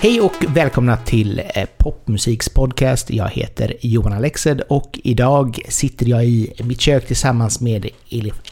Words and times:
Hej 0.00 0.20
och 0.20 0.34
välkomna 0.48 0.96
till 0.96 1.42
eh, 1.54 1.64
Popmusiks 1.78 2.48
podcast. 2.48 3.10
Jag 3.10 3.28
heter 3.28 3.74
Johan 3.80 4.12
Alexed 4.12 4.60
och 4.60 5.00
idag 5.04 5.58
sitter 5.68 6.06
jag 6.08 6.24
i 6.24 6.52
mitt 6.64 6.80
kök 6.80 7.06
tillsammans 7.06 7.60
med 7.60 7.88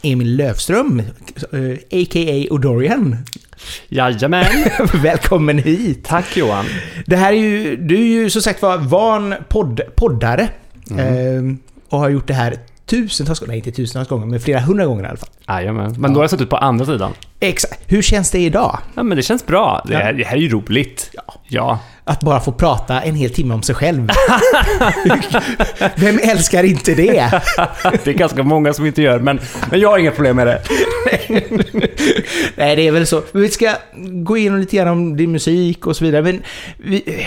Emil 0.03 0.35
Löfström, 0.35 0.99
eh, 0.99 2.01
a.k.a. 2.01 2.53
Odorian. 2.53 3.17
Jajamän! 3.87 4.45
Välkommen 5.03 5.57
hit! 5.57 6.05
Tack 6.05 6.37
Johan! 6.37 6.65
Det 7.05 7.15
här 7.15 7.33
är 7.33 7.37
ju, 7.37 7.75
du 7.75 7.95
är 7.95 8.05
ju 8.23 8.29
som 8.29 8.41
sagt 8.41 8.61
var 8.61 8.77
van 8.77 9.33
podd, 9.49 9.81
poddare. 9.95 10.49
eh, 10.97 11.43
och 11.89 11.99
har 11.99 12.09
gjort 12.09 12.27
det 12.27 12.33
här 12.33 12.57
tusentals 12.85 13.39
gånger, 13.39 13.47
nej 13.47 13.57
inte 13.57 13.71
tusentals 13.71 14.09
gånger, 14.09 14.25
men 14.25 14.39
flera 14.39 14.59
hundra 14.59 14.85
gånger 14.85 15.03
i 15.03 15.07
alla 15.07 15.17
fall. 15.17 15.29
Jajamän. 15.47 15.95
Men 15.97 16.13
då 16.13 16.19
har 16.19 16.23
jag 16.23 16.29
suttit 16.29 16.49
på 16.49 16.57
andra 16.57 16.85
sidan. 16.85 17.13
Exakt. 17.39 17.79
Hur 17.87 18.01
känns 18.01 18.31
det 18.31 18.39
idag? 18.39 18.79
Ja, 18.95 19.03
men 19.03 19.17
det 19.17 19.23
känns 19.23 19.45
bra. 19.45 19.85
Det 19.87 19.95
här, 19.95 20.13
det 20.13 20.23
här 20.23 20.37
är 20.37 20.41
ju 20.41 20.49
roligt. 20.49 21.09
Ja. 21.13 21.33
Ja. 21.47 21.79
Att 22.03 22.23
bara 22.23 22.39
få 22.39 22.51
prata 22.51 23.01
en 23.01 23.15
hel 23.15 23.29
timme 23.29 23.53
om 23.53 23.61
sig 23.61 23.75
själv. 23.75 24.09
Vem 25.95 26.19
älskar 26.23 26.63
inte 26.63 26.95
det? 26.95 27.13
Det 28.03 28.07
är 28.07 28.13
ganska 28.13 28.43
många 28.43 28.73
som 28.73 28.85
inte 28.85 29.01
gör, 29.01 29.19
men, 29.19 29.39
men 29.71 29.79
jag 29.79 29.89
har 29.89 29.97
inga 29.97 30.11
problem 30.11 30.35
med 30.35 30.47
det. 30.47 30.61
Nej, 32.55 32.75
det 32.75 32.87
är 32.87 32.91
väl 32.91 33.07
så. 33.07 33.21
Vi 33.31 33.49
ska 33.49 33.75
gå 34.23 34.37
igenom 34.37 34.59
lite 34.59 34.75
grann 34.75 34.87
om 34.87 35.17
din 35.17 35.31
musik 35.31 35.87
och 35.87 35.95
så 35.95 36.05
vidare, 36.05 36.21
men 36.21 36.43
vi, 36.77 37.25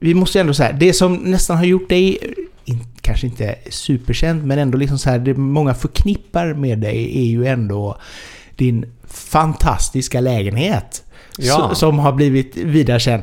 vi 0.00 0.14
måste 0.14 0.38
ju 0.38 0.40
ändå 0.40 0.54
säga, 0.54 0.72
det 0.72 0.92
som 0.92 1.14
nästan 1.14 1.56
har 1.56 1.64
gjort 1.64 1.88
dig, 1.88 2.18
in, 2.68 2.84
kanske 3.00 3.26
inte 3.26 3.54
superkänd, 3.70 4.44
men 4.44 4.58
ändå 4.58 4.78
liksom 4.78 4.98
så 4.98 5.10
här, 5.10 5.18
det 5.18 5.34
många 5.34 5.74
förknippar 5.74 6.54
med 6.54 6.78
dig 6.78 7.18
är 7.18 7.24
ju 7.24 7.46
ändå 7.46 7.98
din 8.56 8.86
fantastiska 9.06 10.20
lägenhet. 10.20 11.04
Ja. 11.38 11.74
Som 11.74 11.98
har 11.98 12.12
blivit 12.12 12.56
vidare 12.56 13.00
känd. 13.00 13.22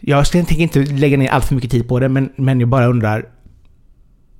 Jag 0.00 0.26
tänker 0.26 0.60
inte 0.60 0.78
lägga 0.78 1.16
ner 1.16 1.30
allt 1.30 1.44
för 1.44 1.54
mycket 1.54 1.70
tid 1.70 1.88
på 1.88 2.00
det, 2.00 2.08
men, 2.08 2.32
men 2.36 2.60
jag 2.60 2.68
bara 2.68 2.86
undrar, 2.86 3.26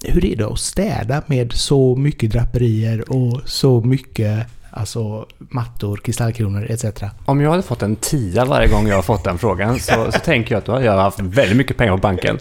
hur 0.04 0.24
är 0.24 0.36
det 0.36 0.46
att 0.46 0.58
städa 0.58 1.22
med 1.26 1.52
så 1.52 1.96
mycket 1.96 2.30
draperier 2.30 3.12
och 3.12 3.40
så 3.44 3.80
mycket 3.80 4.46
alltså, 4.70 5.26
mattor, 5.38 5.96
kristallkronor 5.96 6.66
etc. 6.70 6.84
Om 7.24 7.40
jag 7.40 7.50
hade 7.50 7.62
fått 7.62 7.82
en 7.82 7.96
tia 7.96 8.44
varje 8.44 8.68
gång 8.68 8.88
jag 8.88 8.96
har 8.96 9.02
fått 9.02 9.24
den 9.24 9.38
frågan 9.38 9.80
så, 9.80 10.10
så 10.12 10.18
tänker 10.18 10.54
jag 10.54 10.58
att 10.58 10.64
då 10.64 10.72
hade 10.72 10.84
jag 10.84 10.96
haft 10.96 11.20
väldigt 11.20 11.56
mycket 11.56 11.76
pengar 11.76 11.92
på 11.92 11.98
banken. 11.98 12.38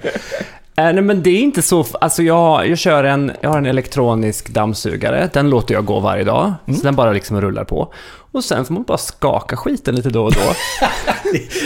Eh, 0.88 0.94
nej, 0.94 1.04
men 1.04 1.24
det 1.24 1.30
är 1.30 1.40
inte 1.40 1.62
så... 1.62 1.86
Alltså 2.02 2.24
jag, 2.24 2.68
jag 2.68 2.78
kör 2.78 3.04
en, 3.04 3.32
jag 3.42 3.50
har 3.50 3.58
en 3.58 3.66
elektronisk 3.66 4.50
dammsugare. 4.50 5.30
Den 5.34 5.50
låter 5.50 5.74
jag 5.74 5.86
gå 5.86 6.00
varje 6.00 6.24
dag. 6.24 6.54
Så 6.66 6.82
den 6.84 6.96
bara 6.96 7.12
liksom 7.12 7.42
rullar 7.42 7.64
på. 7.64 7.94
Och 8.32 8.44
sen 8.44 8.66
får 8.66 8.74
man 8.74 8.84
bara 8.84 8.98
skaka 8.98 9.58
skiten 9.58 9.96
lite 9.96 10.09
då 10.09 10.24
och 10.24 10.32
då. 10.32 10.40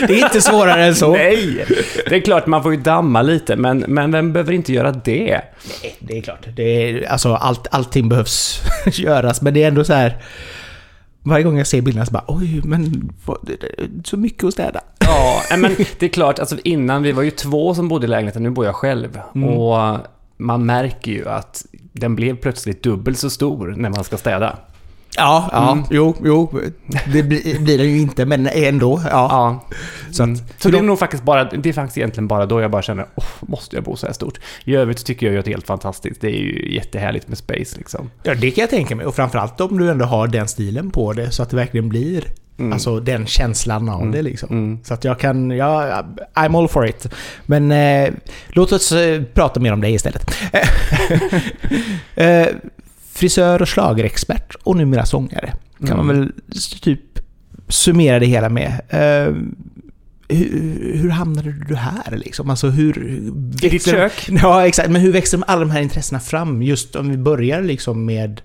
Det 0.06 0.20
är 0.20 0.24
inte 0.24 0.40
svårare 0.40 0.84
än 0.84 0.94
så. 0.94 1.12
Nej! 1.12 1.66
Det 2.08 2.16
är 2.16 2.20
klart, 2.20 2.46
man 2.46 2.62
får 2.62 2.74
ju 2.74 2.80
damma 2.80 3.22
lite, 3.22 3.56
men, 3.56 3.84
men 3.88 4.12
vem 4.12 4.32
behöver 4.32 4.52
inte 4.52 4.72
göra 4.72 4.92
det? 4.92 5.40
Nej, 5.82 5.96
det 5.98 6.18
är 6.18 6.22
klart. 6.22 6.46
Det 6.56 6.62
är, 6.62 7.10
alltså, 7.10 7.34
allt, 7.34 7.66
allting 7.70 8.08
behövs 8.08 8.60
göras, 8.92 9.42
men 9.42 9.54
det 9.54 9.62
är 9.62 9.68
ändå 9.68 9.84
så 9.84 9.92
här... 9.92 10.16
Varje 11.26 11.44
gång 11.44 11.58
jag 11.58 11.66
ser 11.66 11.80
bilderna 11.80 12.06
så 12.06 12.12
bara 12.12 12.24
oj, 12.26 12.60
men 12.64 13.12
vad, 13.24 13.50
så 14.04 14.16
mycket 14.16 14.44
att 14.44 14.52
städa. 14.52 14.80
Ja, 15.00 15.56
men 15.58 15.76
det 15.98 16.06
är 16.06 16.10
klart, 16.10 16.38
alltså 16.38 16.56
innan, 16.64 17.02
vi 17.02 17.12
var 17.12 17.22
ju 17.22 17.30
två 17.30 17.74
som 17.74 17.88
bodde 17.88 18.06
i 18.06 18.08
lägenheten, 18.08 18.42
nu 18.42 18.50
bor 18.50 18.66
jag 18.66 18.74
själv. 18.74 19.20
Och 19.32 19.98
man 20.36 20.66
märker 20.66 21.12
ju 21.12 21.28
att 21.28 21.66
den 21.92 22.16
blev 22.16 22.36
plötsligt 22.36 22.82
dubbelt 22.82 23.18
så 23.18 23.30
stor 23.30 23.74
när 23.76 23.90
man 23.90 24.04
ska 24.04 24.16
städa. 24.16 24.58
Ja, 25.16 25.48
ja, 25.52 25.72
Mm. 25.72 25.84
jo, 25.90 26.16
jo. 26.24 26.60
Det 27.12 27.22
blir, 27.22 27.58
blir 27.60 27.78
det 27.78 27.84
ju 27.84 27.98
inte, 27.98 28.26
men 28.26 28.46
ändå. 28.46 29.00
Ja. 29.04 29.10
Ja. 29.70 29.76
Så 30.12 30.22
att, 30.22 30.28
Så 30.58 30.68
det 30.68 30.78
är 30.78 30.82
nog 30.82 30.98
faktiskt 30.98 31.22
bara, 31.22 31.44
det 31.44 31.68
är 31.68 31.72
faktiskt 31.72 31.98
egentligen 31.98 32.28
bara 32.28 32.46
då 32.46 32.60
jag 32.60 32.70
bara 32.70 32.82
känner, 32.82 33.04
oh, 33.14 33.24
måste 33.40 33.76
jag 33.76 33.84
bo 33.84 33.96
så 33.96 34.06
här 34.06 34.14
stort? 34.14 34.38
I 34.64 34.74
övrigt 34.76 35.04
tycker 35.06 35.26
jag 35.26 35.32
ju 35.32 35.38
att 35.38 35.44
det 35.44 35.50
är 35.50 35.54
helt 35.54 35.66
fantastiskt. 35.66 36.20
Det 36.20 36.28
är 36.28 36.40
ju 36.40 36.74
jättehärligt 36.74 37.28
med 37.28 37.38
space 37.38 37.78
liksom. 37.78 38.10
Ja, 38.22 38.34
det 38.34 38.50
kan 38.50 38.62
jag 38.62 38.70
tänka 38.70 38.96
mig. 38.96 39.06
Och 39.06 39.14
framförallt 39.14 39.60
om 39.60 39.78
du 39.78 39.90
ändå 39.90 40.04
har 40.04 40.26
den 40.26 40.48
stilen 40.48 40.90
på 40.90 41.12
det 41.12 41.30
så 41.30 41.42
att 41.42 41.50
det 41.50 41.56
verkligen 41.56 41.88
blir 41.88 42.24
Mm. 42.58 42.72
alltså 42.72 43.00
den 43.00 43.26
känslan 43.26 43.88
av 43.88 44.10
det 44.10 44.22
liksom. 44.22 44.48
Mm. 44.50 44.78
Så 44.84 44.94
att 44.94 45.04
jag 45.04 45.18
kan, 45.20 45.50
ja, 45.50 46.02
I'm 46.34 46.58
all 46.58 46.68
for 46.68 46.86
it. 46.86 47.06
Men 47.46 47.72
eh, 47.72 48.10
låt 48.48 48.72
oss 48.72 48.92
eh, 48.92 49.22
prata 49.34 49.60
mer 49.60 49.72
om 49.72 49.80
det 49.80 49.90
istället. 49.90 50.30
eh, 52.14 52.46
frisör 53.18 53.62
och 53.62 53.68
schlagerexpert 53.68 54.54
och 54.62 54.76
numera 54.76 55.06
sångare. 55.06 55.52
Kan 55.78 55.88
Mm. 55.88 56.06
man 56.06 56.08
väl 56.20 56.32
typ 56.82 57.00
summera 57.68 58.18
det 58.18 58.26
hela 58.26 58.48
med. 58.48 58.72
Eh, 58.88 59.34
hur, 60.28 60.96
hur 60.96 61.10
hamnade 61.10 61.52
du 61.68 61.74
här 61.74 62.16
liksom? 62.16 62.50
Alltså 62.50 62.68
hur... 62.68 63.08
I 63.62 63.68
ditt 63.68 63.84
kök? 63.84 64.28
Ja, 64.42 64.66
exakt. 64.66 64.90
Men 64.90 65.00
hur 65.02 65.12
växer 65.12 65.40
alla 65.46 65.60
de 65.60 65.70
här 65.70 65.80
intressena 65.80 66.20
fram? 66.20 66.62
Just 66.62 66.96
om 66.96 67.10
vi 67.10 67.16
börjar 67.16 67.62
liksom 67.62 68.04
med, 68.04 68.40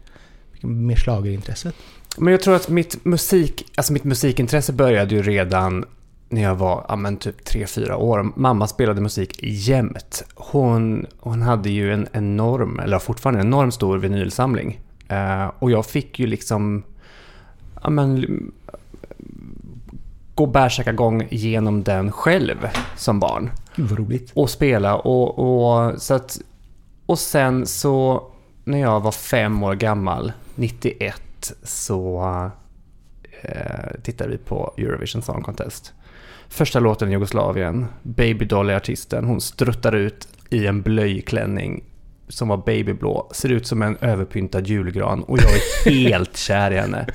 med 0.61 0.97
schlagerintresset. 0.97 1.75
Men 2.17 2.31
jag 2.31 2.41
tror 2.41 2.55
att 2.55 2.69
mitt 2.69 3.05
musik, 3.05 3.65
alltså 3.75 3.93
mitt 3.93 4.03
musikintresse 4.03 4.73
började 4.73 5.15
ju 5.15 5.21
redan 5.21 5.85
när 6.31 6.41
jag 6.41 6.55
var, 6.55 6.85
ja 6.87 6.95
men 6.95 7.17
typ 7.17 7.47
3-4 7.47 7.93
år. 7.93 8.31
Mamma 8.35 8.67
spelade 8.67 9.01
musik 9.01 9.39
jämt. 9.43 10.23
Hon, 10.35 11.05
hon 11.19 11.41
hade 11.41 11.69
ju 11.69 11.93
en 11.93 12.07
enorm, 12.11 12.79
eller 12.79 12.99
fortfarande 12.99 13.41
en 13.41 13.47
enorm 13.47 13.71
stor 13.71 13.97
vinylsamling. 13.97 14.79
Eh, 15.07 15.51
och 15.59 15.71
jag 15.71 15.85
fick 15.85 16.19
ju 16.19 16.27
liksom, 16.27 16.83
ja 17.83 17.89
men, 17.89 18.25
gå 20.35 20.45
bärsärkagång 20.45 21.27
genom 21.31 21.83
den 21.83 22.11
själv 22.11 22.67
som 22.95 23.19
barn 23.19 23.49
Gud 23.75 23.89
vad 23.89 23.99
roligt. 23.99 24.31
och 24.33 24.49
spela 24.49 24.95
och, 24.95 25.39
och 25.39 26.01
så 26.01 26.13
att 26.13 26.39
och 27.05 27.19
sen 27.19 27.65
så 27.65 28.27
när 28.63 28.77
jag 28.77 28.99
var 28.99 29.11
fem 29.11 29.63
år 29.63 29.75
gammal 29.75 30.31
91 30.55 31.53
så 31.63 32.21
eh, 33.41 34.01
tittade 34.03 34.29
vi 34.29 34.37
på 34.37 34.73
Eurovision 34.77 35.21
Song 35.21 35.41
Contest. 35.41 35.93
Första 36.51 36.79
låten 36.79 37.09
i 37.09 37.11
Jugoslavien, 37.11 37.85
Baby 38.03 38.45
är 38.45 38.75
artisten, 38.75 39.25
hon 39.25 39.41
struttar 39.41 39.95
ut 39.95 40.27
i 40.49 40.67
en 40.67 40.81
blöjklänning 40.81 41.83
som 42.29 42.47
var 42.47 42.57
babyblå, 42.57 43.29
ser 43.31 43.49
ut 43.49 43.67
som 43.67 43.81
en 43.81 43.97
överpyntad 44.01 44.67
julgran 44.67 45.23
och 45.23 45.37
jag 45.37 45.51
är 45.53 45.91
helt 46.09 46.37
kär 46.37 46.71
i 46.71 46.77
henne. 46.77 47.05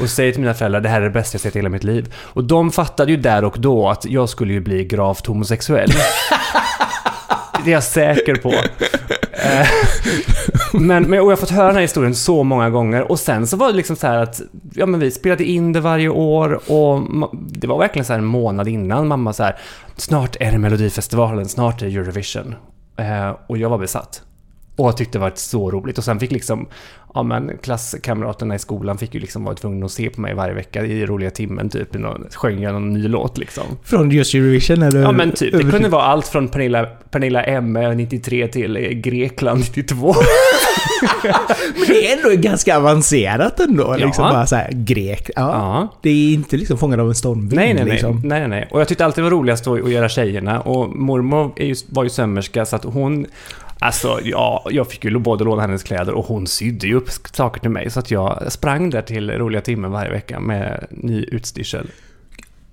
Och 0.00 0.10
säger 0.10 0.32
till 0.32 0.40
mina 0.40 0.54
föräldrar, 0.54 0.80
det 0.80 0.88
här 0.88 1.00
är 1.00 1.04
det 1.04 1.10
bästa 1.10 1.34
jag 1.34 1.40
sett 1.40 1.56
i 1.56 1.58
hela 1.58 1.68
mitt 1.68 1.84
liv. 1.84 2.14
Och 2.16 2.44
de 2.44 2.72
fattade 2.72 3.10
ju 3.10 3.16
där 3.16 3.44
och 3.44 3.56
då 3.58 3.88
att 3.88 4.04
jag 4.04 4.28
skulle 4.28 4.52
ju 4.52 4.60
bli 4.60 4.84
gravt 4.84 5.26
homosexuell. 5.26 5.90
Det 7.66 7.70
är 7.70 7.74
jag 7.74 7.84
säker 7.84 8.34
på. 8.34 8.52
Eh, 9.32 9.66
men, 10.72 11.02
men 11.02 11.20
och 11.20 11.26
jag 11.26 11.30
har 11.30 11.36
fått 11.36 11.50
höra 11.50 11.66
den 11.66 11.74
här 11.74 11.82
historien 11.82 12.14
så 12.14 12.42
många 12.42 12.70
gånger 12.70 13.10
och 13.10 13.18
sen 13.18 13.46
så 13.46 13.56
var 13.56 13.66
det 13.70 13.76
liksom 13.76 13.96
så 13.96 14.06
här 14.06 14.18
att 14.18 14.40
ja, 14.74 14.86
men 14.86 15.00
vi 15.00 15.10
spelade 15.10 15.44
in 15.44 15.72
det 15.72 15.80
varje 15.80 16.08
år 16.08 16.70
och 16.72 17.02
det 17.32 17.66
var 17.66 17.78
verkligen 17.78 18.04
så 18.04 18.12
här 18.12 18.20
en 18.20 18.24
månad 18.24 18.68
innan 18.68 19.08
mamma 19.08 19.32
så 19.32 19.42
här 19.42 19.56
snart 19.96 20.36
är 20.40 20.52
det 20.52 20.58
Melodifestivalen, 20.58 21.48
snart 21.48 21.82
är 21.82 21.86
det 21.86 21.92
Eurovision. 21.92 22.54
Eh, 22.96 23.36
och 23.46 23.58
jag 23.58 23.70
var 23.70 23.78
besatt. 23.78 24.22
Och 24.76 24.86
jag 24.88 24.96
tyckte 24.96 25.18
det 25.18 25.22
var 25.22 25.32
så 25.34 25.70
roligt. 25.70 25.98
Och 25.98 26.04
sen 26.04 26.20
fick 26.20 26.32
liksom, 26.32 26.66
ja 27.14 27.22
men 27.22 27.50
klasskamraterna 27.62 28.54
i 28.54 28.58
skolan 28.58 28.98
fick 28.98 29.14
ju 29.14 29.20
liksom 29.20 29.44
vara 29.44 29.54
tvungna 29.54 29.86
att 29.86 29.92
se 29.92 30.10
på 30.10 30.20
mig 30.20 30.34
varje 30.34 30.54
vecka 30.54 30.84
i 30.86 31.06
roliga 31.06 31.30
timmen 31.30 31.68
typ. 31.68 31.94
någon- 31.94 32.26
Sjöng 32.34 32.62
jag 32.62 32.72
någon 32.72 32.92
ny 32.92 33.08
låt 33.08 33.38
liksom. 33.38 33.64
Från 33.84 34.10
just 34.10 34.34
Eurovision 34.34 34.82
eller? 34.82 35.00
Ja 35.02 35.12
men 35.12 35.32
typ, 35.32 35.52
det 35.52 35.70
kunde 35.70 35.88
vara 35.88 36.02
allt 36.02 36.28
från 36.28 36.48
Pernilla, 36.48 36.84
Pernilla 36.86 37.44
M 37.44 37.72
93 37.96 38.48
till 38.48 38.78
Grekland 39.04 39.60
92. 39.76 40.14
Men 41.76 41.86
det 41.88 42.12
är 42.12 42.16
ändå 42.16 42.42
ganska 42.42 42.76
avancerat 42.76 43.60
ändå. 43.60 43.84
Ja. 43.98 44.06
Liksom 44.06 44.22
bara 44.22 44.46
så 44.46 44.56
här, 44.56 44.68
grek. 44.72 45.30
Ja. 45.36 45.42
Ja. 45.52 45.88
Det 46.02 46.10
är 46.10 46.34
inte 46.34 46.56
liksom 46.56 46.78
fångad 46.78 47.00
av 47.00 47.08
en 47.08 47.14
stormvind. 47.14 47.54
Nej, 47.54 47.74
nej, 47.74 47.84
nej. 47.84 47.92
Liksom. 47.92 48.22
nej, 48.24 48.48
nej. 48.48 48.68
Och 48.70 48.80
jag 48.80 48.88
tyckte 48.88 49.04
alltid 49.04 49.24
det 49.24 49.30
var 49.30 49.36
roligast 49.36 49.66
att, 49.66 49.90
göra 49.90 50.08
tjejerna. 50.08 50.60
Och 50.60 50.96
mormor 50.96 51.52
var 51.94 52.04
ju 52.04 52.10
sömmerska 52.10 52.66
så 52.66 52.76
att 52.76 52.84
hon... 52.84 53.26
Alltså, 53.78 54.20
ja, 54.24 54.66
jag 54.70 54.90
fick 54.90 55.04
ju 55.04 55.18
både 55.18 55.44
låna 55.44 55.62
hennes 55.62 55.82
kläder 55.82 56.14
och 56.14 56.26
hon 56.26 56.46
sydde 56.46 56.86
ju 56.86 56.94
upp 56.94 57.08
saker 57.32 57.60
till 57.60 57.70
mig. 57.70 57.90
Så 57.90 58.00
att 58.00 58.10
jag 58.10 58.52
sprang 58.52 58.90
där 58.90 59.02
till 59.02 59.30
roliga 59.30 59.60
timmen 59.60 59.90
varje 59.90 60.10
vecka 60.10 60.40
med 60.40 60.86
ny 60.90 61.24
utstyrsel. 61.24 61.90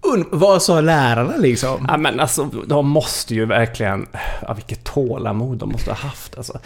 Und- 0.02 0.28
vad 0.32 0.62
sa 0.62 0.82
lärarna 0.82 1.38
liksom? 1.38 1.86
Ja, 1.88 1.98
men 1.98 2.20
alltså, 2.20 2.50
de 2.68 2.90
måste 2.90 3.36
ju 3.36 3.46
verkligen... 3.46 4.08
Ja, 4.42 4.54
vilket 4.54 4.84
tålamod 4.84 5.58
de 5.58 5.70
måste 5.70 5.92
ha 5.92 5.98
haft. 5.98 6.38
Alltså. 6.38 6.60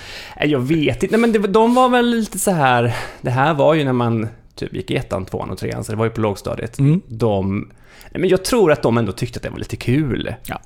Jag 0.46 0.60
vet 0.60 1.04
inte, 1.04 1.18
Nej, 1.18 1.22
men 1.22 1.32
det, 1.32 1.40
de 1.48 1.76
var 1.76 1.90
väl 1.90 2.06
lite 2.10 2.40
så 2.40 2.52
här... 2.52 2.96
Det 3.22 3.30
här 3.30 3.54
var 3.54 3.74
ju 3.74 3.84
när 3.84 3.94
man 3.94 4.28
typ 4.56 4.74
gick 4.74 4.92
i 4.92 4.96
ettan, 4.96 5.26
tvåan 5.26 5.50
och 5.50 5.58
trean, 5.58 5.84
så 5.84 5.92
det 5.92 5.98
var 5.98 6.06
ju 6.06 6.12
på 6.12 6.22
lågstadiet. 6.22 6.80
Mm. 6.80 7.02
De... 7.08 7.72
Nej, 8.12 8.22
men 8.22 8.30
jag 8.30 8.46
tror 8.46 8.72
att 8.72 8.84
de 8.84 8.98
ändå 8.98 9.12
tyckte 9.12 9.38
att 9.38 9.44
det 9.44 9.50
var 9.50 9.58
lite 9.58 9.76
kul. 9.76 10.34
Ja. 10.46 10.60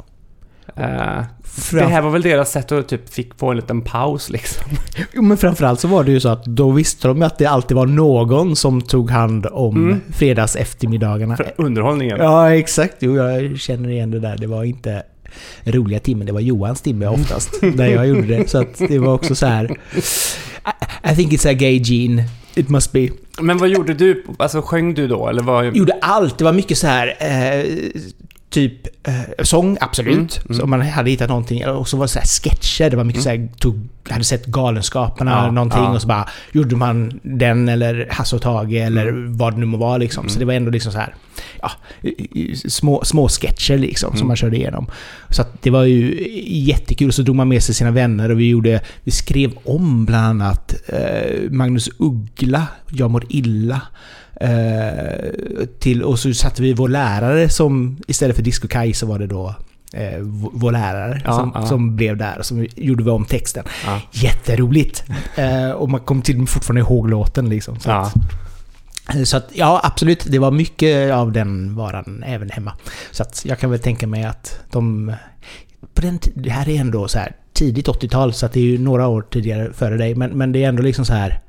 Fram- 1.43 1.79
det 1.85 1.93
här 1.93 2.01
var 2.01 2.09
väl 2.09 2.21
deras 2.21 2.51
sätt 2.51 2.71
att 2.71 2.87
typ 2.87 3.13
fick 3.13 3.39
få 3.39 3.49
en 3.51 3.55
liten 3.55 3.81
paus 3.81 4.29
liksom. 4.29 4.63
Jo, 5.13 5.21
men 5.21 5.37
framförallt 5.37 5.79
så 5.79 5.87
var 5.87 6.03
det 6.03 6.11
ju 6.11 6.19
så 6.19 6.29
att 6.29 6.45
då 6.45 6.71
visste 6.71 7.07
de 7.07 7.21
att 7.21 7.37
det 7.37 7.45
alltid 7.45 7.77
var 7.77 7.85
någon 7.85 8.55
som 8.55 8.81
tog 8.81 9.09
hand 9.11 9.45
om 9.51 9.75
Mm. 9.75 10.01
fredags 10.13 10.55
eftermiddagarna. 10.55 11.37
För 11.37 11.53
underhållningen. 11.57 12.17
Ja, 12.17 12.55
exakt. 12.55 12.95
Jo, 12.99 13.15
jag 13.15 13.59
känner 13.59 13.89
igen 13.89 14.11
det 14.11 14.19
där. 14.19 14.37
Det 14.37 14.47
var 14.47 14.63
inte 14.63 15.03
roliga 15.63 15.99
timmen, 15.99 16.27
det 16.27 16.33
var 16.33 16.39
Johans 16.39 16.81
timme 16.81 17.07
oftast, 17.07 17.61
när 17.61 17.87
jag 17.87 18.07
gjorde 18.07 18.27
det. 18.37 18.49
Så 18.49 18.57
att 18.57 18.77
det 18.87 18.99
var 18.99 19.13
också 19.13 19.35
så 19.35 19.45
här... 19.45 19.65
I, 21.05 21.11
I 21.11 21.15
think 21.15 21.31
it's 21.31 21.49
a 21.49 21.53
gay 21.53 21.77
gene. 21.77 22.25
It 22.55 22.69
must 22.69 22.91
be. 22.91 23.09
Men 23.41 23.57
vad 23.57 23.69
gjorde 23.69 23.93
du? 23.93 24.23
Alltså 24.39 24.61
sjöng 24.61 24.93
du 24.93 25.07
då? 25.07 25.27
Eller 25.27 25.41
vad? 25.41 25.75
Gjorde 25.75 25.93
allt. 26.01 26.37
Det 26.37 26.43
var 26.43 26.53
mycket 26.53 26.77
så 26.77 26.87
här... 26.87 27.07
Eh, 27.19 27.65
typ 28.51 29.07
eh, 29.07 29.13
sång, 29.43 29.77
absolut. 29.81 30.15
Mm, 30.15 30.45
mm. 30.49 30.59
Så 30.59 30.67
man 30.67 30.81
hade 30.81 31.09
hittat 31.09 31.29
någonting. 31.29 31.67
Och 31.67 31.87
så 31.87 31.97
var 31.97 32.03
det 32.05 32.09
så 32.09 32.19
här 32.19 32.25
sketcher. 32.25 32.89
Det 32.89 32.95
var 32.97 33.03
mycket 33.03 33.23
så 33.23 33.29
här... 33.29 33.49
Tog, 33.59 33.87
hade 34.09 34.23
sett 34.23 34.45
Galenskaparna 34.45 35.31
Ja, 35.31 35.39
eller 35.43 35.51
någonting 35.51 35.79
ja. 35.79 35.93
och 35.93 36.01
så 36.01 36.07
bara 36.07 36.29
gjorde 36.51 36.75
man 36.75 37.19
den 37.23 37.69
eller 37.69 38.07
Hasse 38.11 38.35
och 38.35 38.41
Tage 38.41 38.73
eller 38.73 39.07
Mm. 39.07 39.37
vad 39.37 39.53
det 39.53 39.59
nu 39.59 39.65
må 39.65 39.77
vara 39.77 39.97
liksom. 39.97 40.23
Så 40.29 40.35
Mm. 40.35 40.39
det 40.39 40.45
var 40.45 40.53
ändå 40.53 40.71
liksom 40.71 40.91
så 40.91 40.97
här... 40.97 41.15
Ja, 41.61 41.71
små, 42.69 43.03
små 43.05 43.27
sketcher 43.29 43.77
liksom 43.77 44.07
Mm. 44.09 44.19
som 44.19 44.27
man 44.27 44.37
körde 44.37 44.57
igenom. 44.57 44.87
Så 45.29 45.41
att 45.41 45.63
det 45.63 45.69
var 45.69 45.83
ju 45.83 46.27
jättekul. 46.47 47.13
Så 47.13 47.21
drog 47.21 47.35
man 47.35 47.47
med 47.47 47.63
sig 47.63 47.75
sina 47.75 47.91
vänner 47.91 48.31
och 48.31 48.39
vi 48.39 48.49
gjorde... 48.49 48.81
Vi 49.03 49.11
skrev 49.11 49.51
om 49.63 50.05
bland 50.05 50.25
annat 50.41 50.75
eh, 50.87 51.49
Magnus 51.51 51.89
Uggla, 51.99 52.67
Jag 52.91 53.11
mår 53.11 53.23
illa. 53.29 53.81
Eh, 54.41 55.65
till, 55.79 56.03
och 56.03 56.19
så 56.19 56.33
satte 56.33 56.61
vi 56.61 56.73
vår 56.73 56.89
lärare 56.89 57.49
som, 57.49 57.97
istället 58.07 58.35
för 58.35 58.43
Disco 58.43 58.67
Kaj 58.67 58.93
så 58.93 59.05
var 59.05 59.19
det 59.19 59.27
då 59.27 59.55
eh, 59.93 60.19
vår 60.53 60.71
lärare 60.71 61.21
Ja, 61.25 61.31
som, 61.33 61.51
ja. 61.55 61.65
som 61.65 61.95
blev 61.95 62.17
där 62.17 62.39
och 62.39 62.45
så 62.45 62.65
gjorde 62.75 63.03
vi 63.03 63.09
om 63.09 63.25
texten. 63.25 63.63
Ja. 63.85 64.01
Jätteroligt! 64.11 65.03
Eh, 65.35 65.71
och 65.71 65.89
man 65.89 65.99
kom 65.99 66.21
till 66.21 66.35
och 66.35 66.39
med 66.39 66.49
fortfarande 66.49 66.81
ihåg 66.81 67.09
låten 67.09 67.49
liksom. 67.49 67.79
Så, 67.79 67.89
Ja. 67.89 68.11
att, 69.05 69.27
så 69.27 69.37
att, 69.37 69.49
ja 69.53 69.81
absolut, 69.83 70.25
det 70.29 70.39
var 70.39 70.51
mycket 70.51 71.13
av 71.13 71.31
den 71.31 71.75
varan 71.75 72.23
även 72.27 72.49
hemma. 72.49 72.73
Så 73.11 73.23
att 73.23 73.41
jag 73.45 73.59
kan 73.59 73.69
väl 73.71 73.79
tänka 73.79 74.07
mig 74.07 74.23
att 74.23 74.59
de... 74.71 75.13
På 75.93 76.01
den, 76.01 76.19
det 76.35 76.49
här 76.49 76.69
är 76.69 76.79
ändå 76.79 77.07
så 77.07 77.19
här 77.19 77.35
tidigt 77.53 77.87
80-tal 77.87 78.33
så 78.33 78.45
att 78.45 78.53
det 78.53 78.59
är 78.59 78.63
ju 78.63 78.77
några 78.77 79.07
år 79.07 79.21
tidigare 79.21 79.73
före 79.73 79.97
dig. 79.97 80.15
Men, 80.15 80.29
men 80.31 80.51
det 80.51 80.63
är 80.63 80.69
ändå 80.69 80.83
liksom 80.83 81.05
så 81.05 81.13
här... 81.13 81.39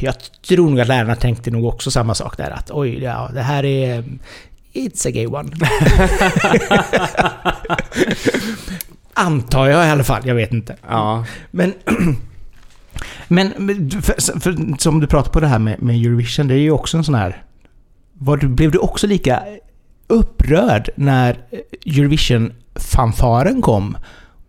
Jag 0.00 0.14
tror 0.48 0.70
nog 0.70 0.80
att 0.80 0.88
lärarna 0.88 1.16
tänkte 1.16 1.50
nog 1.50 1.64
också 1.64 1.90
samma 1.90 2.14
sak 2.14 2.36
där. 2.36 2.50
Att 2.50 2.70
oj, 2.70 3.02
ja, 3.02 3.30
det 3.34 3.42
här 3.42 3.64
är... 3.64 4.04
It's 4.72 5.08
a 5.08 5.10
gay 5.10 5.26
one. 5.26 5.50
Antar 9.14 9.66
jag 9.66 9.86
i 9.86 9.90
alla 9.90 10.04
fall, 10.04 10.22
jag 10.26 10.34
vet 10.34 10.52
inte. 10.52 10.76
ja. 10.88 11.24
Men... 11.50 11.74
Men 13.28 13.50
för, 14.02 14.40
för, 14.40 14.78
som 14.78 15.00
du 15.00 15.06
pratar 15.06 15.30
på 15.30 15.40
det 15.40 15.46
här 15.46 15.58
med, 15.58 15.82
med 15.82 15.96
Eurovision, 15.96 16.48
det 16.48 16.54
är 16.54 16.58
ju 16.58 16.70
också 16.70 16.96
en 16.96 17.04
sån 17.04 17.14
här... 17.14 17.42
Var 18.12 18.36
du, 18.36 18.48
blev 18.48 18.70
du 18.70 18.78
också 18.78 19.06
lika 19.06 19.42
upprörd 20.06 20.90
när 20.96 21.38
Eurovision-fanfaren 21.86 23.62
kom 23.62 23.98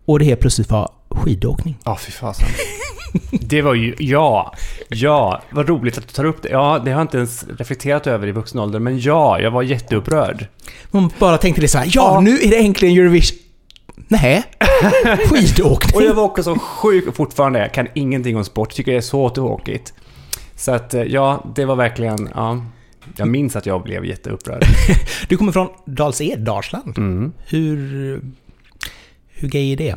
och 0.04 0.18
det 0.18 0.24
helt 0.24 0.40
plötsligt 0.40 0.70
var 0.70 0.90
skidåkning? 1.10 1.78
Ja, 1.84 1.96
fy 2.00 2.12
fasen. 2.12 2.46
Det 3.30 3.62
var 3.62 3.74
ju, 3.74 3.94
ja, 3.98 4.54
ja, 4.88 5.42
vad 5.50 5.68
roligt 5.68 5.98
att 5.98 6.08
du 6.08 6.12
tar 6.12 6.24
upp 6.24 6.42
det. 6.42 6.48
Ja, 6.48 6.82
det 6.84 6.90
har 6.90 7.00
jag 7.00 7.04
inte 7.04 7.16
ens 7.16 7.44
reflekterat 7.58 8.06
över 8.06 8.26
i 8.26 8.32
vuxen 8.32 8.60
ålder, 8.60 8.78
men 8.78 9.00
ja, 9.00 9.40
jag 9.40 9.50
var 9.50 9.62
jätteupprörd. 9.62 10.46
Man 10.90 11.10
bara 11.18 11.38
tänkte 11.38 11.60
det 11.60 11.68
så 11.68 11.78
här, 11.78 11.86
ja, 11.92 12.14
Ja. 12.14 12.20
nu 12.20 12.38
är 12.38 12.50
det 12.50 12.56
äntligen 12.58 12.98
Eurovision. 12.98 13.38
Nej, 14.08 14.42
skidåkning. 15.30 15.94
Och 15.96 16.02
jag 16.02 16.14
var 16.14 16.22
också 16.22 16.42
så 16.42 16.58
sjuk, 16.58 17.14
fortfarande, 17.16 17.58
jag 17.58 17.74
kan 17.74 17.86
ingenting 17.94 18.36
om 18.36 18.44
sport, 18.44 18.70
tycker 18.70 18.92
det 18.92 18.98
är 18.98 19.02
så 19.02 19.28
tråkigt. 19.30 19.94
Så 20.56 20.72
att, 20.72 20.94
eh, 20.94 21.02
ja, 21.02 21.44
det 21.56 21.64
var 21.64 21.76
verkligen, 21.76 22.28
ja, 22.34 22.64
jag 23.16 23.28
minns 23.28 23.56
att 23.56 23.66
jag 23.66 23.82
blev 23.82 24.04
jätteupprörd. 24.04 24.64
Du 25.28 25.36
kommer 25.36 25.52
från 25.52 25.68
Dals-Ed, 25.86 26.38
Dalsland. 26.44 26.98
Mm. 26.98 27.32
Hur... 27.46 28.20
Hur 29.38 29.48
gay 29.48 29.72
är 29.72 29.76
det? 29.76 29.94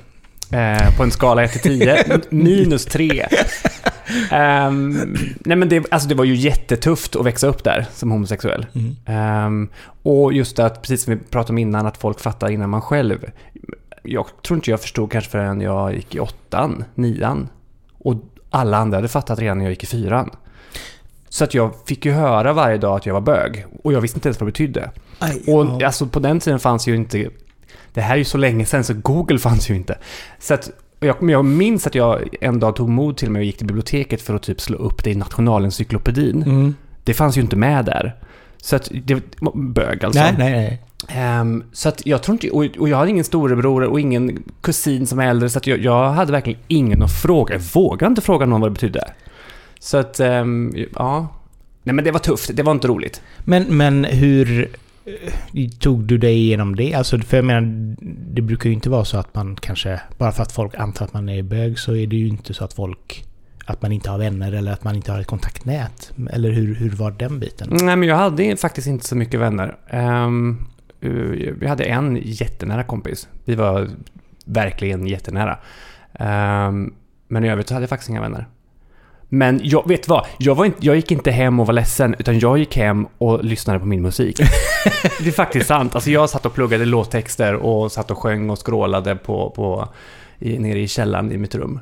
Eh, 0.51 0.97
på 0.97 1.03
en 1.03 1.11
skala 1.11 1.43
1 1.43 1.51
till 1.51 1.61
10, 1.61 2.19
minus 2.29 2.85
3. 2.85 3.25
Ehm, 4.31 5.15
nej 5.39 5.57
men 5.57 5.69
det, 5.69 5.85
alltså 5.91 6.09
det 6.09 6.15
var 6.15 6.23
ju 6.23 6.35
jättetufft 6.35 7.15
att 7.15 7.25
växa 7.25 7.47
upp 7.47 7.63
där 7.63 7.85
som 7.93 8.11
homosexuell. 8.11 8.65
Mm. 8.75 8.95
Ehm, 9.05 9.69
och 10.03 10.33
just 10.33 10.59
att, 10.59 10.81
precis 10.81 11.03
som 11.03 11.13
vi 11.13 11.19
pratade 11.19 11.53
om 11.53 11.57
innan, 11.57 11.85
att 11.85 11.97
folk 11.97 12.19
fattar 12.19 12.49
innan 12.49 12.69
man 12.69 12.81
själv. 12.81 13.31
Jag 14.03 14.25
tror 14.45 14.57
inte 14.57 14.71
jag 14.71 14.81
förstod 14.81 15.11
kanske 15.11 15.31
förrän 15.31 15.61
jag 15.61 15.95
gick 15.95 16.15
i 16.15 16.19
åttan, 16.19 16.83
nian. 16.95 17.49
Och 17.97 18.15
alla 18.49 18.77
andra 18.77 18.97
hade 18.97 19.07
fattat 19.07 19.39
redan 19.39 19.57
när 19.57 19.65
jag 19.65 19.71
gick 19.71 19.83
i 19.83 19.87
fyran. 19.87 20.29
Så 21.29 21.43
att 21.43 21.53
jag 21.53 21.73
fick 21.85 22.05
ju 22.05 22.11
höra 22.11 22.53
varje 22.53 22.77
dag 22.77 22.95
att 22.95 23.05
jag 23.05 23.13
var 23.13 23.21
bög. 23.21 23.65
Och 23.83 23.93
jag 23.93 24.01
visste 24.01 24.17
inte 24.17 24.27
ens 24.27 24.39
vad 24.39 24.47
det 24.47 24.51
betydde. 24.51 24.91
Aj, 25.19 25.43
Och 25.47 25.65
ja. 25.65 25.85
alltså 25.85 26.05
på 26.07 26.19
den 26.19 26.39
tiden 26.39 26.59
fanns 26.59 26.87
ju 26.87 26.95
inte... 26.95 27.29
Det 27.93 28.01
här 28.01 28.13
är 28.13 28.17
ju 28.17 28.23
så 28.23 28.37
länge 28.37 28.65
sedan 28.65 28.83
så 28.83 28.93
Google 28.93 29.39
fanns 29.39 29.69
ju 29.69 29.75
inte. 29.75 29.97
Så 30.39 30.53
att, 30.53 30.71
jag, 30.99 31.29
jag 31.29 31.45
minns 31.45 31.87
att 31.87 31.95
jag 31.95 32.27
en 32.41 32.59
dag 32.59 32.75
tog 32.75 32.89
mod 32.89 33.17
till 33.17 33.31
mig 33.31 33.39
och 33.39 33.45
gick 33.45 33.57
till 33.57 33.67
biblioteket 33.67 34.21
för 34.21 34.35
att 34.35 34.43
typ 34.43 34.61
slå 34.61 34.77
upp 34.77 35.03
det 35.03 35.11
i 35.11 35.15
Nationalencyklopedin. 35.15 36.43
Mm. 36.43 36.75
Det 37.03 37.13
fanns 37.13 37.37
ju 37.37 37.41
inte 37.41 37.55
med 37.55 37.85
där. 37.85 38.15
Så 38.61 38.75
att 38.75 38.91
det 39.03 39.21
bög 39.53 40.05
alltså. 40.05 40.21
Nej, 40.21 40.35
nej, 40.37 40.51
nej. 40.51 40.81
Ehm, 41.07 41.63
så 41.71 41.89
att 41.89 42.05
jag 42.05 42.23
tror 42.23 42.33
inte, 42.33 42.49
och, 42.49 42.65
och 42.79 42.89
jag 42.89 42.97
hade 42.97 43.09
ingen 43.09 43.23
storebror 43.23 43.83
och 43.83 43.99
ingen 43.99 44.43
kusin 44.61 45.07
som 45.07 45.19
är 45.19 45.27
äldre, 45.27 45.49
så 45.49 45.57
att 45.57 45.67
jag, 45.67 45.79
jag 45.79 46.09
hade 46.09 46.31
verkligen 46.31 46.59
ingen 46.67 47.03
att 47.03 47.21
fråga. 47.21 47.55
Jag 47.55 47.61
vågade 47.61 48.09
inte 48.09 48.21
fråga 48.21 48.45
någon 48.45 48.61
vad 48.61 48.69
det 48.69 48.73
betydde. 48.73 49.03
Så 49.79 49.97
att, 49.97 50.19
ehm, 50.19 50.73
ja. 50.95 51.27
Nej 51.83 51.95
men 51.95 52.05
det 52.05 52.11
var 52.11 52.19
tufft, 52.19 52.49
det 52.53 52.63
var 52.63 52.71
inte 52.71 52.87
roligt. 52.87 53.21
Men, 53.39 53.63
men 53.63 54.05
hur 54.05 54.69
Eh, 55.53 55.69
tog 55.69 56.03
du 56.03 56.17
dig 56.17 56.37
igenom 56.37 56.75
det? 56.75 56.93
Alltså, 56.93 57.19
för 57.19 57.37
jag 57.37 57.45
menar, 57.45 57.95
det 58.33 58.41
brukar 58.41 58.69
ju 58.69 58.73
inte 58.73 58.89
vara 58.89 59.05
så 59.05 59.17
att 59.17 59.35
man 59.35 59.55
kanske... 59.55 60.01
Bara 60.17 60.31
för 60.31 60.43
att 60.43 60.51
folk 60.51 60.75
antar 60.75 61.05
att 61.05 61.13
man 61.13 61.29
är 61.29 61.43
bög 61.43 61.79
så 61.79 61.95
är 61.95 62.07
det 62.07 62.15
ju 62.15 62.27
inte 62.27 62.53
så 62.53 62.63
att 62.63 62.73
folk... 62.73 63.25
Att 63.65 63.81
man 63.81 63.91
inte 63.91 64.09
har 64.09 64.17
vänner 64.17 64.51
eller 64.51 64.71
att 64.71 64.83
man 64.83 64.95
inte 64.95 65.11
har 65.11 65.19
ett 65.19 65.27
kontaktnät. 65.27 66.11
Eller 66.29 66.51
hur, 66.51 66.75
hur 66.75 66.89
var 66.89 67.11
den 67.11 67.39
biten? 67.39 67.67
Nej, 67.71 67.95
men 67.95 68.09
jag 68.09 68.15
hade 68.15 68.57
faktiskt 68.57 68.87
inte 68.87 69.07
så 69.07 69.15
mycket 69.15 69.39
vänner. 69.39 69.77
Um, 70.27 70.67
vi 71.59 71.67
hade 71.67 71.83
en 71.83 72.19
jättenära 72.23 72.83
kompis. 72.83 73.27
Vi 73.45 73.55
var 73.55 73.89
verkligen 74.45 75.07
jättenära. 75.07 75.59
Um, 76.19 76.93
men 77.27 77.45
i 77.45 77.49
övrigt 77.49 77.67
så 77.67 77.73
hade 77.73 77.83
jag 77.83 77.89
faktiskt 77.89 78.09
inga 78.09 78.21
vänner. 78.21 78.47
Men 79.31 79.59
jag 79.63 79.87
vet 79.87 80.07
vad? 80.07 80.25
Jag, 80.37 80.55
var 80.55 80.65
inte, 80.65 80.77
jag 80.85 80.95
gick 80.95 81.11
inte 81.11 81.31
hem 81.31 81.59
och 81.59 81.67
var 81.67 81.73
ledsen, 81.73 82.15
utan 82.19 82.39
jag 82.39 82.57
gick 82.57 82.77
hem 82.77 83.07
och 83.17 83.43
lyssnade 83.43 83.79
på 83.79 83.85
min 83.85 84.01
musik. 84.01 84.37
det 85.19 85.27
är 85.27 85.31
faktiskt 85.31 85.67
sant. 85.67 85.95
Alltså 85.95 86.09
jag 86.11 86.29
satt 86.29 86.45
och 86.45 86.53
pluggade 86.53 86.85
låttexter 86.85 87.53
och 87.55 87.91
satt 87.91 88.11
och 88.11 88.17
sjöng 88.17 88.49
och 88.49 88.57
skrålade 88.57 89.15
på, 89.15 89.49
på, 89.49 89.87
i, 90.39 90.59
nere 90.59 90.79
i 90.79 90.87
källaren 90.87 91.31
i 91.31 91.37
mitt 91.37 91.55
rum. 91.55 91.79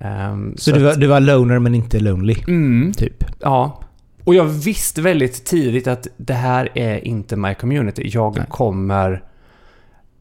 Ehm, 0.00 0.54
Så, 0.56 0.70
du, 0.70 0.76
att- 0.88 0.94
var, 0.94 1.00
du 1.00 1.06
var 1.06 1.20
loner 1.20 1.58
men 1.58 1.74
inte 1.74 2.00
lonely, 2.00 2.34
Mm, 2.48 2.92
typ? 2.92 3.24
Ja. 3.40 3.80
Och 4.24 4.34
jag 4.34 4.44
visste 4.44 5.02
väldigt 5.02 5.44
tidigt 5.44 5.86
att 5.86 6.06
det 6.16 6.34
här 6.34 6.68
är 6.74 7.06
inte 7.06 7.36
my 7.36 7.54
community. 7.54 8.10
Jag 8.14 8.36
Nej. 8.36 8.46
kommer... 8.48 9.22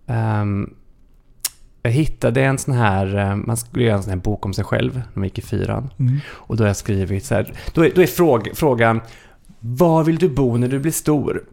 ehm, 0.07 0.69
jag 1.87 1.93
hittade 1.93 2.43
en 2.43 2.57
sån 2.57 2.73
här... 2.73 3.17
eh, 3.17 3.35
Man 3.35 3.57
skulle 3.57 3.83
göra 3.85 3.95
en 3.95 4.03
sån 4.03 4.09
här 4.09 4.17
bok 4.19 4.45
om 4.45 4.53
sig 4.53 4.63
själv 4.65 4.93
när 4.95 5.03
man 5.13 5.23
gick 5.23 5.37
i 5.39 5.41
fyran. 5.41 5.89
Mm. 5.99 6.19
Och 6.29 6.57
då 6.57 6.63
har 6.63 6.67
jag 6.67 6.77
skrivit 6.77 7.25
så 7.25 7.35
här... 7.35 7.53
Då 7.73 7.85
är, 7.85 7.91
då 7.95 8.01
är 8.01 8.07
fråg, 8.07 8.49
frågan... 8.53 9.01
Var 9.59 10.03
vill 10.03 10.17
du 10.17 10.29
bo 10.29 10.57
när 10.57 10.67
du 10.67 10.79
blir 10.79 10.91
stor? 10.91 11.43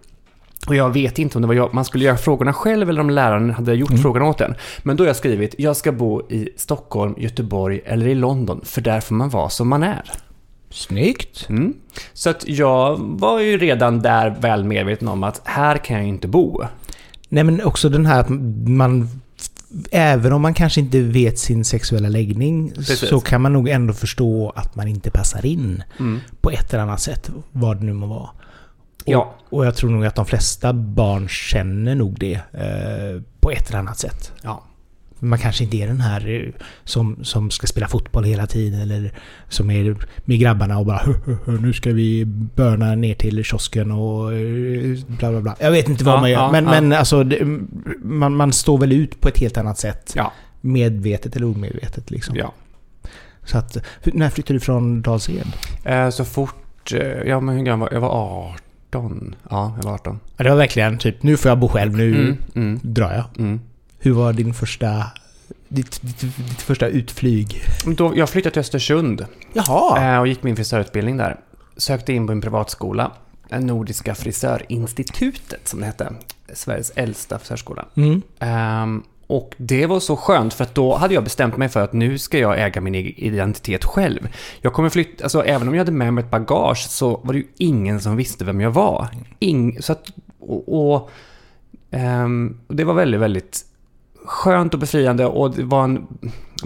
Och 0.66 0.74
jag 0.76 0.90
vet 0.92 1.18
inte 1.18 1.38
om 1.38 1.42
det 1.42 1.48
var 1.48 1.54
jag, 1.54 1.74
man 1.74 1.84
skulle 1.84 2.04
göra 2.04 2.16
frågorna 2.16 2.52
själv 2.52 2.88
eller 2.90 3.00
om 3.00 3.10
läraren 3.10 3.50
hade 3.50 3.74
gjort 3.74 3.90
Mm. 3.90 4.02
frågorna 4.02 4.24
åt 4.26 4.40
en. 4.40 4.54
Men 4.82 4.96
då 4.96 5.02
har 5.02 5.06
jag 5.06 5.16
skrivit, 5.16 5.54
jag 5.58 5.76
ska 5.76 5.92
bo 5.92 6.30
i 6.30 6.48
Stockholm, 6.56 7.14
Göteborg 7.18 7.80
eller 7.84 8.06
i 8.06 8.14
London, 8.14 8.60
för 8.64 8.80
där 8.80 9.00
får 9.00 9.14
man 9.14 9.28
vara 9.28 9.48
som 9.48 9.68
man 9.68 9.82
är. 9.82 10.02
Snyggt! 10.70 11.46
Mm. 11.48 11.74
Så 12.12 12.30
att 12.30 12.48
jag 12.48 12.96
var 13.00 13.40
ju 13.40 13.58
redan 13.58 14.02
där 14.02 14.36
väl 14.40 14.64
medveten 14.64 15.08
om 15.08 15.24
att 15.24 15.40
här 15.44 15.76
kan 15.76 15.96
jag 15.96 16.06
inte 16.06 16.28
bo. 16.28 16.62
Nej 17.28 17.44
men 17.44 17.64
också 17.64 17.88
den 17.88 18.06
här 18.06 18.20
att 18.20 18.28
man... 18.68 19.08
Även 19.90 20.32
om 20.32 20.42
man 20.42 20.54
kanske 20.54 20.80
inte 20.80 21.00
vet 21.00 21.38
sin 21.38 21.64
sexuella 21.64 22.08
läggning 22.08 22.72
Precis. 22.74 23.08
så 23.08 23.20
kan 23.20 23.40
man 23.40 23.52
nog 23.52 23.68
ändå 23.68 23.92
förstå 23.94 24.52
att 24.56 24.74
man 24.76 24.88
inte 24.88 25.10
passar 25.10 25.46
in 25.46 25.82
Mm. 26.00 26.20
på 26.40 26.50
ett 26.50 26.74
eller 26.74 26.82
annat 26.82 27.00
sätt, 27.00 27.30
vad 27.52 27.76
det 27.80 27.84
nu 27.86 27.92
må 27.92 28.06
vara. 28.06 28.20
Och, 29.06 29.12
Ja. 29.12 29.34
och 29.50 29.66
jag 29.66 29.74
tror 29.76 29.90
nog 29.90 30.06
att 30.06 30.14
de 30.14 30.26
flesta 30.26 30.72
barn 30.72 31.28
känner 31.28 31.94
nog 31.94 32.18
det 32.18 32.34
eh, 32.34 33.22
på 33.40 33.50
ett 33.50 33.68
eller 33.68 33.78
annat 33.78 33.98
sätt. 33.98 34.32
Ja. 34.42 34.64
Man 35.24 35.38
kanske 35.38 35.64
inte 35.64 35.76
är 35.76 35.86
den 35.86 36.00
här 36.00 36.28
eh, 36.30 36.52
som, 36.84 37.24
som 37.24 37.50
ska 37.50 37.66
spela 37.66 37.88
fotboll 37.88 38.24
hela 38.24 38.46
tiden 38.46 38.80
eller 38.80 39.12
som 39.48 39.70
är 39.70 39.96
med 40.24 40.38
grabbarna 40.38 40.78
och 40.78 40.86
bara 40.86 40.96
"Hö, 40.98 41.12
hö, 41.26 41.36
hö, 41.46 41.52
nu 41.52 41.72
ska 41.72 41.92
vi 41.92 42.24
börna 42.54 42.94
ner 42.94 43.14
till 43.14 43.44
kiosken 43.44 43.90
och 43.90 44.32
eh, 44.34 44.98
bla 45.06 45.30
bla 45.30 45.40
bla. 45.40 45.56
Jag 45.60 45.70
vet 45.70 45.88
inte 45.88 46.04
vad 46.04 46.14
Ja, 46.14 46.20
man 46.20 46.30
gör. 46.30 46.38
ja, 46.40 46.52
men, 46.52 46.64
ja. 46.64 46.70
men 46.70 46.92
alltså, 46.92 47.24
det, 47.24 47.38
man, 48.02 48.36
man 48.36 48.52
står 48.52 48.78
väl 48.78 48.92
ut 48.92 49.20
på 49.20 49.28
ett 49.28 49.38
helt 49.38 49.56
annat 49.56 49.78
sätt. 49.78 50.14
Medvetet 50.60 51.36
eller 51.36 51.46
omedvetet 51.46 52.10
liksom. 52.10 52.36
Så 53.44 53.58
att, 53.58 53.76
när 54.04 54.30
flyttade 54.30 54.54
du 54.56 54.60
från 54.60 55.02
Dals-Ed? 55.02 55.46
Eh, 55.84 56.10
så 56.10 56.24
fort... 56.24 56.92
Ja, 57.26 57.40
men 57.40 57.56
hur 57.56 57.64
gammal 57.64 57.88
var 57.88 57.94
jag? 57.94 57.96
Jag 57.96 58.08
var 58.08 58.52
18. 58.92 59.34
Ja, 59.50 59.74
jag 59.76 59.84
var 59.84 59.94
18. 59.94 60.20
Ja, 60.36 60.44
det 60.44 60.50
var 60.50 60.56
verkligen 60.56 60.98
typ, 60.98 61.22
nu 61.22 61.36
får 61.36 61.48
jag 61.48 61.58
bo 61.58 61.68
själv, 61.68 61.96
nu 61.96 62.14
Mm, 62.14 62.36
mm, 62.54 62.80
drar 62.82 63.12
jag. 63.12 63.24
mm. 63.44 63.60
Hur 64.04 64.12
var 64.12 64.32
din 64.32 64.54
första... 64.54 65.04
Ditt, 65.68 66.02
ditt, 66.02 66.20
ditt 66.20 66.62
första 66.62 66.86
utflyg? 66.86 67.62
Då, 67.96 68.12
jag 68.16 68.28
flyttade 68.28 68.52
till 68.52 68.60
Östersund 68.60 69.26
Jaha! 69.52 70.14
eh, 70.14 70.20
och 70.20 70.26
gick 70.26 70.42
min 70.42 70.56
frisörutbildning 70.56 71.16
där. 71.16 71.40
Sökte 71.76 72.12
in 72.12 72.26
på 72.26 72.32
en 72.32 72.40
privatskola. 72.40 73.12
eh, 73.50 73.60
Nordiska 73.60 74.14
frisörinstitutet, 74.14 75.68
som 75.68 75.80
det 75.80 75.86
hette. 75.86 76.12
Sveriges 76.52 76.90
äldsta 76.90 77.38
frisörskola. 77.38 77.84
Mm. 77.94 78.22
Ehm, 78.38 79.02
och 79.26 79.54
det 79.56 79.86
var 79.86 80.00
så 80.00 80.16
skönt 80.16 80.54
för 80.54 80.64
att 80.64 80.74
då 80.74 80.96
hade 80.96 81.14
jag 81.14 81.24
bestämt 81.24 81.56
mig 81.56 81.68
för 81.68 81.80
att 81.80 81.92
nu 81.92 82.18
ska 82.18 82.38
jag 82.38 82.60
äga 82.60 82.80
min 82.80 82.94
egen 82.94 83.14
identitet 83.16 83.84
själv. 83.84 84.28
Jag 84.60 84.72
kommer 84.72 84.88
flytta, 84.88 85.24
alltså 85.24 85.44
även 85.44 85.68
om 85.68 85.74
jag 85.74 85.80
hade 85.80 85.92
med 85.92 86.14
mig 86.14 86.24
ett 86.24 86.30
bagage 86.30 86.86
så 86.88 87.20
var 87.24 87.32
det 87.32 87.38
ju 87.38 87.46
ingen 87.58 88.00
som 88.00 88.16
visste 88.16 88.44
vem 88.44 88.60
jag 88.60 88.70
var. 88.70 89.08
Ing, 89.38 89.82
så 89.82 89.92
att, 89.92 90.12
och, 90.40 90.68
och, 90.68 91.10
och 92.66 92.76
det 92.76 92.84
var 92.84 92.94
väldigt, 92.94 93.20
väldigt 93.20 93.64
skönt 94.24 94.74
och 94.74 94.80
befriande 94.80 95.26
och 95.26 95.54
det 95.54 95.64
var 95.64 95.84
en 95.84 96.06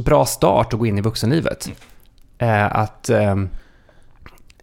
bra 0.04 0.26
start 0.26 0.72
att 0.72 0.78
gå 0.78 0.86
in 0.86 0.98
i 0.98 1.00
vuxenlivet. 1.00 1.70
Eh, 2.38 2.76
att 2.76 3.10
ehm, 3.10 3.48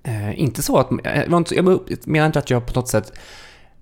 eh, 0.04 0.40
inte 0.40 0.62
så 0.62 0.78
att, 0.78 0.92
eh, 0.92 1.22
jag 1.52 1.80
menar 2.06 2.25
inte 2.25 2.40
att 2.40 2.50
jag 2.50 2.66
på 2.66 2.80
något 2.80 2.88
sätt 2.88 3.12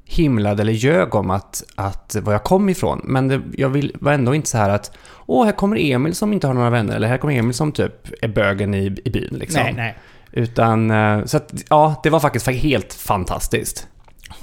himlade 0.06 0.62
eller 0.62 0.74
ljög 0.74 1.16
om 1.16 1.32
att, 1.32 1.64
att 1.76 2.16
var 2.22 2.34
jag 2.34 2.44
kom 2.44 2.70
ifrån. 2.70 3.02
Men 3.04 3.28
det, 3.28 3.42
jag 3.54 3.70
vill, 3.70 3.96
var 4.00 4.14
ändå 4.14 4.36
inte 4.36 4.50
så 4.50 4.58
här 4.58 4.70
att 4.70 4.98
åh, 5.26 5.46
här 5.46 5.52
kommer 5.52 5.78
Emil 5.80 6.16
som 6.16 6.34
inte 6.34 6.48
har 6.48 6.54
några 6.54 6.70
vänner. 6.70 6.96
Eller 6.96 7.08
här 7.08 7.18
kommer 7.18 7.34
Emil 7.34 7.54
som 7.54 7.72
typ 7.72 8.24
är 8.24 8.28
bögen 8.28 8.74
i, 8.74 9.02
i 9.06 9.10
byn. 9.10 9.38
Liksom. 9.40 9.62
Nej, 9.64 9.74
nej. 9.74 9.98
Utan, 10.32 10.92
eh, 10.92 11.26
så 11.26 11.38
att, 11.38 11.54
ja, 11.70 12.00
det 12.04 12.10
var 12.10 12.20
faktiskt 12.20 12.48
helt 12.48 12.94
fantastiskt. 12.94 13.88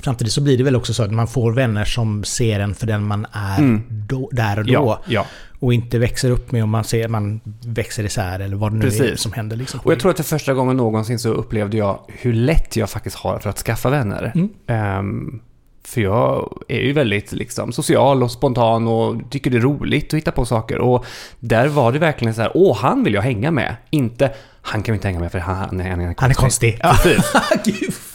Samtidigt 0.05 0.33
så 0.33 0.41
blir 0.41 0.59
det 0.59 0.65
väl 0.65 0.77
också 0.77 0.95
så 0.95 1.03
att 1.03 1.11
man 1.13 1.27
får 1.27 1.53
vänner 1.53 1.85
som 1.85 2.25
ser 2.25 2.61
en 2.61 2.75
för 2.75 2.87
den 2.87 3.05
man 3.05 3.27
är 3.33 3.59
Mm. 3.59 3.83
då, 3.89 4.29
där 4.33 4.59
och 4.59 4.65
då. 4.67 4.73
Ja, 4.73 5.01
ja. 5.07 5.27
Och 5.59 5.75
inte 5.75 5.99
växer 5.99 6.31
upp 6.31 6.53
med 6.53 6.63
om 6.65 6.71
man 6.71 6.85
ser 6.85 7.09
man 7.09 7.41
växer 7.67 8.05
isär 8.05 8.41
eller 8.41 8.57
vad 8.57 8.73
det 8.73 8.77
nu 8.79 8.87
är 8.87 8.91
Precis. 8.91 9.21
som 9.21 9.33
händer. 9.33 9.57
Liksom. 9.57 9.81
Och 9.85 9.93
jag 9.93 10.01
tror 10.01 10.11
att 10.11 10.17
för 10.17 10.25
första 10.25 10.55
gången 10.55 10.77
någonsin 10.77 11.19
så 11.19 11.29
upplevde 11.29 11.77
jag 11.77 12.01
hur 12.09 12.33
lätt 12.33 12.77
jag 12.77 12.91
faktiskt 12.91 13.17
har 13.17 13.39
för 13.39 13.51
att 13.51 13.59
skaffa 13.59 13.91
vänner. 13.91 14.33
Mm. 14.35 14.49
Ehm, 14.67 15.41
för 15.85 16.01
jag 16.01 16.59
är 16.69 16.81
ju 16.81 16.93
väldigt 16.93 17.33
liksom, 17.33 17.73
social 17.73 18.23
och 18.23 18.31
spontan 18.31 18.89
och 18.89 19.31
tycker 19.31 19.51
det 19.51 19.57
är 19.57 19.61
roligt 19.61 20.15
att 20.15 20.19
hitta 20.19 20.33
på 20.33 20.45
saker. 20.45 20.79
Och 20.79 21.05
där 21.41 21.69
var 21.69 21.93
det 21.93 21.99
verkligen 21.99 22.35
så 22.35 22.43
här, 22.43 22.51
åh, 22.55 22.77
han 22.79 23.05
vill 23.05 23.15
jag 23.15 23.23
hänga 23.23 23.51
med. 23.51 23.77
Inte, 23.91 24.31
han 24.63 24.83
kan 24.83 24.93
vi 24.93 24.97
inte 24.97 25.09
hänga 25.09 25.21
med 25.21 25.33
för 25.33 25.39
han, 25.39 25.57
han, 25.57 25.81
är, 25.81 25.91
han 25.91 26.01
är 26.01 26.15
Han 26.19 26.31
är 26.31 26.35
konstig. 26.35 26.79
Ja. 26.83 26.97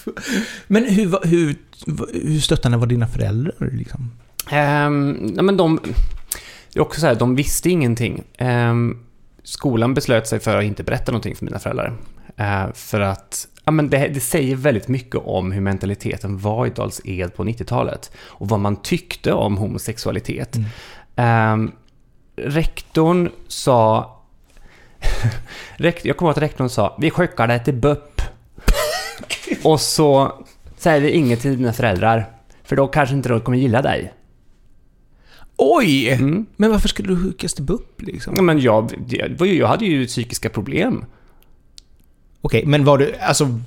Men 0.68 0.86
hur, 0.86 1.28
hur, 1.28 1.56
hur 2.14 2.40
stöttande 2.40 2.78
var 2.78 2.88
dina 2.88 3.08
föräldrar? 3.08 3.70
Liksom? 3.72 4.12
Ehm, 4.52 5.12
nej, 5.12 5.44
men 5.44 5.58
de... 5.58 5.80
Det 6.74 6.80
är 6.80 6.84
också 6.84 7.02
så 7.02 7.08
här, 7.08 7.16
de 7.16 7.36
visste 7.36 7.70
ingenting. 7.70 8.24
Ehm, 8.38 9.00
skolan 9.44 9.94
beslöt 9.94 10.28
sig 10.28 10.40
för 10.40 10.58
att 10.58 10.64
inte 10.64 10.84
berätta 10.84 11.12
någonting 11.12 11.36
för 11.36 11.46
mina 11.46 11.60
föräldrar. 11.60 11.94
Eh, 12.38 12.66
för 12.74 13.00
att 13.00 13.48
ja, 13.66 13.72
men 13.72 13.90
det, 13.90 14.08
det 14.08 14.20
säger 14.20 14.56
väldigt 14.56 14.88
mycket 14.88 15.16
om 15.16 15.52
hur 15.52 15.62
mentaliteten 15.62 16.38
var 16.38 16.66
i 16.66 16.70
Dals 16.70 17.02
Ed 17.04 17.36
på 17.36 17.44
90-talet. 17.44 18.12
Och 18.18 18.50
vad 18.50 18.60
man 18.60 18.76
tyckte 18.76 19.34
om 19.34 19.58
homosexualitet. 19.58 20.56
Mm. 20.56 20.70
Ehm, 21.16 21.72
rektorn 22.36 23.30
sa... 23.48 24.12
jag 25.78 25.98
kommer 26.18 26.30
ihåg 26.30 26.30
att 26.30 26.38
rektorn 26.38 26.70
sa 26.70 26.98
Vi 27.00 27.10
skickar 27.12 27.48
dig 27.48 27.64
till 27.64 27.74
BUP. 27.74 28.22
Och 29.64 29.82
så 29.82 30.32
säger 30.78 31.02
vi 31.02 31.12
inget 31.12 31.42
till 31.42 31.58
dina 31.58 31.74
föräldrar. 31.74 32.26
För 32.64 32.76
då 32.76 32.88
kanske 32.88 33.16
inte 33.16 33.30
de 33.30 33.42
kommer 33.42 33.58
gilla 33.58 33.82
dig. 33.82 34.14
Oj! 35.58 36.10
Mm. 36.10 36.46
Men 36.56 36.72
varför 36.72 36.88
skulle 36.88 37.10
du 37.10 37.24
skickas 37.24 37.54
till 37.54 37.64
BUP 37.64 38.02
liksom? 38.02 38.34
Ja, 38.38 38.42
Men 38.42 38.60
jag, 38.60 38.92
jag 39.40 39.68
hade 39.68 39.86
ju 39.86 40.08
psykiska 40.08 40.50
problem. 40.50 41.06
Okej, 42.42 42.66
men 42.66 42.86
var 42.86 42.98
du, 42.98 43.16
alltså... 43.16 43.60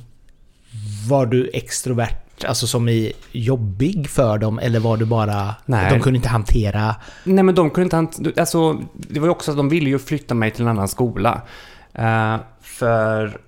Var 1.09 1.27
du 1.27 1.51
extrovert, 1.53 2.45
alltså 2.45 2.67
som 2.67 2.89
i 2.89 3.13
jobbig 3.33 4.09
för 4.09 4.39
dem? 4.39 4.59
Eller 4.59 4.81
var 4.81 4.97
du 4.97 5.05
bara... 5.05 5.55
Nej. 5.67 5.91
De 5.91 6.01
kunde 6.01 6.17
inte 6.17 6.29
hantera... 6.29 6.97
Nej 7.25 7.45
men 7.45 7.55
de 7.55 7.71
kunde 7.71 7.85
inte 7.85 7.97
hant- 7.97 8.41
alltså 8.41 8.83
Det 8.95 9.21
var 9.21 9.27
ju 9.27 9.31
också 9.31 9.51
att 9.51 9.57
de 9.57 9.69
ville 9.69 9.91
ju 9.91 9.99
flytta 9.99 10.35
mig 10.35 10.51
till 10.51 10.63
en 10.63 10.69
annan 10.69 10.89
skola. 10.89 11.43
Eh, 11.95 12.37
för... 12.61 13.41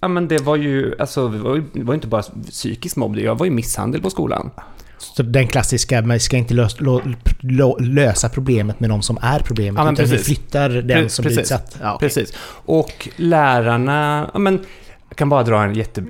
Ja 0.00 0.08
men 0.08 0.28
det 0.28 0.38
var 0.38 0.56
ju, 0.56 0.94
alltså 0.98 1.28
det 1.28 1.38
var 1.38 1.56
ju, 1.56 1.64
det 1.72 1.82
var 1.82 1.94
ju 1.94 1.96
inte 1.96 2.06
bara 2.06 2.22
psykisk 2.22 2.96
mobbning, 2.96 3.24
jag 3.24 3.38
var 3.38 3.46
ju 3.46 3.52
misshandel 3.52 4.02
på 4.02 4.10
skolan. 4.10 4.50
Så 4.98 5.22
den 5.22 5.46
klassiska, 5.48 6.02
man 6.02 6.20
ska 6.20 6.36
inte 6.36 6.54
lös, 6.54 6.80
lo, 6.80 7.02
lo, 7.40 7.76
lösa 7.80 8.28
problemet 8.28 8.80
med 8.80 8.90
de 8.90 9.02
som 9.02 9.18
är 9.22 9.38
problemet. 9.38 9.84
Ja, 9.84 9.92
utan 9.92 10.04
vi 10.04 10.10
precis. 10.10 10.26
flyttar 10.26 10.68
den 10.68 11.04
Pre- 11.04 11.08
som 11.08 11.22
blir 11.22 11.36
precis. 11.36 11.52
utsatt. 11.52 11.78
Ja, 11.82 11.94
okej. 11.94 12.08
Precis. 12.08 12.34
Och 12.64 13.08
lärarna, 13.16 14.30
ja 14.32 14.38
men 14.38 14.60
jag 15.08 15.16
kan 15.16 15.28
bara 15.28 15.42
dra 15.42 15.62
en 15.62 15.74
jätte... 15.74 16.00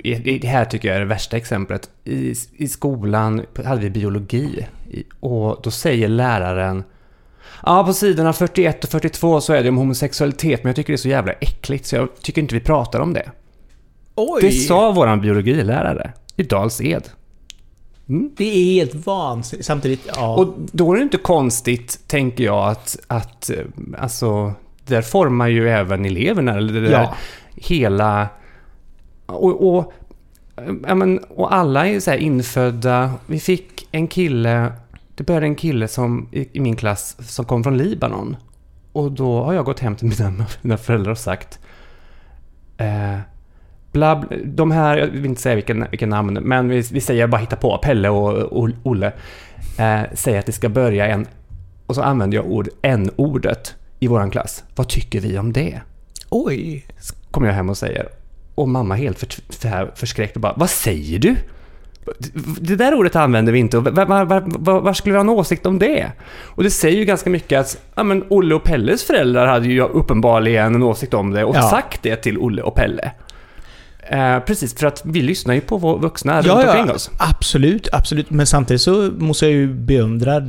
Det 0.40 0.49
här 0.49 0.64
tycker 0.64 0.88
jag 0.88 0.97
är 0.97 1.00
det 1.00 1.07
värsta 1.07 1.37
exemplet. 1.37 1.90
I, 2.04 2.35
i 2.57 2.68
skolan 2.68 3.42
hade 3.64 3.80
vi 3.80 3.90
biologi. 3.90 4.66
Och 5.21 5.61
då 5.62 5.71
säger 5.71 6.09
läraren 6.09 6.85
Ja, 7.62 7.85
på 7.85 7.92
sidorna 7.92 8.33
41 8.33 8.85
och 8.85 8.90
42 8.90 9.40
så 9.40 9.52
är 9.52 9.62
det 9.62 9.68
om 9.68 9.76
homosexualitet, 9.76 10.64
men 10.64 10.68
jag 10.68 10.76
tycker 10.76 10.92
det 10.92 10.95
är 10.95 10.99
så 10.99 11.09
jävla 11.09 11.33
äckligt 11.33 11.87
så 11.87 11.97
jag 11.97 12.09
tycker 12.23 12.42
inte 12.42 12.54
vi 12.54 12.61
pratar 12.61 13.00
om 13.00 13.12
det. 13.12 13.30
Oj! 14.18 14.40
Det 14.42 14.52
sa 14.52 14.92
våran 14.92 15.20
biologilärare 15.20 16.12
i 16.37 16.42
Dals 16.42 16.80
Ed. 16.80 17.08
Mm. 18.08 18.30
Det 18.37 18.44
är 18.44 18.64
helt 18.64 19.06
vansinnigt. 19.06 19.66
Samtidigt, 19.66 20.08
ja. 20.16 20.34
Och 20.34 20.54
då 20.72 20.92
är 20.92 20.96
det 20.96 21.02
inte 21.02 21.16
konstigt, 21.16 22.00
tänker 22.06 22.44
jag, 22.44 22.68
att, 22.68 22.98
att 23.06 23.50
eh, 23.50 23.64
alltså, 23.98 24.52
där 24.87 25.02
formar 25.02 25.48
ju 25.48 25.68
även 25.68 26.04
eleverna, 26.04 26.56
eller 26.56 26.72
det 26.72 26.80
där 26.80 26.90
ja. 26.90 27.14
hela... 27.54 28.28
Och, 29.26 29.76
och, 29.76 29.92
men, 30.96 31.18
och 31.18 31.54
alla 31.54 31.87
är 31.87 32.00
så 32.00 32.10
här 32.10 32.18
infödda. 32.18 33.12
Vi 33.26 33.40
fick 33.40 33.88
en 33.92 34.08
kille, 34.08 34.72
det 35.14 35.25
började 35.25 35.46
en 35.46 35.54
kille 35.54 35.88
som, 35.88 36.28
i, 36.32 36.48
i 36.52 36.60
min 36.60 36.76
klass 36.76 37.16
som 37.20 37.44
kom 37.44 37.64
från 37.64 37.78
Libanon. 37.78 38.37
Och 38.92 39.12
då 39.12 39.42
har 39.42 39.52
jag 39.52 39.64
gått 39.64 39.80
hem 39.80 39.96
till 39.96 40.06
mina, 40.08 40.46
mina 40.62 40.76
föräldrar 40.76 41.12
och 41.12 41.18
sagt 41.18 41.58
eh, 42.76 43.18
bla, 43.92 44.16
bla, 44.16 44.37
de 44.45 44.71
här, 44.71 44.97
jag 44.97 45.07
vill 45.07 45.26
inte 45.26 45.42
säga 45.42 45.54
vilken, 45.54 45.87
vilken 45.90 46.09
namn, 46.09 46.38
men 46.42 46.68
vi, 46.68 46.80
vi 46.92 47.00
säger 47.00 47.26
bara 47.26 47.40
hitta 47.40 47.57
på, 47.57 47.78
Pelle 47.78 48.09
och, 48.09 48.33
och 48.33 48.71
Olle, 48.83 49.12
eh, 49.78 50.00
säger 50.14 50.38
att 50.38 50.47
det 50.47 50.52
ska 50.52 50.68
börja 50.68 51.07
en, 51.07 51.26
och 51.87 51.95
så 51.95 52.02
använder 52.02 52.37
jag 52.37 52.47
ord, 52.47 52.68
n-ordet 52.83 53.75
i 54.00 54.07
våran 54.07 54.30
klass. 54.30 54.64
Vad 54.75 54.88
tycker 54.88 55.21
vi 55.21 55.38
om 55.38 55.52
det? 55.52 55.80
Oj! 56.30 56.85
kommer 57.30 57.49
jag 57.49 57.54
hem 57.54 57.71
och 57.71 57.78
säger. 57.78 58.09
Och 58.54 58.68
mamma 58.68 58.95
helt 58.95 59.18
för, 59.18 59.28
för 59.52 59.92
förskräckt 59.95 60.37
och 60.37 60.42
bara, 60.42 60.54
vad 60.57 60.71
säger 60.71 61.18
du? 61.18 61.37
Det 62.61 62.76
där 62.76 62.95
ordet 62.95 63.16
använder 63.16 63.52
vi 63.52 63.59
inte 63.59 63.78
och 63.78 63.85
var, 63.85 64.07
var, 64.07 64.25
var, 64.25 64.42
var, 64.47 64.80
var 64.80 64.92
skulle 64.92 65.12
vi 65.12 65.16
ha 65.16 65.21
en 65.21 65.28
åsikt 65.28 65.66
om 65.66 65.78
det? 65.78 66.12
Och 66.45 66.62
det 66.62 66.71
säger 66.71 66.99
ju 66.99 67.04
ganska 67.04 67.30
mycket 67.30 67.61
att, 67.61 67.80
ja 67.95 68.02
men 68.02 68.25
Olle 68.28 68.54
och 68.54 68.62
Pelles 68.64 69.04
föräldrar 69.04 69.47
hade 69.47 69.68
ju 69.68 69.80
uppenbarligen 69.80 70.75
en 70.75 70.83
åsikt 70.83 71.14
om 71.14 71.30
det 71.30 71.45
och 71.45 71.57
Ja. 71.57 71.62
sagt 71.62 72.02
det 72.02 72.16
till 72.16 72.38
Olle 72.38 72.62
och 72.62 72.75
Pelle. 72.75 73.12
Eh, 74.10 74.40
precis, 74.40 74.74
för 74.74 74.86
att 74.86 75.02
vi 75.04 75.22
lyssnar 75.22 75.54
ju 75.54 75.60
på 75.60 75.76
våra 75.76 75.96
vuxna 75.98 76.32
Ja, 76.44 76.52
runt 76.54 76.64
omkring 76.68 76.86
ja, 76.86 76.92
oss. 76.94 77.10
absolut, 77.18 77.88
absolut. 77.92 78.30
Men 78.30 78.46
samtidigt 78.46 78.80
så 78.82 79.10
måste 79.18 79.44
jag 79.46 79.52
ju 79.52 79.72
beundra 79.74 80.40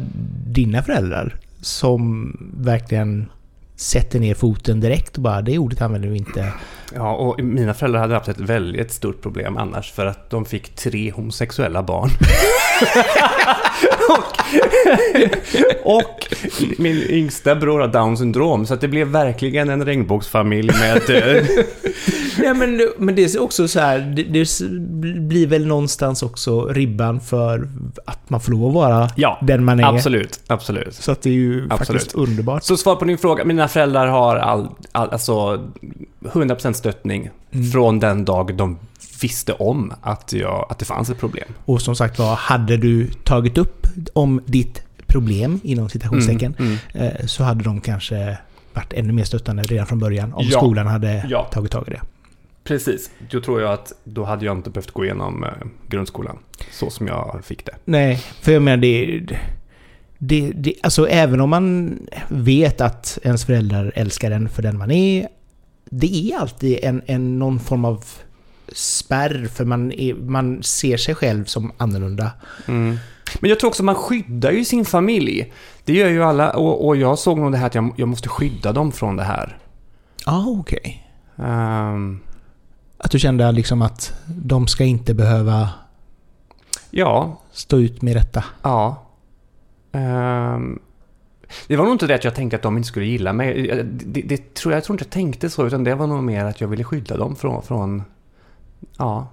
dina 0.47 0.83
föräldrar 0.83 1.35
som 1.61 2.31
verkligen 2.57 3.29
sätter 3.75 4.19
ner 4.19 4.33
foten 4.35 4.79
direkt 4.79 5.15
och 5.17 5.23
bara 5.23 5.41
det 5.41 5.57
ordet 5.57 5.81
använder 5.81 6.09
vi 6.09 6.17
inte. 6.17 6.51
Ja, 6.95 7.11
och 7.15 7.43
mina 7.43 7.73
föräldrar 7.73 7.99
hade 8.01 8.13
haft 8.13 8.27
ett 8.27 8.39
väldigt 8.39 8.91
stort 8.91 9.21
problem 9.21 9.57
annars 9.57 9.91
för 9.91 10.05
att 10.05 10.29
de 10.29 10.45
fick 10.45 10.75
tre 10.75 11.11
homosexuella 11.11 11.83
barn. 11.83 12.09
och, 14.09 14.23
och 16.03 16.25
min 16.77 17.03
yngsta 17.09 17.55
bror 17.55 17.79
har 17.79 17.87
down 17.87 18.17
syndrom, 18.17 18.65
så 18.65 18.75
det 18.75 18.87
blev 18.87 19.07
verkligen 19.07 19.69
en 19.69 19.85
regnbågsfamilj 19.85 20.71
med... 20.79 21.09
eh, 21.09 21.43
Nej, 22.39 22.53
men, 22.53 22.89
men 22.97 23.15
det 23.15 23.35
är 23.35 23.41
också 23.41 23.67
så 23.67 23.79
här, 23.79 23.99
det, 23.99 24.23
det 24.23 24.45
blir 25.19 25.47
väl 25.47 25.65
någonstans 25.67 26.23
också 26.23 26.65
ribban 26.65 27.19
för 27.19 27.67
att 28.05 28.29
man 28.29 28.41
får 28.41 28.51
lov 28.51 28.67
att 28.67 28.73
vara 28.73 29.09
Ja, 29.15 29.39
den 29.41 29.63
man 29.65 29.79
är. 29.79 29.83
absolut, 29.83 30.39
absolut. 30.47 30.93
Så 30.93 31.11
att 31.11 31.21
det 31.21 31.29
är 31.29 31.33
ju 31.33 31.67
Absolut. 31.69 31.87
faktiskt 32.01 32.15
underbart. 32.15 32.63
Så 32.63 32.77
svar 32.77 32.95
på 32.95 33.05
din 33.05 33.17
fråga, 33.17 33.45
mina 33.45 33.67
föräldrar 33.67 34.07
har 34.07 34.35
all, 34.35 34.67
all, 34.91 35.09
alltså 35.09 35.59
100% 36.21 36.73
stöttning 36.73 37.29
Mm. 37.53 37.71
från 37.71 37.99
den 37.99 38.25
dag 38.25 38.55
de 38.55 38.77
visste 39.21 39.53
om 39.53 39.93
att, 40.01 40.33
jag, 40.33 40.67
att 40.69 40.79
det 40.79 40.85
fanns 40.85 41.09
ett 41.09 41.17
problem. 41.19 41.47
Och 41.65 41.81
som 41.81 41.95
sagt 41.95 42.19
var, 42.19 42.35
hade 42.35 42.77
du 42.77 43.07
tagit 43.11 43.57
upp 43.57 43.87
om 44.13 44.41
ditt 44.45 44.83
problem, 45.07 45.59
inom 45.63 45.89
citationstecken, 45.89 46.55
Mm, 46.59 46.77
mm. 46.93 47.07
eh, 47.07 47.25
så 47.25 47.43
hade 47.43 47.63
de 47.63 47.81
kanske 47.81 48.37
varit 48.73 48.93
ännu 48.93 49.13
mer 49.13 49.23
stöttande 49.23 49.63
redan 49.63 49.87
från 49.87 49.99
början 49.99 50.33
om 50.33 50.45
Ja. 50.49 50.57
skolan 50.59 50.87
hade 50.87 51.25
Ja. 51.29 51.43
tagit 51.43 51.71
tag 51.71 51.87
i 51.87 51.91
det. 51.91 52.01
Precis. 52.63 53.09
Då 53.31 53.41
tror 53.41 53.61
jag 53.61 53.73
att 53.73 53.93
då 54.03 54.23
hade 54.23 54.45
jag 54.45 54.57
inte 54.57 54.69
behövt 54.69 54.91
gå 54.91 55.05
igenom 55.05 55.43
eh, 55.43 55.49
grundskolan 55.87 56.37
så 56.71 56.89
som 56.89 57.07
jag 57.07 57.41
fick 57.43 57.65
det. 57.65 57.71
Nej, 57.85 58.15
för 58.41 58.51
jag 58.51 58.61
menar 58.61 58.77
det... 58.77 59.21
Det, 60.21 60.51
det, 60.55 60.73
alltså 60.83 61.07
även 61.09 61.41
om 61.41 61.49
man 61.49 61.97
vet 62.27 62.81
att 62.81 63.19
ens 63.23 63.45
föräldrar 63.45 63.91
älskar 63.95 64.31
en 64.31 64.49
för 64.49 64.61
den 64.61 64.77
man 64.77 64.91
är, 64.91 65.27
det 65.89 66.31
är 66.31 66.37
alltid 66.39 66.79
en, 66.83 67.01
en 67.05 67.39
någon 67.39 67.59
form 67.59 67.85
av 67.85 68.03
spärr 68.73 69.47
för 69.53 69.65
man, 69.65 69.91
är, 69.91 70.13
man 70.13 70.63
ser 70.63 70.97
sig 70.97 71.15
själv 71.15 71.45
som 71.45 71.71
annorlunda. 71.77 72.31
Mm. 72.67 72.97
Men 73.39 73.49
jag 73.49 73.59
tror 73.59 73.67
också 73.67 73.83
man 73.83 73.95
skyddar 73.95 74.51
ju 74.51 74.65
sin 74.65 74.85
familj. 74.85 75.53
Det 75.85 75.93
gör 75.93 76.09
ju 76.09 76.23
alla 76.23 76.49
och, 76.49 76.87
och 76.87 76.95
jag 76.97 77.19
såg 77.19 77.37
nog 77.37 77.51
det 77.51 77.57
här 77.57 77.67
att 77.67 77.75
jag, 77.75 77.93
jag 77.97 78.07
måste 78.07 78.29
skydda 78.29 78.73
dem 78.73 78.91
från 78.91 79.15
det 79.15 79.23
här. 79.23 79.57
Ja, 80.25 80.31
ah, 80.31 80.45
okej. 80.59 81.07
Ehm, 81.37 82.19
Att 82.97 83.11
du 83.11 83.19
kände 83.19 83.51
liksom 83.51 83.81
att 83.81 84.13
de 84.27 84.67
ska 84.67 84.83
inte 84.83 85.13
behöva 85.13 85.69
ja, 86.91 87.41
stå 87.51 87.79
ut 87.79 88.01
med 88.01 88.15
detta. 88.15 88.43
ja. 88.61 89.05
Ehm, 89.91 90.79
det 91.67 91.77
var 91.77 91.83
nog 91.83 91.93
inte 91.93 92.07
det 92.07 92.15
att 92.15 92.23
jag 92.23 92.35
tänkte 92.35 92.55
att 92.55 92.61
de 92.61 92.77
inte 92.77 92.87
skulle 92.87 93.05
gilla 93.05 93.33
mig. 93.33 93.67
Det, 93.67 93.83
det, 93.83 94.21
det 94.21 94.53
tror 94.53 94.73
jag, 94.73 94.77
jag 94.77 94.83
tror 94.83 94.93
inte 94.93 95.05
jag 95.05 95.11
tänkte 95.11 95.49
så, 95.49 95.67
utan 95.67 95.83
det 95.83 95.95
var 95.95 96.07
nog 96.07 96.23
mer 96.23 96.45
att 96.45 96.61
jag 96.61 96.67
ville 96.67 96.83
skydda 96.83 97.17
dem 97.17 97.35
från, 97.35 97.63
från 97.63 98.03
ja, 98.97 99.27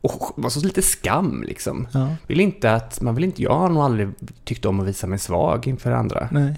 och 0.00 0.32
var 0.36 0.50
så 0.50 0.60
lite 0.60 0.82
skam 0.82 1.44
liksom. 1.46 1.86
Ja, 1.92 2.08
Vill 2.26 2.40
inte 2.40 2.72
att, 2.72 3.00
man 3.00 3.14
vill 3.14 3.24
inte, 3.24 3.42
jag 3.42 3.58
har 3.58 3.68
nog 3.68 3.82
aldrig 3.82 4.08
tyckt 4.44 4.64
om 4.64 4.80
att 4.80 4.86
visa 4.86 5.06
mig 5.06 5.18
svag 5.18 5.66
inför 5.66 5.90
andra. 5.92 6.28
nej. 6.32 6.54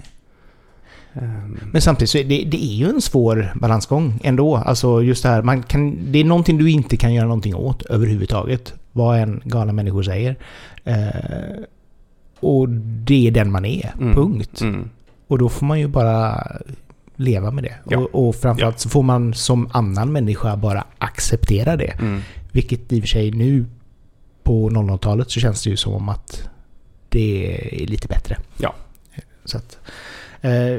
Ehm, 1.13 1.59
Men 1.71 1.81
samtidigt 1.81 2.09
så 2.09 2.17
är 2.17 2.23
det, 2.23 2.43
det 2.43 2.63
är 2.63 2.73
ju 2.75 2.89
en 2.89 3.01
svår 3.01 3.53
balansgång 3.55 4.19
ändå. 4.23 4.55
Alltså 4.55 5.01
just 5.03 5.23
det 5.23 5.29
här, 5.29 5.41
man 5.41 5.63
kan, 5.63 6.11
det 6.11 6.19
är 6.19 6.23
någonting 6.23 6.57
du 6.57 6.69
inte 6.71 6.97
kan 6.97 7.13
göra 7.13 7.25
någonting 7.27 7.55
åt 7.55 7.81
överhuvudtaget. 7.81 8.73
Vad 8.91 9.19
en 9.19 9.41
galna 9.45 9.73
människor 9.73 10.03
säger. 10.03 10.35
Eh, 10.83 11.63
och 12.39 12.69
det 12.69 13.27
är 13.27 13.31
den 13.31 13.51
man 13.51 13.65
är, 13.65 13.93
Mm. 13.99 14.13
punkt. 14.15 14.61
mm, 14.61 14.89
Och 15.27 15.37
då 15.37 15.49
får 15.49 15.65
man 15.65 15.79
ju 15.79 15.87
bara 15.87 16.47
leva 17.21 17.51
med 17.51 17.63
det. 17.63 17.75
Ja. 17.89 17.97
Och, 17.97 18.27
och 18.27 18.35
framförallt 18.35 18.79
så 18.79 18.89
får 18.89 19.03
man 19.03 19.33
som 19.33 19.69
annan 19.73 20.11
människa 20.11 20.57
bara 20.57 20.83
acceptera 20.97 21.77
det. 21.77 21.93
mm. 21.99 22.21
Vilket 22.51 22.93
i 22.93 22.99
och 22.99 23.03
för 23.03 23.07
sig 23.07 23.31
nu 23.31 23.65
på 24.43 24.69
00-talet 24.69 25.31
så 25.31 25.39
känns 25.39 25.63
det 25.63 25.69
ju 25.69 25.77
som 25.77 25.93
om 25.93 26.09
att 26.09 26.49
det 27.09 27.57
är 27.83 27.87
lite 27.87 28.07
bättre. 28.07 28.37
Ja. 28.57 28.75
Så 29.45 29.57
att, 29.57 29.77
eh, 30.41 30.77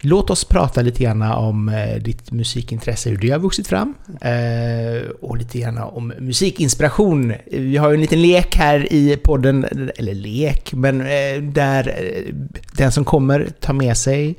låt 0.00 0.30
oss 0.30 0.44
prata 0.44 0.82
lite 0.82 1.02
grann 1.02 1.22
om 1.22 1.68
eh, 1.68 2.02
ditt 2.02 2.32
musikintresse, 2.32 3.10
hur 3.10 3.16
det 3.16 3.30
har 3.30 3.38
vuxit 3.38 3.66
fram. 3.66 3.94
Eh, 4.20 5.10
och 5.20 5.36
lite 5.36 5.58
grann 5.58 5.78
om 5.78 6.12
musikinspiration. 6.18 7.34
Vi 7.46 7.76
har 7.76 7.88
ju 7.88 7.94
en 7.94 8.00
liten 8.00 8.22
lek 8.22 8.56
här 8.56 8.92
i 8.92 9.16
podden, 9.16 9.64
eller 9.96 10.14
lek, 10.14 10.72
men 10.72 11.00
eh, 11.00 11.42
där 11.42 11.88
eh, 11.88 12.34
den 12.72 12.92
som 12.92 13.04
kommer 13.04 13.48
tar 13.60 13.72
med 13.74 13.96
sig 13.96 14.34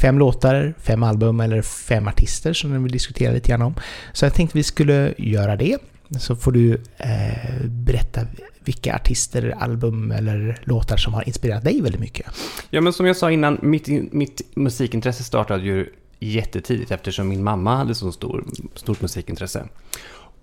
fem 0.00 0.18
låtar, 0.18 0.74
fem 0.78 1.02
album 1.02 1.40
eller 1.40 1.62
fem 1.62 2.08
artister 2.08 2.52
som 2.52 2.70
den 2.70 2.82
vill 2.82 2.92
diskutera 2.92 3.32
lite 3.32 3.48
grann 3.48 3.62
om. 3.62 3.74
Så 4.12 4.24
jag 4.24 4.34
tänkte 4.34 4.58
vi 4.58 4.62
skulle 4.62 5.14
göra 5.18 5.56
det. 5.56 5.78
Så 6.18 6.36
får 6.36 6.52
du 6.52 6.74
eh, 6.98 7.66
berätta 7.66 8.20
vilka 8.64 8.94
artister, 8.94 9.54
album 9.58 10.10
eller 10.10 10.62
låtar 10.64 10.96
som 10.96 11.14
har 11.14 11.28
inspirerat 11.28 11.64
dig 11.64 11.80
väldigt 11.80 12.00
mycket. 12.00 12.26
Ja, 12.70 12.80
men 12.80 12.92
som 12.92 13.06
jag 13.06 13.16
sa 13.16 13.30
innan, 13.30 13.58
mitt, 13.62 14.12
mitt 14.12 14.42
musikintresse 14.54 15.24
startade 15.24 15.62
ju 15.62 15.86
jättetidigt 16.18 16.90
eftersom 16.90 17.28
min 17.28 17.44
mamma 17.44 17.76
hade 17.76 17.94
så 17.94 18.12
stor, 18.12 18.44
stort 18.74 19.00
musikintresse. 19.00 19.68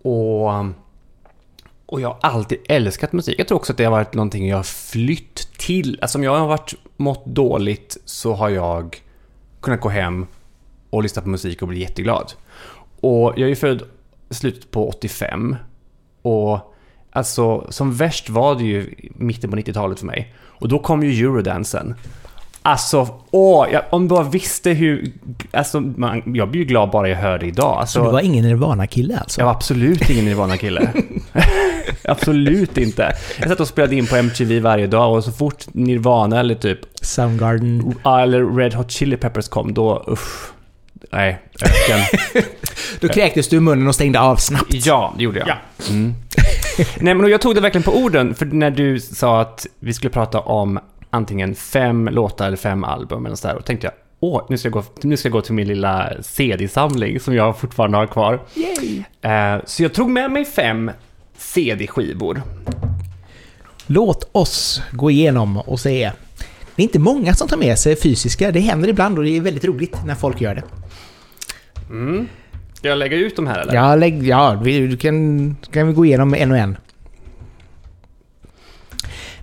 Och, 0.01 0.49
och 1.85 2.01
jag 2.01 2.07
har 2.07 2.17
alltid 2.21 2.57
älskat 2.69 3.13
musik. 3.13 3.35
Jag 3.39 3.47
tror 3.47 3.57
också 3.57 3.73
att 3.73 3.77
det 3.77 3.83
har 3.83 3.91
varit 3.91 4.13
någonting 4.13 4.47
jag 4.47 4.57
har 4.57 4.63
flytt 4.63 5.57
till. 5.57 5.97
Alltså 6.01 6.17
om 6.17 6.23
jag 6.23 6.39
har 6.39 6.47
varit 6.47 6.73
mått 6.97 7.25
dåligt 7.25 7.97
så 8.05 8.33
har 8.33 8.49
jag 8.49 9.01
kunnat 9.61 9.81
gå 9.81 9.89
hem 9.89 10.25
och 10.89 11.03
lyssna 11.03 11.21
på 11.21 11.29
musik 11.29 11.61
och 11.61 11.67
bli 11.67 11.79
jätteglad. 11.79 12.33
Och 12.99 13.33
jag 13.35 13.39
är 13.41 13.47
ju 13.47 13.55
född 13.55 13.81
i 14.29 14.33
slutet 14.33 14.71
på 14.71 14.89
85. 14.89 15.55
Och 16.21 16.73
alltså 17.11 17.71
som 17.71 17.93
värst 17.93 18.29
var 18.29 18.55
det 18.55 18.63
ju 18.63 18.95
mitten 19.15 19.49
på 19.49 19.57
90-talet 19.57 19.99
för 19.99 20.05
mig. 20.05 20.33
Och 20.39 20.67
då 20.67 20.79
kom 20.79 21.03
ju 21.03 21.25
eurodansen. 21.25 21.95
Alltså, 22.67 23.07
åh, 23.31 23.67
jag, 23.71 23.81
om 23.89 24.07
du 24.07 24.15
bara 24.15 24.23
visste 24.23 24.69
hur... 24.69 25.11
Alltså, 25.51 25.79
man, 25.79 26.23
jag 26.35 26.49
blir 26.49 26.61
ju 26.61 26.67
glad 26.67 26.89
bara 26.89 27.09
jag 27.09 27.15
hör 27.15 27.39
det 27.39 27.45
idag. 27.45 27.77
Alltså, 27.79 27.99
Så 27.99 28.05
du 28.05 28.11
var 28.11 28.19
ingen 28.21 28.45
Nirvana-kille 28.45 29.17
alltså? 29.17 29.41
jag 29.41 29.45
var 29.45 29.51
absolut 29.53 30.09
ingen 30.09 30.25
Nirvana-kille. 30.25 30.89
absolut 32.03 32.77
inte. 32.77 33.13
Jag 33.39 33.49
satt 33.49 33.59
och 33.59 33.67
spelade 33.67 33.95
in 33.95 34.07
på 34.07 34.15
MTV 34.15 34.59
varje 34.59 34.87
dag 34.87 35.13
och 35.13 35.23
så 35.23 35.31
fort 35.31 35.65
Nirvana 35.71 36.39
eller 36.39 36.55
typ 36.55 36.79
Soundgarden. 37.01 37.95
eller 38.05 38.55
Red 38.55 38.73
Hot 38.73 38.91
Chili 38.91 39.17
Peppers 39.17 39.47
kom, 39.47 39.73
då 39.73 40.05
usch. 40.07 40.51
Nej, 41.11 41.39
öken. 41.61 42.43
Då 42.99 43.07
kräktes 43.07 43.49
du 43.49 43.57
i 43.57 43.59
munnen 43.59 43.87
och 43.87 43.95
stängde 43.95 44.19
av 44.19 44.35
snabbt. 44.35 44.73
ja, 44.85 45.13
det 45.17 45.23
gjorde 45.23 45.39
jag. 45.39 45.47
Ja. 45.47 45.55
Mm. 45.89 46.13
Nej, 46.99 47.13
men 47.13 47.29
jag 47.29 47.41
tog 47.41 47.55
det 47.55 47.61
verkligen 47.61 47.83
på 47.83 47.97
orden, 47.97 48.35
för 48.35 48.45
när 48.45 48.71
du 48.71 48.99
sa 48.99 49.41
att 49.41 49.67
vi 49.79 49.93
skulle 49.93 50.09
prata 50.09 50.39
om 50.39 50.79
antingen 51.09 51.55
fem 51.55 52.07
låtar 52.07 52.47
eller 52.47 52.57
fem 52.57 52.83
album 52.83 53.25
eller 53.25 53.35
sådär, 53.35 53.55
och 53.55 53.65
tänkte 53.65 53.87
jag 53.87 53.93
Åh, 54.19 54.45
nu 54.49 54.57
ska 54.57 54.65
jag, 54.67 54.73
gå, 54.73 54.83
nu 55.01 55.17
ska 55.17 55.27
jag 55.27 55.33
gå 55.33 55.41
till 55.41 55.53
min 55.53 55.67
lilla 55.67 56.13
CD-samling 56.21 57.19
som 57.19 57.35
jag 57.35 57.57
fortfarande 57.57 57.97
har 57.97 58.07
kvar. 58.07 58.39
Yay. 58.55 59.03
Eh, 59.21 59.61
så 59.65 59.83
jag 59.83 59.93
tog 59.93 60.09
med 60.09 60.31
mig 60.31 60.45
fem 60.45 60.91
CD-skivor. 61.37 62.41
Låt 63.87 64.29
oss 64.31 64.81
gå 64.91 65.11
igenom 65.11 65.57
och 65.57 65.79
se. 65.79 66.11
Det 66.75 66.81
är 66.81 66.83
inte 66.83 66.99
många 66.99 67.33
som 67.33 67.47
tar 67.47 67.57
med 67.57 67.79
sig 67.79 67.95
fysiska. 67.95 68.51
Det 68.51 68.59
händer 68.59 68.89
ibland 68.89 69.17
och 69.17 69.23
det 69.23 69.37
är 69.37 69.41
väldigt 69.41 69.65
roligt 69.65 70.05
när 70.05 70.15
folk 70.15 70.41
gör 70.41 70.55
det. 70.55 70.63
Mm. 71.89 72.27
Ska 72.73 72.87
jag 72.87 72.97
lägga 72.97 73.17
ut 73.17 73.35
de 73.35 73.47
här 73.47 73.59
eller? 73.59 73.73
Ja, 73.73 73.95
lägg, 73.95 74.27
ja 74.27 74.61
vi, 74.63 74.87
du 74.87 74.97
kan, 74.97 75.55
kan 75.71 75.87
vi 75.87 75.93
gå 75.93 76.05
igenom 76.05 76.33
en 76.33 76.51
och 76.51 76.57
en. 76.57 76.77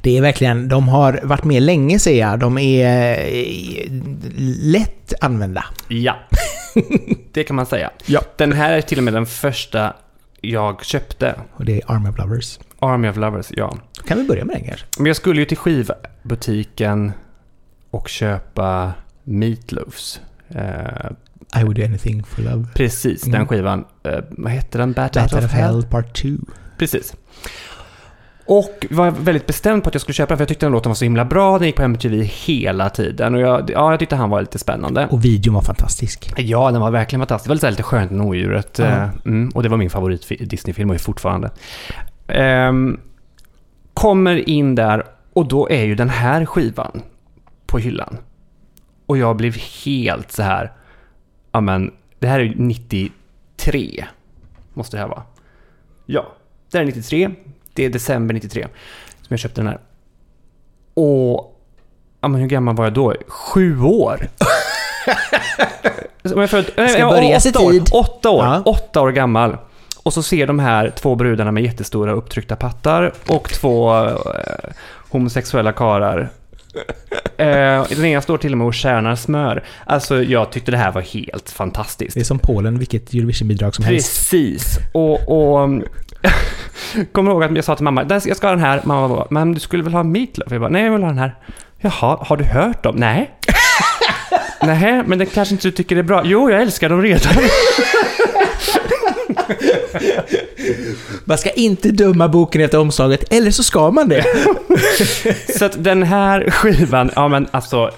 Det 0.05 0.17
är 0.19 0.23
verkligen, 0.23 0.69
de 0.69 0.89
har 0.89 1.21
varit 1.23 1.45
med 1.45 1.63
länge 1.63 1.99
ser 1.99 2.19
jag. 2.21 2.39
De 2.39 2.59
är 2.59 3.11
eh, 3.19 3.91
lätt 4.63 5.13
använda. 5.21 5.65
Ja. 5.89 6.17
Det 7.33 7.45
kan 7.45 7.57
man 7.57 7.67
säga. 7.67 7.91
Ja. 8.07 8.21
Den 8.37 8.53
här 8.53 8.73
är 8.73 8.81
till 8.81 8.99
och 8.99 9.05
med 9.05 9.15
den 9.15 9.27
första 9.27 9.97
jag 10.41 10.85
köpte. 10.85 11.35
Och 11.53 11.65
det 11.65 11.73
är 11.77 11.93
Army 11.93 12.09
of 12.11 12.19
Lovers. 12.19 12.59
Army 12.79 13.09
of 13.09 13.17
Lovers, 13.17 13.47
ja. 13.51 13.77
Då 13.99 14.03
kan 14.03 14.19
vi 14.19 14.25
börja 14.25 14.45
med 14.45 14.57
den 14.57 14.65
kanske? 14.65 14.87
Men 14.99 15.07
jag 15.07 15.17
skulle 15.17 15.41
ju 15.41 15.45
till 15.47 15.57
skivbutiken 15.57 17.13
och 17.91 18.09
köpa 18.09 18.93
Meatloafs. 19.25 20.21
Eh, 20.49 21.61
I 21.61 21.63
would 21.65 21.77
do 21.77 21.85
anything 21.85 22.25
for 22.25 22.43
love. 22.43 22.67
precis, 22.75 23.27
Mm. 23.27 23.39
den 23.39 23.49
skivan. 23.49 23.85
Eh, 24.05 24.19
vad 24.31 24.53
heter 24.53 24.79
den? 24.79 24.93
Bat, 24.93 25.13
Bat 25.13 25.33
Out 25.35 25.45
of 25.45 25.51
Hell? 25.53 25.83
Part 25.83 26.23
2. 26.23 26.29
Precis. 26.79 27.15
Och 28.47 28.87
var 28.91 29.11
väldigt 29.11 29.47
bestämd 29.47 29.83
på 29.83 29.89
att 29.89 29.95
jag 29.95 30.01
skulle 30.01 30.15
köpa 30.15 30.29
den 30.29 30.37
för 30.39 30.43
jag 30.43 30.49
tyckte 30.49 30.67
den 30.67 30.73
låten 30.73 30.91
var 30.91 30.95
så 30.95 31.05
himla 31.05 31.25
bra. 31.25 31.59
Den 31.59 31.67
gick 31.67 31.77
på 31.77 31.83
MTV 31.83 32.23
hela 32.23 32.91
tiden 32.91 33.35
och 33.35 33.41
jag, 33.41 33.71
ja, 33.71 33.91
jag 33.91 33.99
tyckte 34.01 34.17
han 34.17 34.31
var 34.31 34.41
lite 34.41 34.59
spännande. 34.59 35.07
Och 35.11 35.25
videon 35.25 35.55
var 35.55 35.63
fantastisk. 35.63 36.33
Ja, 36.37 36.71
den 36.71 36.81
var 36.81 36.91
verkligen 36.91 37.21
fantastisk. 37.21 37.45
Det 37.45 37.49
var 37.49 37.55
lite, 37.55 37.71
lite 37.71 37.83
skönt 37.83 38.11
med 38.11 38.27
odjuret. 38.27 38.79
Eh, 38.79 39.09
Mm, 39.25 39.49
och 39.55 39.63
det 39.63 39.69
var 39.69 39.77
min 39.77 39.91
favorit 39.91 40.29
Disney-film 40.51 40.91
och 40.91 40.95
är 40.95 40.99
fortfarande. 40.99 41.51
Ehm, 42.29 43.01
kommer 43.95 44.49
in 44.49 44.75
där 44.75 45.03
och 45.33 45.49
då 45.49 45.69
är 45.71 45.85
ju 45.85 45.95
den 45.95 46.09
här 46.09 46.47
skivan 46.47 47.03
på 47.67 47.79
hyllan. 47.79 48.17
Och 49.07 49.19
jag 49.19 49.37
blev 49.37 49.57
helt 49.85 50.33
så 50.33 50.43
här. 50.43 50.73
Ja 51.53 51.61
men, 51.61 51.93
det 52.19 52.27
här 52.27 52.41
är 52.41 52.45
ju 52.45 52.55
93. 52.57 54.05
Måste 54.75 54.97
det 54.97 55.01
här 55.01 55.09
vara. 55.09 55.23
Ja, 56.07 56.33
det 56.71 56.79
här 56.79 56.83
är 56.83 56.87
93. 56.87 57.31
Det 57.75 57.85
är 57.85 57.91
december 57.91 58.35
93 58.35 58.63
som 58.63 59.27
jag 59.29 59.39
köpte 59.39 59.61
den 59.61 59.69
här. 59.69 59.79
Och, 60.95 61.61
ja 62.21 62.29
men 62.29 62.41
hur 62.41 62.49
gammal 62.49 62.75
var 62.77 62.85
jag 62.85 62.95
då? 62.95 63.15
Sju 63.29 63.81
år. 63.83 64.29
Jag 66.23 66.49
Ska 66.49 66.99
jag 66.99 67.07
var 67.07 67.13
börja 67.15 67.37
åtta 67.39 67.61
år, 67.61 67.71
tid. 67.73 67.89
åtta 67.93 68.31
år, 68.31 68.45
Ja. 68.45 68.63
åtta 68.65 69.01
år 69.01 69.13
gammal. 69.13 69.57
Och 70.03 70.13
så 70.13 70.23
ser 70.23 70.47
de 70.47 70.59
här 70.59 70.91
två 70.97 71.15
brudarna 71.15 71.53
med 71.53 71.63
jättestora 71.63 72.13
upptryckta 72.13 72.57
pattar 72.57 73.13
och 73.29 73.49
två 73.49 74.05
eh, 74.07 74.13
homosexuella 75.11 75.73
karar. 75.73 76.31
Eh, 77.37 77.85
den 77.89 78.05
ena 78.05 78.21
står 78.21 78.39
till 78.39 78.53
och 78.53 78.59
med 78.59 78.67
och 78.67 78.75
kärnar 78.75 79.17
smör. 79.17 79.65
Alltså 79.87 80.23
jag 80.23 80.53
tyckte 80.53 80.71
det 80.71 80.77
här 80.77 80.93
var 80.93 81.01
helt 81.03 81.51
fantastiskt. 81.51 82.15
Det 82.15 82.21
är 82.21 82.25
som 82.25 82.39
Polen, 82.39 82.79
vilket 82.79 83.15
Eurovision-bidrag 83.15 83.75
som 83.75 83.85
helst. 83.85 84.09
Precis. 84.31 84.79
Och, 84.95 85.29
och 85.29 85.69
kommer 87.13 87.31
ihåg 87.31 87.45
att 87.45 87.57
jag 87.57 87.65
sa 87.65 87.77
till 87.77 87.85
mamma, 87.85 88.05
"Den- 88.05 88.21
jag 88.25 88.37
ska 88.37 88.47
ha 88.47 88.55
den 88.55 88.65
här. 88.65 88.81
Mamma 88.85 89.09
bara, 89.09 89.27
men 89.31 89.53
du 89.53 89.61
skulle 89.61 89.83
väl 89.83 89.93
ha 89.93 90.03
Meatloaf? 90.03 90.53
Jag 90.53 90.61
bara, 90.61 90.71
nej 90.71 90.85
jag 90.85 90.93
vill 90.93 91.03
ha 91.03 91.09
den 91.09 91.19
här. 91.19 91.35
Jaha, 91.81 92.19
har 92.21 92.37
du 92.37 92.45
hört 92.45 92.83
dem? 92.83 92.97
Nej. 92.97 93.31
Nej, 94.63 95.03
men 95.07 95.19
det 95.19 95.27
kanske 95.27 95.55
inte 95.55 95.69
du 95.69 95.73
tycker 95.73 95.97
är 95.97 96.03
bra. 96.03 96.23
Jo, 96.25 96.51
jag 96.51 96.63
älskar 96.63 96.89
dem 96.89 97.03
redan. 97.03 97.33
Man 101.25 101.39
ska 101.39 101.51
inte 101.51 101.91
döma 101.91 102.29
boken 102.29 102.61
efter 102.63 102.79
omslaget, 102.79 103.33
eller 103.33 103.51
så 103.51 103.63
ska 103.63 103.91
man 103.91 104.09
det. 104.09 104.25
Så 105.59 105.65
att 105.65 105.85
den 105.85 106.03
här 106.03 106.51
skivan, 106.51 107.11
ja 107.17 107.29
men 107.29 107.49
alltså, 107.51 107.91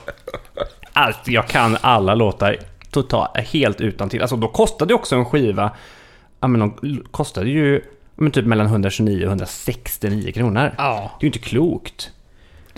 allt, 0.93 1.19
jag 1.29 1.49
kan 1.49 1.77
alla 1.81 2.15
låtar 2.15 2.57
totalt, 2.91 3.31
helt 3.37 3.81
utan 3.81 4.09
till. 4.09 4.21
Alltså 4.21 4.37
då 4.37 4.49
kostade 4.49 4.93
ju 4.93 4.99
också 4.99 5.17
en 5.17 5.25
skiva, 5.25 5.71
ja 6.41 6.49
men 6.49 6.61
de 6.61 7.03
kostade 7.11 7.51
ju 7.51 7.81
men 8.17 8.31
typ 8.31 8.47
mellan 8.47 8.67
129 8.67 9.17
och 9.25 9.29
169 9.29 10.33
kronor. 10.33 10.75
Ja. 10.79 11.11
Det 11.21 11.25
är 11.25 11.27
ju 11.27 11.29
inte 11.29 11.49
klokt. 11.49 12.11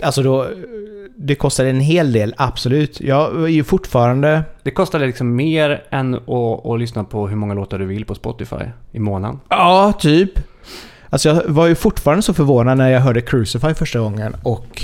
Alltså 0.01 0.23
då, 0.23 0.47
det 1.15 1.35
kostar 1.35 1.65
en 1.65 1.79
hel 1.79 2.13
del, 2.13 2.33
absolut. 2.37 3.01
Jag 3.01 3.43
är 3.43 3.47
ju 3.47 3.63
fortfarande... 3.63 4.43
Det 4.63 4.71
kostade 4.71 5.05
liksom 5.05 5.35
mer 5.35 5.83
än 5.89 6.15
att, 6.15 6.65
att 6.65 6.79
lyssna 6.79 7.03
på 7.03 7.27
hur 7.27 7.35
många 7.35 7.53
låtar 7.53 7.79
du 7.79 7.85
vill 7.85 8.05
på 8.05 8.15
Spotify 8.15 8.65
i 8.91 8.99
månaden. 8.99 9.39
Ja, 9.49 9.93
typ. 9.99 10.31
Alltså 11.09 11.29
jag 11.29 11.43
var 11.47 11.67
ju 11.67 11.75
fortfarande 11.75 12.21
så 12.21 12.33
förvånad 12.33 12.77
när 12.77 12.89
jag 12.89 13.01
hörde 13.01 13.21
Crucify 13.21 13.73
första 13.73 13.99
gången 13.99 14.35
och 14.43 14.83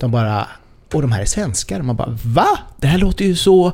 de 0.00 0.10
bara... 0.10 0.46
Och 0.94 1.02
de 1.02 1.12
här 1.12 1.20
är 1.20 1.26
svenskar. 1.26 1.82
Man 1.82 1.96
bara 1.96 2.18
va? 2.24 2.58
Det 2.76 2.86
här 2.86 2.98
låter 2.98 3.24
ju 3.24 3.36
så 3.36 3.72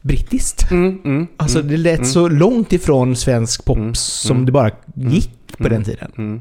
brittiskt. 0.00 0.70
Mm, 0.70 1.00
mm, 1.04 1.26
Alltså 1.36 1.58
mm, 1.58 1.70
det 1.70 1.76
lät 1.76 1.98
mm. 1.98 2.10
så 2.10 2.28
långt 2.28 2.72
ifrån 2.72 3.16
svensk 3.16 3.64
pop 3.64 3.76
Mm, 3.76 3.94
som 3.94 4.36
mm, 4.36 4.46
det 4.46 4.52
bara 4.52 4.70
gick 4.94 5.35
på 5.56 5.66
mm. 5.66 5.72
den 5.72 5.84
tiden. 5.84 6.12
Mm. 6.18 6.40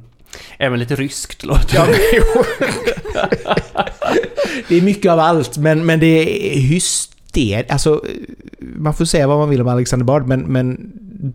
Även 0.57 0.79
lite 0.79 0.95
ryskt 0.95 1.45
låter 1.45 1.75
Ja, 1.75 1.85
det. 4.67 4.77
är 4.77 4.81
mycket 4.81 5.11
av 5.11 5.19
allt, 5.19 5.57
men, 5.57 5.85
men 5.85 5.99
det 5.99 6.55
är 6.55 6.59
hyster... 6.59 7.65
Alltså, 7.69 8.01
man 8.59 8.93
får 8.93 9.05
säga 9.05 9.27
vad 9.27 9.37
man 9.37 9.49
vill 9.49 9.61
om 9.61 9.67
Alexander 9.67 10.05
Bard, 10.05 10.27
men, 10.27 10.41
men 10.41 10.91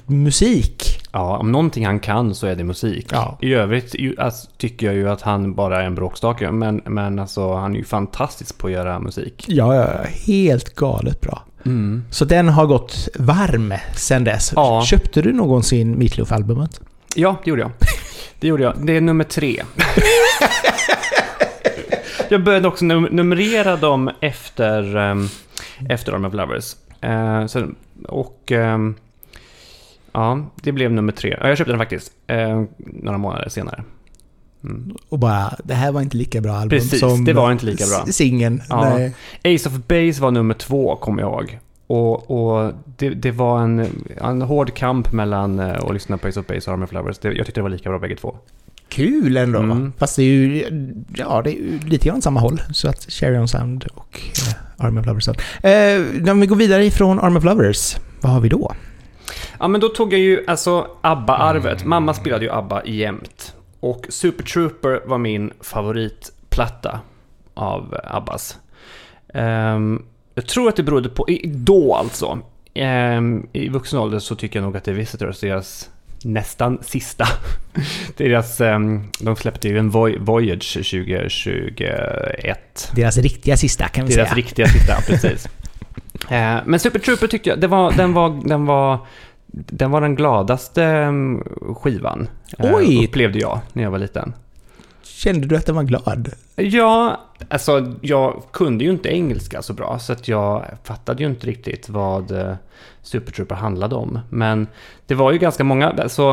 musik. 0.06 1.00
Ja, 1.12 1.38
om 1.38 1.52
någonting 1.52 1.86
han 1.86 2.00
kan 2.00 2.34
så 2.34 2.46
är 2.46 2.56
det 2.56 2.64
musik. 2.64 3.06
Ja. 3.12 3.38
I 3.40 3.54
övrigt 3.54 4.18
alltså, 4.18 4.50
tycker 4.56 4.86
jag 4.86 4.94
ju 4.94 5.08
att 5.08 5.22
han 5.22 5.54
bara 5.54 5.82
är 5.82 5.86
en 5.86 5.94
bråkstake. 5.94 6.50
Men, 6.50 6.82
men 6.86 7.18
alltså, 7.18 7.54
han 7.54 7.74
är 7.74 7.78
ju 7.78 7.84
fantastisk 7.84 8.58
på 8.58 8.66
att 8.66 8.72
göra 8.72 9.00
musik. 9.00 9.44
Ja, 9.48 9.74
ja, 9.74 9.88
helt 10.26 10.74
galet 10.74 11.20
bra. 11.20 11.42
Mm. 11.64 12.04
Så 12.10 12.24
den 12.24 12.48
har 12.48 12.66
gått 12.66 13.08
varm 13.18 13.74
sen 13.96 14.24
dess. 14.24 14.52
Ja. 14.56 14.82
Köpte 14.84 15.22
du 15.22 15.32
någonsin 15.32 15.96
Meatloaf-albumet? 15.96 16.80
Ja, 17.14 17.36
det 17.44 17.50
gjorde 17.50 17.62
jag. 17.62 17.70
Det 18.38 18.48
gjorde 18.48 18.62
jag. 18.62 18.74
Det 18.86 18.96
är 18.96 19.00
nummer 19.00 19.24
tre. 19.24 19.56
jag 22.28 22.44
började 22.44 22.68
också 22.68 22.84
num- 22.84 23.10
numrera 23.10 23.76
dem 23.76 24.10
efter, 24.20 24.96
um, 24.96 25.28
efter 25.88 26.12
Arm 26.12 26.24
of 26.24 26.34
Lovers. 26.34 26.76
Eh, 27.00 27.46
så, 27.46 27.66
och 28.08 28.52
ehm, 28.52 28.94
ja, 30.12 30.46
det 30.54 30.72
blev 30.72 30.92
nummer 30.92 31.12
tre. 31.12 31.36
Ja, 31.40 31.48
jag 31.48 31.58
köpte 31.58 31.72
den 31.72 31.78
faktiskt 31.80 32.12
eh, 32.26 32.62
några 32.76 33.18
månader 33.18 33.48
senare. 33.48 33.84
Mm. 34.64 34.96
Och 35.08 35.18
bara, 35.18 35.54
det 35.64 35.74
här 35.74 35.92
var 35.92 36.00
inte 36.02 36.16
lika 36.16 36.40
bra 36.40 36.52
album 36.52 36.78
Precis, 36.78 37.00
som 37.00 37.24
det 37.24 37.32
var 37.32 37.52
inte 37.52 37.66
lika 37.66 37.84
bra. 37.86 38.06
singeln. 38.12 38.62
Ja. 38.68 38.98
Ace 39.44 39.68
of 39.68 39.74
Base 39.86 40.22
var 40.22 40.30
nummer 40.30 40.54
två, 40.54 40.96
kommer 40.96 41.22
jag 41.22 41.30
ihåg. 41.32 41.58
Och, 41.90 42.30
och 42.30 42.72
det, 42.96 43.08
det 43.10 43.30
var 43.30 43.60
en, 43.60 43.86
en 44.20 44.42
hård 44.42 44.74
kamp 44.74 45.12
mellan 45.12 45.58
eh, 45.58 45.84
att 45.84 45.92
lyssna 45.92 46.18
på 46.18 46.28
Ace 46.28 46.40
of 46.40 46.46
Base 46.46 46.70
och 46.70 46.74
Army 46.74 46.84
of 46.84 46.92
Lovers. 46.92 47.18
Det, 47.18 47.32
jag 47.32 47.46
tyckte 47.46 47.60
det 47.60 47.62
var 47.62 47.70
lika 47.70 47.88
bra 47.88 47.98
bägge 47.98 48.16
två. 48.16 48.36
Kul 48.88 49.36
ändå. 49.36 49.58
Mm. 49.58 49.92
Fast 49.98 50.16
det 50.16 50.22
är 50.22 50.26
ju, 50.26 50.64
ja, 51.14 51.42
det 51.42 51.50
är 51.50 51.88
lite 51.88 52.08
grann 52.08 52.22
samma 52.22 52.40
håll. 52.40 52.60
Så 52.72 52.88
att 52.88 53.10
Cherry 53.10 53.38
on 53.38 53.48
Sound 53.48 53.84
och 53.94 54.20
eh, 54.78 54.86
Army 54.86 55.00
of 55.00 55.06
Lovers. 55.06 55.28
Eh, 55.28 56.32
om 56.32 56.40
vi 56.40 56.46
går 56.46 56.56
vidare 56.56 56.84
ifrån 56.84 57.20
Army 57.20 57.38
of 57.38 57.44
Lovers, 57.44 57.96
vad 58.20 58.32
har 58.32 58.40
vi 58.40 58.48
då? 58.48 58.72
Ja, 59.58 59.68
men 59.68 59.80
då 59.80 59.88
tog 59.88 60.12
jag 60.12 60.20
ju 60.20 60.44
alltså 60.46 60.86
ABBA-arvet. 61.00 61.84
Mamma 61.84 62.14
spelade 62.14 62.44
ju 62.44 62.50
ABBA 62.50 62.84
jämt. 62.84 63.54
Och 63.80 64.06
Super 64.08 64.44
Trooper 64.44 65.00
var 65.06 65.18
min 65.18 65.52
favoritplatta 65.60 67.00
av 67.54 67.96
ABBAs. 68.04 68.58
Ehm, 69.34 70.02
jag 70.34 70.46
tror 70.46 70.68
att 70.68 70.76
det 70.76 70.82
berodde 70.82 71.08
på, 71.08 71.26
då 71.44 71.94
alltså. 71.94 72.38
Ehm, 72.74 73.46
I 73.52 73.68
vuxen 73.68 73.98
ålder 73.98 74.18
så 74.18 74.34
tycker 74.34 74.58
jag 74.58 74.64
nog 74.66 74.76
att 74.76 74.84
det 74.84 74.90
är 74.90 74.94
Visitors, 74.94 75.40
deras 75.40 75.90
nästan 76.24 76.78
sista. 76.82 77.26
deras, 78.16 78.60
um, 78.60 79.08
de 79.20 79.36
släppte 79.36 79.68
ju 79.68 79.78
en 79.78 79.90
Voy- 79.90 80.18
Voyage 80.20 80.72
2021. 80.74 82.90
Deras 82.96 83.18
riktiga 83.18 83.56
sista 83.56 83.88
kan 83.88 84.06
vi 84.06 84.14
Deras 84.14 84.28
säga. 84.28 84.36
riktiga 84.36 84.66
sista, 84.66 84.94
precis. 85.06 85.48
Eh, 86.30 86.56
Men 86.66 86.80
Super 86.80 86.98
Trooper 86.98 87.26
tyckte 87.26 87.48
jag, 87.50 87.60
det 87.60 87.66
var, 87.66 87.92
den 87.92 88.12
var, 88.12 88.40
den 88.44 88.66
var, 88.66 88.98
den 89.52 89.90
var 89.90 90.00
den 90.00 90.14
gladaste 90.14 90.84
mm, 90.84 91.42
skivan. 91.76 92.28
eh, 92.58 92.74
Oj! 92.74 93.04
Upplevde 93.06 93.38
jag 93.38 93.60
när 93.72 93.82
jag 93.82 93.90
var 93.90 93.98
liten. 93.98 94.32
Kände 95.22 95.46
du 95.46 95.56
att 95.56 95.66
den 95.66 95.74
var 95.74 95.82
glad? 95.82 96.28
Ja, 96.56 97.20
alltså 97.48 97.94
jag 98.00 98.42
kunde 98.52 98.84
ju 98.84 98.90
inte 98.90 99.08
engelska 99.08 99.62
så 99.62 99.72
bra 99.72 99.98
så 99.98 100.12
att 100.12 100.28
jag 100.28 100.64
fattade 100.84 101.22
ju 101.22 101.28
inte 101.28 101.46
riktigt 101.46 101.88
vad 101.88 102.30
eh, 102.30 102.54
Super 103.02 103.32
Trooper 103.32 103.54
handlade 103.54 103.94
om. 103.94 104.18
Men 104.30 104.66
det 105.06 105.14
var 105.14 105.32
ju 105.32 105.38
ganska 105.38 105.64
många, 105.64 106.08
så 106.08 106.30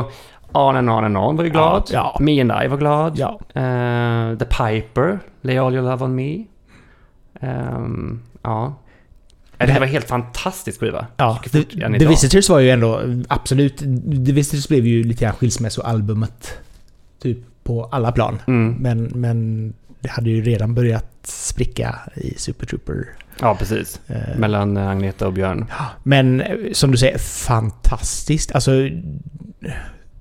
On 0.52 0.76
and 0.76 0.90
On 0.90 1.04
and 1.04 1.18
On 1.18 1.36
var 1.36 1.44
ju 1.44 1.50
glad. 1.50 1.84
Ja, 1.92 2.12
ja. 2.20 2.24
Me 2.26 2.42
and 2.42 2.52
I 2.66 2.68
var 2.68 2.78
glad. 2.78 3.18
Ja. 3.18 3.40
Eh, 3.62 4.38
The 4.38 4.46
Piper, 4.46 5.20
Lay 5.42 5.58
All 5.58 5.74
Your 5.76 5.90
Love 5.90 6.06
On 6.06 6.16
Me. 6.16 6.44
Ehm, 7.40 8.22
ja. 8.42 8.76
Det, 9.58 9.66
Det 9.66 9.72
här- 9.72 9.80
var 9.80 9.88
helt 9.88 10.08
fantastisk 10.08 10.80
skiva. 10.80 11.08
Ja, 11.18 11.40
The, 11.52 11.64
The. 11.64 12.08
Visitors 12.08 12.50
var 12.50 12.60
ju 12.60 12.70
ändå 12.70 13.02
absolut... 13.28 13.78
The 14.26 14.32
Visitors 14.32 14.68
blev 14.68 14.86
ju 14.86 15.04
lite 15.04 15.26
grann 15.26 15.34
skilsmässoalbumet. 15.34 16.58
Typ 17.22 17.38
på 17.68 17.84
alla 17.92 18.12
plan. 18.12 18.40
Mm. 18.48 18.76
Men, 18.80 19.04
men 19.04 19.74
det 20.00 20.10
hade 20.10 20.30
ju 20.30 20.42
redan 20.42 20.74
börjat 20.74 21.06
spricka 21.24 21.96
i 22.16 22.34
Super 22.38 22.66
Trooper. 22.66 23.06
Ja, 23.40 23.56
precis. 23.60 24.02
Eh, 24.08 24.38
Mellan 24.38 24.78
Agneta 24.78 25.28
och 25.28 25.34
Björn. 25.34 25.66
Men 26.04 26.42
eh, 26.42 26.56
som 26.74 26.92
du 26.92 26.98
säger, 26.98 27.18
fantastiskt. 27.18 28.52
Alltså, 28.56 28.72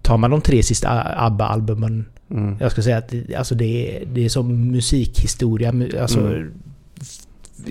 tar 0.03 0.17
man 0.17 0.31
de 0.31 0.41
tre 0.41 0.63
sista 0.63 1.03
ABBA-albumen. 1.17 2.05
Mm. 2.31 2.57
Jag 2.61 2.73
ska 2.73 2.83
säga 2.83 2.97
att 2.99 3.15
alltså 3.39 3.55
det, 3.55 3.97
är, 4.03 4.07
det 4.07 4.25
är 4.25 4.29
som 4.29 4.71
musikhistoria. 4.71 5.73
mu- 5.73 6.01
Alltså, 6.03 6.21
Mm. 6.21 6.53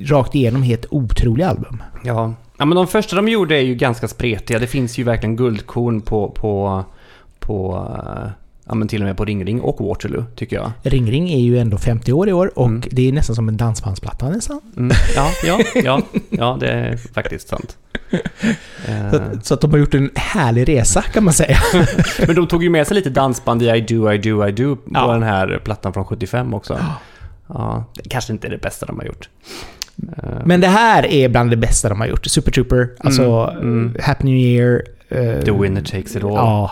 Rakt 0.05 0.35
igenom 0.35 0.63
helt 0.63 0.85
otroliga 0.89 1.49
album. 1.49 1.83
Ja. 2.03 2.33
ja, 2.57 2.65
men 2.65 2.75
de 2.75 2.87
första 2.87 3.15
de 3.15 3.27
gjorde 3.27 3.55
är 3.55 3.61
ju 3.61 3.75
ganska 3.75 4.07
spretiga. 4.07 4.59
Det 4.59 4.67
finns 4.67 4.97
ju 4.97 5.03
verkligen 5.03 5.35
guldkorn 5.35 6.01
på, 6.01 6.29
på, 6.29 6.83
på 7.39 7.87
eh, 7.99 8.29
ja, 8.67 8.75
men 8.75 8.87
till 8.87 9.01
och 9.01 9.07
med 9.07 9.17
på 9.17 9.25
Ring 9.25 9.45
Ring 9.45 9.61
och 9.61 9.87
Waterloo, 9.87 10.23
tycker 10.35 10.55
jag. 10.55 10.71
Ring 10.83 11.11
Ring 11.11 11.29
är 11.33 11.39
ju 11.39 11.57
ändå 11.59 11.77
50 11.77 12.13
år 12.13 12.29
i 12.29 12.33
år 12.33 12.51
och 12.59 12.67
Mm. 12.67 12.81
det 12.91 13.07
är 13.07 13.11
nästan 13.13 13.35
som 13.35 13.47
en 13.49 13.57
dansbandsplatta 13.57 14.29
nästan. 14.29 14.61
Mm. 14.77 14.95
Ja, 15.15 15.31
ja, 15.45 15.59
ja, 15.83 16.01
ja, 16.29 16.57
det 16.59 16.67
är 16.69 16.97
faktiskt 16.97 17.47
sant. 17.47 17.77
Eh, 18.11 19.11
Så, 19.11 19.15
att- 19.17 19.45
så 19.45 19.53
att 19.53 19.61
de 19.61 19.71
har 19.71 19.77
gjort 19.77 19.93
en 19.93 20.09
härlig 20.15 20.69
resa 20.69 21.01
kan 21.01 21.23
man 21.23 21.33
säga. 21.33 21.57
Men 22.27 22.35
de 22.35 22.47
tog 22.47 22.63
ju 22.63 22.69
med 22.69 22.87
sig 22.87 22.95
lite 22.95 23.09
dansband 23.09 23.61
i 23.61 23.65
I 23.69 23.81
do, 23.81 24.11
I 24.11 24.17
do, 24.17 24.47
I 24.47 24.51
do 24.51 24.75
på 24.75 24.81
Ja. 24.93 25.11
den 25.13 25.23
här 25.23 25.61
plattan 25.63 25.93
från 25.93 26.05
75 26.05 26.53
också. 26.53 26.79
Ja, 27.47 27.85
det 28.03 28.09
kanske 28.09 28.33
inte 28.33 28.47
är 28.47 28.51
det 28.51 28.57
bästa 28.57 28.85
de 28.85 28.99
har 28.99 29.05
gjort. 29.05 29.29
Eh, 30.17 30.29
Men 30.45 30.61
det 30.61 30.67
här 30.67 31.05
är 31.05 31.29
bland 31.29 31.49
det 31.49 31.57
bästa 31.57 31.89
de 31.89 31.99
har 31.99 32.07
gjort. 32.07 32.25
Super 32.25 32.51
Trooper, 32.51 32.89
alltså 32.99 33.53
mm. 33.61 33.95
Happy 34.01 34.23
New 34.25 34.35
Year. 34.37 34.83
eh, 35.09 35.43
The 35.43 35.51
winner 35.51 35.81
takes 35.81 36.15
it 36.15 36.23
all. 36.23 36.31
Ja, 36.33 36.71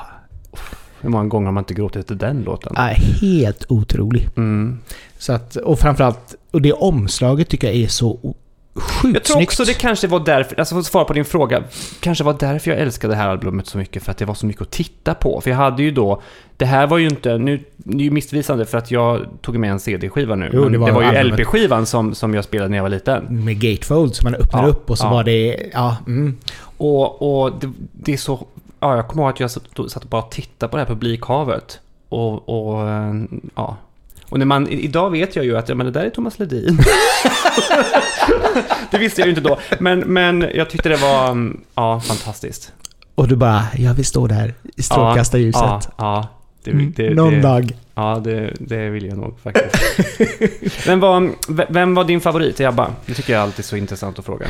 Hur 1.04 1.10
många 1.10 1.26
gånger 1.30 1.46
har 1.46 1.52
man 1.54 1.62
inte 1.62 1.74
gråtit 1.74 2.08
till 2.08 2.18
den 2.18 2.42
låten? 2.44 2.74
är 2.76 2.94
helt 3.22 3.66
otrolig. 3.70 4.30
Mm. 4.38 4.80
Så 5.18 5.34
att, 5.34 5.56
och 5.56 5.80
framförallt, 5.80 6.36
och 6.52 6.62
det 6.62 6.74
omslaget 6.74 7.50
tycker 7.50 7.68
jag 7.68 7.76
är 7.76 7.88
så 7.88 8.36
Sjukt 8.76 9.14
Jag 9.16 9.24
tror 9.24 9.36
snyggt. 9.36 9.50
också 9.50 9.64
det 9.64 9.74
kanske 9.74 10.08
var 10.08 10.20
därför, 10.20 10.60
alltså 10.60 10.76
för 10.76 10.80
att 10.80 10.86
svara 10.86 11.06
på 11.06 11.14
din 11.14 11.26
fråga, 11.26 11.64
kanske 12.00 12.24
var 12.24 12.36
därför 12.40 12.72
jag 12.72 12.80
älskade 12.80 13.14
det 13.14 13.18
här 13.18 13.28
albumet 13.30 13.68
så 13.68 13.78
mycket, 13.78 14.04
för 14.04 14.12
att 14.12 14.18
det 14.18 14.26
var 14.26 14.34
så 14.34 14.46
mycket 14.46 14.62
att 14.62 14.72
titta 14.72 15.14
på. 15.14 15.42
För 15.42 15.50
jag 15.50 15.58
hade 15.58 15.84
ju 15.84 15.92
då, 15.92 16.22
det 16.58 16.66
här 16.66 16.88
var 16.88 16.98
ju 16.98 17.08
inte, 17.08 17.38
nu, 17.38 17.60
det 17.78 17.98
är 17.98 18.02
ju 18.04 18.12
missvisande 18.12 18.66
för 18.66 18.78
att 18.78 18.92
jag 18.92 19.26
tog 19.42 19.58
med 19.58 19.72
en 19.72 19.80
CD-skiva 19.80 20.36
nu, 20.36 20.50
Jo, 20.54 20.64
det 20.64 20.70
det 20.70 20.78
var 20.78 20.92
var, 20.92 21.14
ju. 21.14 21.24
LP-skivan 21.24 21.86
som, 21.86 22.16
som 22.16 22.34
jag 22.34 22.44
spelade 22.44 22.70
när 22.70 22.78
jag 22.78 22.84
var 22.84 22.90
liten. 22.90 23.46
Med 23.46 23.60
gatefold 23.60 24.16
som 24.16 24.32
man 24.32 24.36
öppnar 24.42 24.64
Ja, 24.64 24.70
upp 24.70 24.90
och 24.90 24.98
så 24.98 25.06
ja. 25.06 25.12
var 25.12 25.24
det... 25.24 25.70
Ja, 25.74 25.98
mm. 26.08 26.38
Och, 26.78 27.44
och 27.44 27.52
det, 27.62 27.72
det 27.92 28.14
är 28.14 28.18
så, 28.18 28.48
ja, 28.84 28.96
jag 28.96 29.08
kommer 29.08 29.24
ihåg 29.24 29.34
att 29.34 29.40
jag 29.40 29.52
satt, 29.52 30.04
och 30.04 30.10
bara 30.10 30.22
tittade 30.22 30.70
på 30.70 30.78
det 30.78 30.84
här 30.84 30.88
publikhavet. 30.88 31.80
Och, 32.10 32.50
och 32.50 32.90
eh, 32.90 33.14
ja. 33.56 33.78
Och 34.30 34.40
när 34.40 34.46
man, 34.46 34.68
idag 34.68 35.10
vet 35.10 35.36
jag 35.36 35.46
ju 35.46 35.58
att 35.58 35.70
ja, 35.70 35.76
men 35.76 35.86
det 35.86 35.92
där 35.92 36.06
är 36.06 36.10
Thomas 36.10 36.40
Ledin. 36.40 36.78
det 38.92 38.98
visste 38.98 39.22
jag 39.22 39.28
ju 39.28 39.36
inte 39.36 39.50
då. 39.50 39.60
Men, 39.80 40.00
men 40.00 40.46
jag 40.54 40.70
tyckte 40.70 40.90
det 40.90 40.96
var 40.96 41.32
mm, 41.32 41.62
ja, 41.76 42.00
fantastiskt. 42.00 42.74
Och 43.16 43.28
du 43.28 43.36
bara, 43.36 43.64
jag 43.78 43.94
vill 43.94 44.06
stå 44.06 44.28
där 44.28 44.54
i 44.76 44.84
strålkastarljuset. 44.84 45.62
Ja, 45.62 45.82
ja. 45.98 46.28
Det, 46.64 46.72
Mm, 46.72 46.94
det, 46.96 47.14
Någon 47.14 47.34
det, 47.34 47.42
dag. 47.42 47.78
Ja, 47.96 48.22
det, 48.24 48.54
det 48.60 48.90
vill 48.90 49.06
jag 49.06 49.18
nog 49.18 49.40
faktiskt. 49.40 49.76
vem, 50.88 51.00
var, 51.00 51.32
vem 51.74 51.96
var 51.96 52.04
din 52.04 52.22
favorit 52.22 52.60
i 52.60 52.66
ABBA? 52.66 52.92
Det 53.06 53.14
tycker 53.14 53.34
jag 53.34 53.42
alltid 53.42 53.60
är 53.60 53.64
så 53.64 53.76
intressant 53.76 54.20
att 54.20 54.26
fråga. 54.26 54.48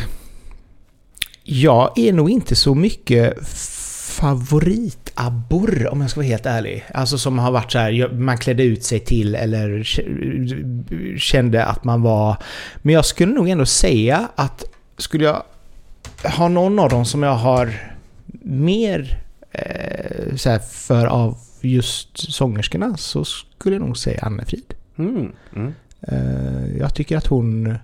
Jag 1.44 2.00
är 2.00 2.14
nog 2.14 2.30
inte 2.30 2.56
så 2.56 2.76
mycket 2.76 3.48
favoritabbor 4.04 5.88
om 5.88 6.02
jag 6.02 6.10
ska 6.10 6.20
vara 6.20 6.28
helt 6.28 6.46
ärlig. 6.46 6.86
Alltså 6.94 7.18
som 7.18 7.40
har 7.40 7.52
varit 7.52 7.72
så 7.72 7.78
här, 7.80 8.10
man 8.14 8.38
klädde 8.38 8.64
ut 8.64 8.84
sig 8.84 9.00
till 9.00 9.36
eller 9.36 9.84
kände 11.18 11.66
att 11.66 11.84
man 11.84 12.02
var... 12.02 12.38
Men 12.78 12.96
jag 12.96 13.06
skulle 13.06 13.34
nog 13.34 13.50
ändå 13.50 13.66
säga 13.66 14.30
att 14.36 14.64
skulle 14.98 15.26
jag 15.26 15.44
ha 16.38 16.48
någon 16.48 16.80
av 16.80 16.90
dem 16.90 17.06
som 17.06 17.24
jag 17.24 17.36
har 17.36 17.94
mer 18.44 19.22
eh, 19.52 20.36
så 20.36 20.60
för 20.72 21.06
av 21.06 21.38
just 21.62 22.34
sångerskorna 22.34 22.98
så 22.98 23.26
skulle 23.26 23.76
jag 23.76 23.86
nog 23.86 23.98
säga 23.98 24.20
Anne-Frid. 24.22 24.74
Mm, 24.98 25.32
mm, 25.56 25.74
Eh, 26.08 26.78
jag 26.78 26.96
tycker 26.96 27.18
att 27.18 27.28
hon 27.28 27.78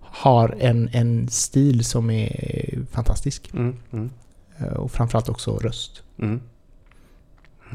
har 0.00 0.56
en, 0.60 0.88
en 0.92 1.28
stil 1.28 1.84
som 1.84 2.10
är 2.10 2.86
fantastisk. 2.90 3.50
mm, 3.54 3.76
mm, 3.92 4.10
Och 4.76 4.92
framförallt 4.92 5.28
också 5.28 5.58
röst. 5.58 6.02
mm. 6.18 6.40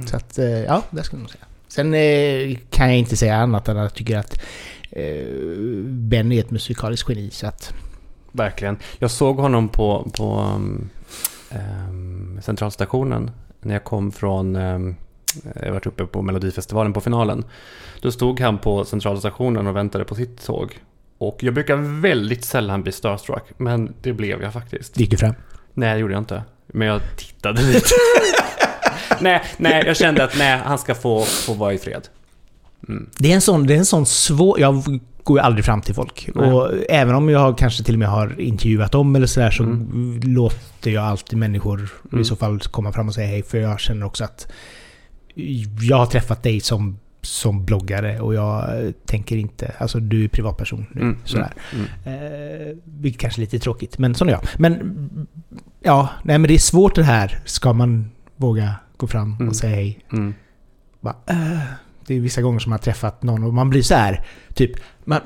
Så 0.06 0.16
att, 0.16 0.38
eh, 0.38 0.46
ja, 0.46 0.84
det 0.90 1.04
skulle 1.04 1.20
jag 1.20 1.24
nog 1.24 1.32
säga. 1.32 1.46
Sen 1.68 1.94
eh, 1.94 2.58
kan 2.70 2.88
jag 2.88 2.98
inte 2.98 3.18
säga 3.18 3.36
annat 3.36 3.68
än 3.68 3.78
att 3.78 3.84
jag 3.84 3.94
tycker 3.94 4.18
att 4.18 4.42
eh, 4.92 5.26
Ben 5.84 6.32
är 6.32 6.40
ett 6.40 6.52
musikaliskt 6.52 7.10
geni. 7.10 7.30
Så 7.32 7.48
att, 7.48 7.74
Verkligen. 8.32 8.78
Jag 9.00 9.12
såg 9.12 9.38
honom 9.38 9.70
på, 9.70 10.12
på 10.18 10.40
um, 11.90 12.40
Centralstationen 12.42 13.32
när 13.60 13.74
jag 13.74 13.84
kom 13.84 14.12
från... 14.12 14.56
Um, 14.56 14.96
jag 15.64 15.74
varit 15.74 15.86
uppe 15.86 16.06
på 16.06 16.22
Melodifestivalen 16.22 16.94
på 16.94 17.02
finalen. 17.02 17.44
Då 18.02 18.12
stod 18.12 18.40
han 18.40 18.58
på 18.58 18.86
Centralstationen 18.86 19.68
och 19.68 19.76
väntade 19.76 20.06
på 20.06 20.16
sitt 20.16 20.46
tåg. 20.46 20.80
Och 21.18 21.44
jag 21.44 21.54
brukar 21.54 21.76
väldigt 22.02 22.46
sällan 22.46 22.84
bli 22.84 22.92
starstruck, 22.92 23.44
men 23.58 23.94
det 24.02 24.14
blev 24.14 24.42
jag 24.42 24.54
faktiskt. 24.54 25.00
gick 25.00 25.12
du 25.12 25.18
fram? 25.18 25.34
Nej, 25.74 25.94
det 25.94 26.00
gjorde 26.00 26.14
jag 26.14 26.22
inte. 26.22 26.44
Men 26.74 26.88
jag 26.88 27.02
tittade 27.18 27.62
lite. 27.62 27.90
nej, 29.20 29.42
nej, 29.58 29.84
jag 29.86 29.98
kände 29.98 30.24
att 30.24 30.38
nej, 30.38 30.58
han 30.66 30.78
ska 30.78 30.96
få, 30.96 31.24
få 31.24 31.54
vara 31.54 31.74
i 31.74 31.78
fred. 31.78 32.08
Mm. 32.90 33.10
Det 33.18 33.32
är 33.32 33.36
en 33.36 33.42
sån, 33.42 33.68
det 33.68 33.74
är 33.74 33.78
en 33.78 33.86
sån 33.86 34.06
svår... 34.06 34.60
Jag 34.60 35.00
går 35.24 35.38
ju 35.40 35.44
aldrig 35.44 35.66
fram 35.66 35.82
till 35.82 35.96
folk. 35.96 36.30
Nej. 36.36 36.52
Och 36.52 36.72
även 36.90 37.16
om 37.16 37.30
jag 37.30 37.58
kanske 37.58 37.84
till 37.84 37.96
och 37.96 38.00
med 38.00 38.08
har 38.10 38.40
intervjuat 38.42 38.92
dem 38.92 39.16
eller 39.16 39.28
sådär 39.28 39.52
så 39.52 39.64
Mm. 39.64 40.20
låter 40.24 40.92
jag 40.92 41.04
alltid 41.06 41.40
människor 41.40 41.90
Mm. 42.12 42.22
i 42.22 42.26
så 42.26 42.36
fall 42.36 42.60
komma 42.60 42.92
fram 42.94 43.08
och 43.08 43.14
säga 43.14 43.28
hej. 43.28 43.44
För 43.44 43.58
jag 43.58 43.80
känner 43.80 44.06
också 44.06 44.24
att 44.24 44.48
jag 45.82 45.98
har 45.98 46.06
träffat 46.06 46.44
dig 46.44 46.60
som, 46.60 47.00
som 47.22 47.66
bloggare 47.66 48.20
och 48.20 48.34
jag 48.34 48.86
eh, 48.86 48.92
tänker 49.06 49.38
inte... 49.38 49.72
Alltså 49.78 50.00
du 50.00 50.24
är 50.24 50.28
privatperson 50.28 50.86
nu. 50.92 51.02
Mm, 51.02 51.18
Sådär. 51.26 51.54
Mm. 51.74 51.86
Eh, 52.06 52.78
vilket 52.86 53.22
kanske 53.22 53.40
är 53.40 53.42
lite 53.42 53.60
tråkigt, 53.60 53.98
men 53.98 54.16
sån 54.16 54.30
är 54.30 54.34
jag. 54.34 54.42
Men 54.58 55.28
ja, 55.80 56.10
nej 56.24 56.38
men 56.38 56.48
det 56.48 56.54
är 56.54 56.58
svårt 56.60 56.96
det 56.96 57.04
här. 57.04 57.40
Ska 57.46 57.74
man 57.74 58.12
våga 58.36 58.76
gå 58.98 59.08
fram 59.08 59.34
Mm. 59.36 59.48
och 59.50 59.56
säga 59.56 59.76
hej? 59.76 60.00
Mm. 60.14 60.34
Bara, 61.02 61.16
äh, 61.30 61.60
det 62.08 62.16
är 62.16 62.20
vissa 62.20 62.42
gånger 62.42 62.60
som 62.60 62.70
man 62.70 62.80
har 62.80 62.84
träffat 62.84 63.24
någon 63.24 63.44
och 63.44 63.54
man 63.54 63.70
blir 63.70 63.82
så 63.82 63.96
här, 63.96 64.26
typ, 64.54 64.72
man 65.04 65.20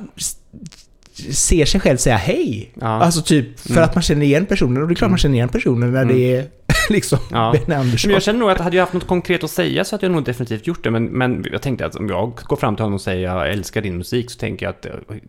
ser 1.31 1.65
sig 1.65 1.81
själv 1.81 1.97
säga 1.97 2.17
hej. 2.17 2.71
Ja. 2.81 2.87
Alltså 2.87 3.21
typ, 3.21 3.59
för 3.59 3.71
Mm. 3.71 3.83
att 3.83 3.95
man 3.95 4.01
känner 4.01 4.25
igen 4.25 4.45
personen. 4.45 4.81
Och 4.81 4.87
det 4.87 4.93
är 4.93 4.95
klart 4.95 5.09
man 5.11 5.17
känner 5.17 5.35
igen 5.35 5.49
personen 5.49 5.91
när 5.93 6.01
Mm. 6.01 6.15
det 6.15 6.35
är 6.35 6.47
liksom 6.89 7.19
Ja. 7.31 7.55
Ben 7.65 7.79
Andersson. 7.79 8.07
Men 8.07 8.13
jag 8.13 8.23
känner 8.23 8.39
nog 8.39 8.49
att 8.49 8.59
hade 8.61 8.75
jag 8.75 8.83
haft 8.83 8.93
något 8.93 9.07
konkret 9.07 9.43
att 9.43 9.51
säga 9.51 9.83
så 9.85 9.95
hade 9.95 10.05
jag 10.05 10.13
nog 10.13 10.23
definitivt 10.23 10.67
gjort 10.67 10.83
det. 10.83 10.91
Men, 10.91 11.05
men 11.05 11.45
jag 11.51 11.61
tänkte 11.61 11.85
att 11.85 11.95
om 11.95 12.09
jag 12.09 12.39
går 12.43 12.55
fram 12.55 12.75
till 12.75 12.83
honom 12.83 12.95
och 12.95 13.01
säger 13.01 13.27
jag 13.27 13.51
älskar 13.51 13.81
din 13.81 13.97
musik 13.97 14.31
så 14.31 14.39
tänker 14.39 14.65
jag 14.65 14.69
att 14.69 14.85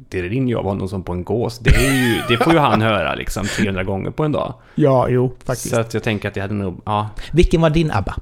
det 0.09 0.23
ringer 0.23 0.49
ju 0.49 0.59
av 0.59 0.65
honom 0.65 0.89
som 0.89 1.03
på 1.03 1.13
en 1.13 1.25
gås. 1.25 1.59
Det, 1.59 1.71
ju, 1.71 2.23
det 2.29 2.45
får 2.45 2.53
ju 2.53 2.59
han 2.59 2.83
höra 2.93 3.15
liksom 3.15 3.47
300 3.47 3.85
gånger 3.85 4.11
på 4.11 4.25
en 4.25 4.33
dag. 4.33 4.55
Ja, 4.75 5.09
jo, 5.09 5.37
faktiskt. 5.45 5.75
Så 5.75 5.81
att 5.81 5.95
jag 5.95 6.03
tänker 6.03 6.29
att 6.29 6.35
det 6.35 6.41
hade 6.41 6.55
nog, 6.55 6.81
ja. 6.85 7.11
Vilken 7.33 7.61
var 7.61 7.71
din 7.71 7.91
ABBA? 7.91 8.17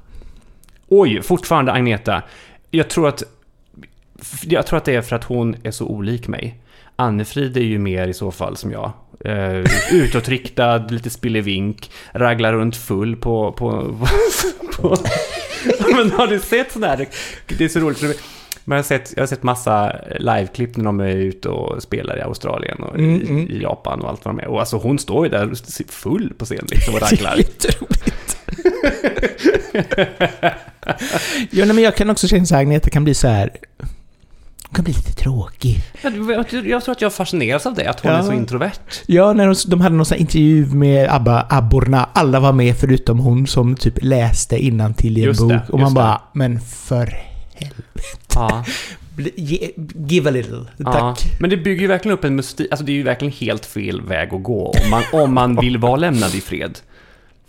Oj, 0.87 1.21
fortfarande 1.21 1.71
Agneta. 1.71 2.23
Jag 2.71 2.89
tror 2.89 3.07
att, 3.07 3.23
jag 4.43 4.65
tror 4.65 4.77
att 4.77 4.85
det 4.85 4.95
är 4.95 5.01
för 5.01 5.15
att 5.15 5.23
hon 5.23 5.55
är 5.63 5.71
så 5.71 5.85
olik 5.85 6.27
mig. 6.27 6.59
Annefrid 6.95 7.57
är 7.57 7.61
ju 7.61 7.79
mer 7.79 8.07
i 8.07 8.13
så 8.13 8.31
fall 8.31 8.57
som 8.57 8.71
jag. 8.71 8.91
Uh, 9.25 9.65
utåtriktad, 9.91 10.77
lite 10.77 11.09
spillevink, 11.09 11.91
raglar 12.13 12.53
runt 12.53 12.75
full 12.75 13.15
på... 13.15 13.51
på, 13.51 13.97
på 14.75 14.97
men 15.95 16.11
har 16.11 16.27
du 16.27 16.39
sett 16.39 16.71
sådana 16.71 16.95
här? 16.95 17.07
Det 17.57 17.65
är 17.65 17.69
så 17.69 17.79
roligt. 17.79 17.97
för 17.97 18.15
Man 18.63 18.75
har 18.75 18.83
sett, 18.83 19.13
jag 19.15 19.21
har 19.21 19.27
sett 19.27 19.43
massa 19.43 19.95
liveklipp 20.19 20.77
när 20.77 20.85
de 20.85 20.99
är 20.99 21.15
ute 21.15 21.49
och 21.49 21.83
spelar 21.83 22.17
i 22.17 22.21
Australien 22.21 22.83
och 22.83 22.95
Mm, 22.95 23.21
i, 23.21 23.29
mm. 23.29 23.49
i 23.49 23.61
Japan 23.61 24.01
och 24.01 24.09
allt 24.09 24.25
vad 24.25 24.35
de 24.35 24.41
är. 24.41 24.47
Och 24.47 24.59
alltså 24.59 24.77
hon 24.77 24.99
står 24.99 25.25
ju 25.25 25.31
där 25.31 25.51
full 25.91 26.33
på 26.37 26.45
scen 26.45 26.65
liksom 26.69 26.93
och 26.93 27.01
raglar. 27.01 27.35
Jätteroligt. 27.37 28.37
ja, 31.51 31.65
nej, 31.65 31.73
men 31.73 31.83
jag 31.83 31.95
kan 31.95 32.09
också 32.09 32.27
känna 32.27 32.45
så 32.45 32.55
här, 32.55 32.61
Agneta 32.61 32.89
kan 32.89 33.03
bli 33.03 33.13
så 33.13 33.27
här... 33.27 33.51
Kan 34.75 34.83
bli 34.83 34.93
lite 34.93 35.13
tråkig. 35.13 35.83
Jag, 36.65 36.83
tror 36.83 36.91
att 36.91 37.01
jag 37.01 37.13
fascineras 37.13 37.65
av 37.65 37.73
det, 37.73 37.89
att 37.89 37.99
hon 37.99 38.11
Ja. 38.11 38.17
är 38.17 38.23
så 38.23 38.31
introvert. 38.33 38.71
Ja, 39.05 39.33
när 39.33 39.45
de, 39.47 39.55
de 39.67 39.81
hade 39.81 39.95
någon 39.95 40.05
sån 40.05 40.15
här 40.15 40.21
intervju 40.21 40.65
med 40.65 41.09
ABBA, 41.09 41.45
abborna. 41.49 42.09
Alla 42.13 42.39
var 42.39 42.53
med 42.53 42.77
förutom 42.77 43.19
hon 43.19 43.47
som 43.47 43.75
typ 43.75 43.93
läste 44.01 44.57
innantill 44.57 45.17
i 45.17 45.21
en 45.21 45.27
Just 45.27 45.39
bok. 45.41 45.49
det, 45.51 45.61
och 45.69 45.79
man 45.79 45.81
just 45.87 45.95
det. 45.95 46.01
bara, 46.01 46.21
men 46.33 46.59
för 46.61 47.13
Ja, 48.35 48.65
bli- 49.15 49.33
ge, 49.35 49.71
Give 50.07 50.29
a 50.29 50.31
little. 50.31 50.65
ja. 50.77 50.91
Tack. 50.91 51.25
Men 51.39 51.49
det 51.49 51.57
bygger 51.57 51.81
ju 51.81 51.87
verkligen 51.87 52.17
upp 52.17 52.23
en 52.23 52.35
mystik. 52.35 52.67
Alltså 52.71 52.85
det 52.85 52.91
är 52.91 52.93
ju 52.95 53.03
verkligen 53.03 53.31
helt 53.33 53.65
fel 53.65 54.01
väg 54.01 54.33
att 54.33 54.43
gå 54.43 54.69
om 54.83 54.89
man, 54.89 55.03
om 55.13 55.33
man 55.33 55.55
vill 55.55 55.77
vara 55.77 55.95
lämnad 55.95 56.35
i 56.35 56.41
fred. 56.41 56.79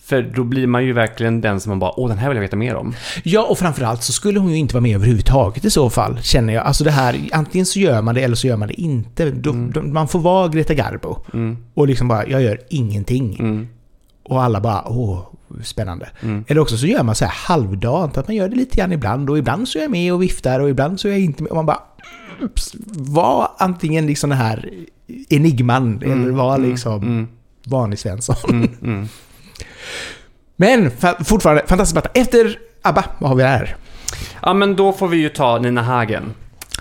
För 0.08 0.22
då 0.22 0.44
blir 0.44 0.66
man 0.66 0.84
ju 0.84 0.92
verkligen 0.92 1.40
den 1.40 1.60
som 1.60 1.70
man 1.70 1.78
bara, 1.78 2.00
åh 2.00 2.08
den 2.08 2.18
här 2.18 2.28
vill 2.28 2.36
jag 2.36 2.42
veta 2.42 2.56
mer 2.56 2.74
om. 2.74 2.94
Ja, 3.24 3.42
och 3.42 3.58
framförallt 3.58 4.02
så 4.02 4.12
skulle 4.12 4.38
hon 4.40 4.50
ju 4.50 4.56
inte 4.56 4.74
vara 4.74 4.82
med 4.82 4.94
överhuvudtaget 4.96 5.64
i 5.64 5.70
så 5.70 5.90
fall, 5.90 6.18
känner 6.22 6.54
jag. 6.54 6.64
Alltså 6.66 6.84
det 6.84 6.90
här, 6.90 7.28
antingen 7.32 7.66
så 7.66 7.78
gör 7.78 8.02
man 8.02 8.14
det 8.14 8.20
eller 8.22 8.36
så 8.36 8.46
gör 8.46 8.56
man 8.56 8.68
det 8.68 8.80
inte. 8.80 9.30
Då, 9.30 9.50
Mm. 9.50 9.72
då, 9.72 9.82
man 9.82 10.08
får 10.08 10.18
vara 10.18 10.48
Greta 10.48 10.74
Garbo. 10.74 11.16
Mm, 11.34 11.56
Och 11.74 11.86
liksom 11.88 12.08
bara, 12.08 12.26
jag 12.26 12.42
gör 12.42 12.58
ingenting. 12.68 13.36
mm, 13.40 13.68
Och 14.24 14.42
alla 14.42 14.60
bara, 14.60 14.82
åh, 14.88 15.20
spännande. 15.64 16.08
mm. 16.22 16.44
Eller 16.48 16.60
också 16.60 16.76
så 16.76 16.86
gör 16.86 17.02
man 17.02 17.14
så 17.14 17.24
här 17.24 17.32
halvdant, 17.36 18.16
att 18.18 18.28
man 18.28 18.36
gör 18.36 18.48
det 18.48 18.56
lite 18.56 18.76
grann 18.76 18.92
ibland. 18.92 19.30
Och 19.30 19.38
ibland 19.38 19.68
så 19.68 19.78
är 19.78 19.82
jag 19.82 19.90
med 19.90 20.12
och 20.12 20.22
viftar 20.22 20.60
och 20.60 20.70
ibland 20.70 21.00
så 21.00 21.08
är 21.08 21.12
jag 21.12 21.20
inte 21.20 21.42
med. 21.42 21.50
Och 21.50 21.56
man 21.56 21.66
bara, 21.66 21.80
var 22.96 23.48
antingen 23.58 24.06
liksom 24.06 24.30
den 24.30 24.38
här 24.38 24.70
enigman 25.28 26.02
eller 26.02 26.30
var 26.30 26.58
liksom 26.58 27.02
Mm, 27.02 27.28
vanlig 27.66 27.98
Svensson. 27.98 28.68
Men 30.56 30.90
fa- 30.90 31.24
fortfarande, 31.24 31.66
fantastisk 31.66 31.94
platta. 31.94 32.20
Efter 32.20 32.58
ABBA, 32.82 33.04
vad 33.18 33.30
har 33.30 33.36
vi 33.36 33.42
här? 33.42 33.76
Ja, 34.42 34.54
men 34.54 34.76
då 34.76 34.92
får 34.92 35.08
vi 35.08 35.16
ju 35.16 35.28
ta 35.28 35.58
Nina 35.58 35.82
Hagen. 35.82 36.34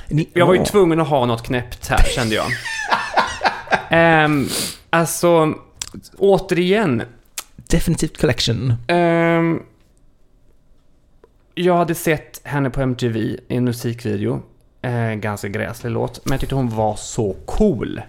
Ni, 0.09 0.29
Jag 0.33 0.45
var 0.45 0.53
ju 0.53 0.65
tvungen 0.65 0.99
att 1.01 1.07
ha 1.07 1.25
något 1.25 1.43
knäppt 1.43 1.87
här, 1.87 2.03
kände 2.15 2.35
jag. 2.35 2.45
Ehm, 3.89 4.47
alltså, 4.89 5.53
återigen. 6.17 7.03
Definitivt 7.55 8.21
Collection. 8.21 8.73
Ehm, 8.87 9.59
jag 11.55 11.77
hade 11.77 11.95
sett 11.95 12.41
henne 12.43 12.69
på 12.69 12.81
MTV 12.81 13.19
i 13.19 13.39
en 13.47 13.63
musikvideo. 13.65 14.41
Eh, 14.81 15.13
ganska 15.13 15.47
gräslig 15.47 15.91
låt, 15.91 16.25
men 16.25 16.31
jag 16.31 16.39
tyckte 16.39 16.55
hon 16.55 16.69
var 16.69 16.95
så 16.95 17.35
cool. 17.45 18.01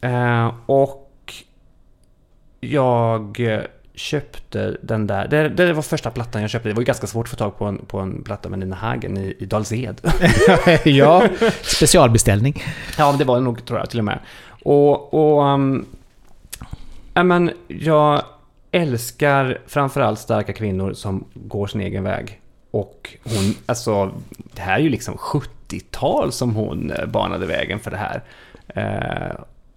Eh, 0.00 0.54
och 0.66 1.05
jag 2.60 3.40
eh, 3.40 3.60
köpte 3.94 4.76
den 4.82 5.06
där. 5.06 5.28
Det, 5.28 5.48
det 5.48 5.72
var 5.72 5.82
första 5.82 6.10
plattan 6.10 6.40
jag 6.42 6.50
köpte. 6.50 6.68
Det 6.68 6.74
var 6.74 6.82
ju 6.82 6.86
ganska 6.86 7.06
svårt 7.06 7.26
att 7.26 7.30
få 7.30 7.36
tag 7.36 7.58
på 7.58 7.64
en, 7.64 7.78
på 7.86 7.98
en 7.98 8.22
platta 8.22 8.48
med 8.48 8.58
Nina 8.58 8.76
Hagen 8.76 9.16
i, 9.16 9.36
i 9.38 9.46
Dals 9.46 9.72
Ed. 9.72 10.00
ja, 10.84 11.28
specialbeställning. 11.62 12.62
Ja, 12.98 13.12
det 13.18 13.24
var 13.24 13.36
det 13.36 13.42
nog 13.42 13.64
tror 13.64 13.78
jag 13.78 13.90
till 13.90 13.98
och 13.98 14.04
med. 14.04 14.18
Och, 14.62 15.14
och 15.14 15.44
um, 15.44 15.86
men, 17.14 17.50
jag 17.68 18.22
älskar 18.70 19.58
framförallt 19.66 20.18
starka 20.18 20.52
kvinnor 20.52 20.92
som 20.92 21.24
går 21.34 21.66
sin 21.66 21.80
egen 21.80 22.04
väg. 22.04 22.40
Och 22.70 23.16
hon, 23.24 23.54
alltså, 23.66 24.12
det 24.54 24.62
här 24.62 24.74
är 24.74 24.82
ju 24.82 24.88
liksom 24.88 25.14
70-tal 25.14 26.32
som 26.32 26.54
hon 26.54 26.90
eh, 26.90 27.06
banade 27.06 27.46
vägen 27.46 27.78
för 27.78 27.90
det 27.90 27.96
här. 27.96 28.22
Eh, 28.68 29.36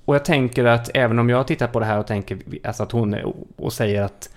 och 0.10 0.16
jag 0.16 0.26
tänker 0.26 0.66
att 0.66 0.90
även 0.94 1.20
om 1.20 1.30
jag 1.30 1.48
tittar 1.48 1.68
på 1.68 1.80
det 1.80 1.86
här 1.86 2.00
och 2.00 2.08
tänker 2.08 2.38
alltså 2.64 2.84
att 2.84 2.92
hon 2.92 3.14
är, 3.14 3.34
och 3.56 3.74
säger 3.74 4.02
att 4.02 4.30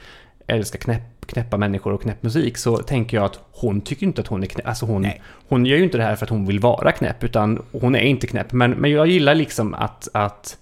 älskar 0.47 0.79
knäpp, 0.79 1.27
knäppa 1.27 1.57
människor 1.57 1.93
och 1.93 2.03
knäpp 2.03 2.23
musik 2.23 2.57
så 2.57 2.77
tänker 2.77 3.17
jag 3.17 3.25
att 3.25 3.39
hon 3.53 3.81
tycker 3.81 4.07
inte 4.07 4.21
att 4.21 4.27
hon 4.27 4.43
är 4.43 4.47
knäpp. 4.47 4.67
Alltså 4.67 4.87
hon, 4.87 5.07
hon 5.49 5.67
gör 5.67 5.77
ju 5.77 5.85
inte 5.85 5.99
det 5.99 6.05
här 6.05 6.17
för 6.17 6.27
att 6.27 6.31
hon 6.31 6.47
vill 6.47 6.61
vara 6.61 6.93
knäpp 6.93 7.25
utan 7.25 7.63
hon 7.73 7.95
är 7.95 8.01
inte 8.01 8.27
knäpp. 8.27 8.53
Men, 8.53 8.71
men 8.71 8.91
jag 8.91 9.07
gillar 9.07 9.35
liksom 9.35 9.75
att, 9.75 10.09
att 10.13 10.57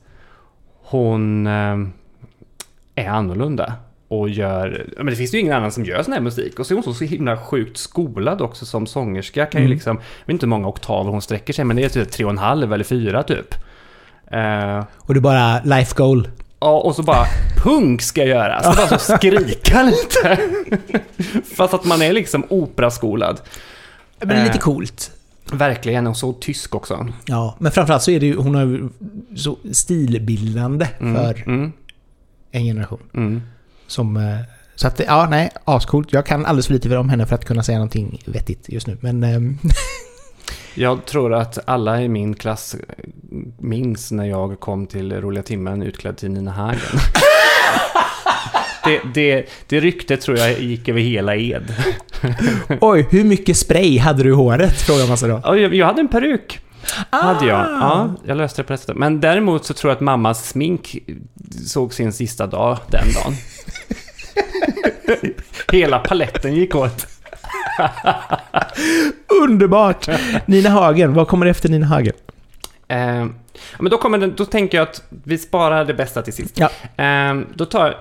hon 0.83 1.47
eh, 1.47 1.79
är 2.95 3.09
annorlunda 3.09 3.73
och 4.09 4.29
gör... 4.29 4.87
Men 4.97 5.07
det 5.07 5.17
finns 5.17 5.35
ju 5.35 5.39
ingen 5.39 5.53
annan 5.53 5.73
som 5.73 5.85
gör 5.85 6.03
sån 6.03 6.13
här 6.13 6.21
musik. 6.21 6.59
Och 6.59 6.67
så 6.67 6.75
är 6.75 6.83
hon 6.83 6.95
så 6.95 7.05
himla 7.05 7.37
sjukt 7.37 7.77
skolad 7.77 8.43
också 8.43 8.67
som 8.67 8.87
sångerska. 8.87 9.47
Kan 9.47 9.59
Mm. 9.59 9.69
ju 9.71 9.75
liksom... 9.75 9.97
Jag 9.97 10.27
vet 10.27 10.33
inte 10.33 10.47
hur 10.47 10.51
många 10.51 10.69
oktaver 10.69 11.11
hon 11.11 11.23
sträcker 11.23 11.53
sig, 11.53 11.65
men 11.65 11.77
det 11.77 11.85
är 11.85 11.89
typ 11.89 12.11
tre 12.11 12.25
och 12.25 12.31
en 12.31 12.39
halv 12.39 12.73
eller 12.73 12.85
fyra 12.85 13.23
typ. 13.23 13.55
Eh, 14.31 14.85
Och 14.97 15.15
är 15.15 15.21
bara 15.21 15.61
life 15.65 15.95
goal. 15.97 16.29
ja, 16.61 16.81
och 16.81 16.97
så 16.97 17.03
bara 17.03 17.27
punk 17.57 18.03
ska 18.03 18.25
göras. 18.25 18.65
Så 18.65 18.73
bara 18.89 18.99
så 18.99 19.17
skrika 19.19 19.83
lite. 19.91 20.39
Fast 21.57 21.75
att 21.75 21.85
man 21.85 22.03
är 22.03 22.13
liksom 22.13 22.45
operaskolad. 22.49 23.41
Men 24.19 24.29
det 24.29 24.35
är 24.35 24.45
lite 24.45 24.55
Eh. 24.59 24.61
coolt. 24.61 25.11
Verkligen, 25.53 26.07
och 26.07 26.17
så 26.17 26.33
tysk 26.33 26.75
också. 26.75 27.07
Ja, 27.25 27.57
men 27.59 27.73
framförallt 27.73 28.03
så 28.03 28.11
är 28.11 28.21
det 28.21 28.27
ju, 28.27 28.37
hon 28.37 28.55
har 28.55 28.63
ju 28.67 28.89
så 29.37 29.57
stilbildande 29.73 30.87
Mm, 31.01 31.15
för 31.15 31.43
mm, 31.47 31.73
en 32.51 32.65
generation. 32.65 33.01
mm. 33.15 33.43
Som, 33.87 34.17
eh, 34.17 34.39
så 34.75 34.87
att, 34.87 35.01
ja, 35.07 35.27
nej, 35.31 35.51
ascoolt. 35.65 36.13
Jag 36.13 36.27
kan 36.27 36.47
alldeles 36.47 36.67
för 36.67 36.75
lite 36.75 36.89
om 36.99 37.09
henne 37.09 37.27
för 37.27 37.35
att 37.35 37.45
kunna 37.45 37.63
säga 37.63 37.79
någonting 37.79 38.23
vettigt 38.27 38.69
just 38.69 38.87
nu. 38.87 38.97
Men 39.01 39.23
ehm, 39.25 39.59
Jag 40.75 41.05
tror 41.05 41.35
att 41.35 41.59
alla 41.67 42.03
i 42.03 42.09
min 42.09 42.35
klass 42.35 42.77
minns 43.59 44.11
när 44.11 44.25
jag 44.25 44.61
kom 44.61 44.87
till 44.87 45.21
roliga 45.21 45.43
timmen 45.43 45.83
utklädd 45.83 46.17
till 46.17 46.31
Nina 46.31 46.51
Hagen. 46.51 46.79
det, 48.85 49.01
det, 49.15 49.47
det 49.67 49.81
ryktet 49.81 50.21
tror 50.21 50.39
jag 50.39 50.61
gick 50.61 50.89
över 50.89 51.01
hela 51.01 51.37
Ed. 51.37 51.75
oj, 52.81 53.07
hur 53.11 53.25
mycket 53.25 53.57
spray 53.57 53.99
hade 53.99 54.23
du 54.23 54.29
i 54.29 54.33
håret? 54.35 54.81
Frågar 54.81 55.09
man 55.09 55.17
sig 55.17 55.29
då. 55.29 55.41
Ja, 55.45 55.57
Jag, 55.57 55.75
jag 55.75 55.87
hade 55.87 56.01
en 56.01 56.09
peruk. 56.09 56.61
Hade 57.11 57.47
jag. 57.47 57.61
Ah! 57.61 57.67
Ja, 57.81 58.15
jag 58.25 58.37
löste 58.37 58.63
det 58.63 58.67
på 58.67 58.73
det 58.73 58.79
sättet. 58.79 58.97
Men 58.97 59.21
däremot 59.21 59.65
så 59.65 59.75
tror 59.75 59.91
jag 59.91 59.97
att 59.97 60.01
mammas 60.01 60.49
smink 60.49 60.97
såg 61.67 61.95
sin 61.95 62.13
sista 62.13 62.47
dag 62.47 62.79
den 62.91 63.05
dagen. 63.13 63.35
Hela 65.73 65.99
paletten 65.99 66.55
gick 66.55 66.75
åt. 66.75 67.07
Underbart! 69.43 70.09
Nina 70.47 70.71
Hagen, 70.71 71.15
vad 71.15 71.29
kommer 71.29 71.47
efter 71.47 71.69
Nina 71.69 71.87
Hagen? 71.87 72.15
Eh, 72.89 73.27
men 73.79 73.91
då, 73.91 73.99
kommer 73.99 74.19
den, 74.19 74.35
då 74.37 74.45
tänker 74.45 74.79
jag 74.79 74.89
att 74.89 75.03
vi 75.09 75.39
sparar 75.39 75.85
det 75.85 75.95
bästa 75.95 76.23
till 76.23 76.33
sist. 76.33 76.59
Ja. 76.59 76.71
Eh, 77.05 77.41
då 77.55 77.65
tar 77.65 77.87
jag, 77.87 77.95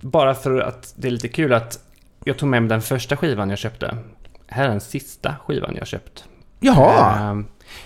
bara 0.00 0.34
för 0.34 0.60
att 0.60 0.94
det 0.96 1.08
är 1.08 1.12
lite 1.12 1.28
kul 1.28 1.52
att 1.52 1.78
jag 2.24 2.36
tog 2.36 2.48
med 2.48 2.62
mig 2.62 2.68
den 2.68 2.82
första 2.82 3.16
skivan 3.16 3.50
jag 3.50 3.58
köpte. 3.58 3.96
Här 4.46 4.64
är 4.64 4.68
den 4.68 4.80
sista 4.80 5.34
skivan 5.46 5.76
jag 5.78 5.86
köpt. 5.86 6.24
Jaha! 6.60 7.30
Eh, 7.30 7.40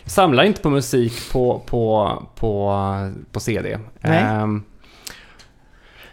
samlar 0.04 0.44
inte 0.44 0.62
på 0.62 0.70
musik 0.70 1.32
på, 1.32 1.62
på, 1.66 2.22
på, 2.34 2.74
på 3.32 3.40
CD. 3.40 3.78
Nej. 4.00 4.22
Eh, 4.22 4.46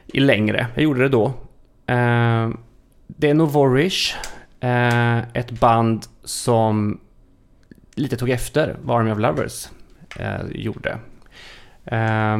I 0.08 0.20
längre. 0.20 0.68
Jag 0.74 0.84
gjorde 0.84 1.02
det 1.02 1.10
då. 1.10 1.26
Eh, 1.88 2.50
det 3.08 3.30
är 3.30 3.34
Novorish. 3.34 4.16
Eh, 4.64 5.18
ett 5.34 5.52
band 5.52 6.06
som 6.24 7.00
lite 7.96 8.18
tog 8.18 8.30
efter 8.30 8.78
vad 8.82 9.00
Army 9.00 9.12
of 9.12 9.20
Lovers 9.20 9.68
eh, 10.20 10.42
gjorde. 10.52 10.98
Eh, 11.86 12.38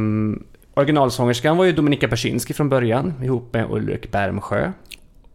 originalsångerskan 0.74 1.58
var 1.58 1.66
ju 1.66 1.72
Dominika 1.72 2.08
Persinski 2.08 2.54
från 2.54 2.70
början 2.70 3.24
ihop 3.24 3.54
med 3.54 3.72
Ulrik 3.72 4.12
Bärmsjö. 4.12 4.72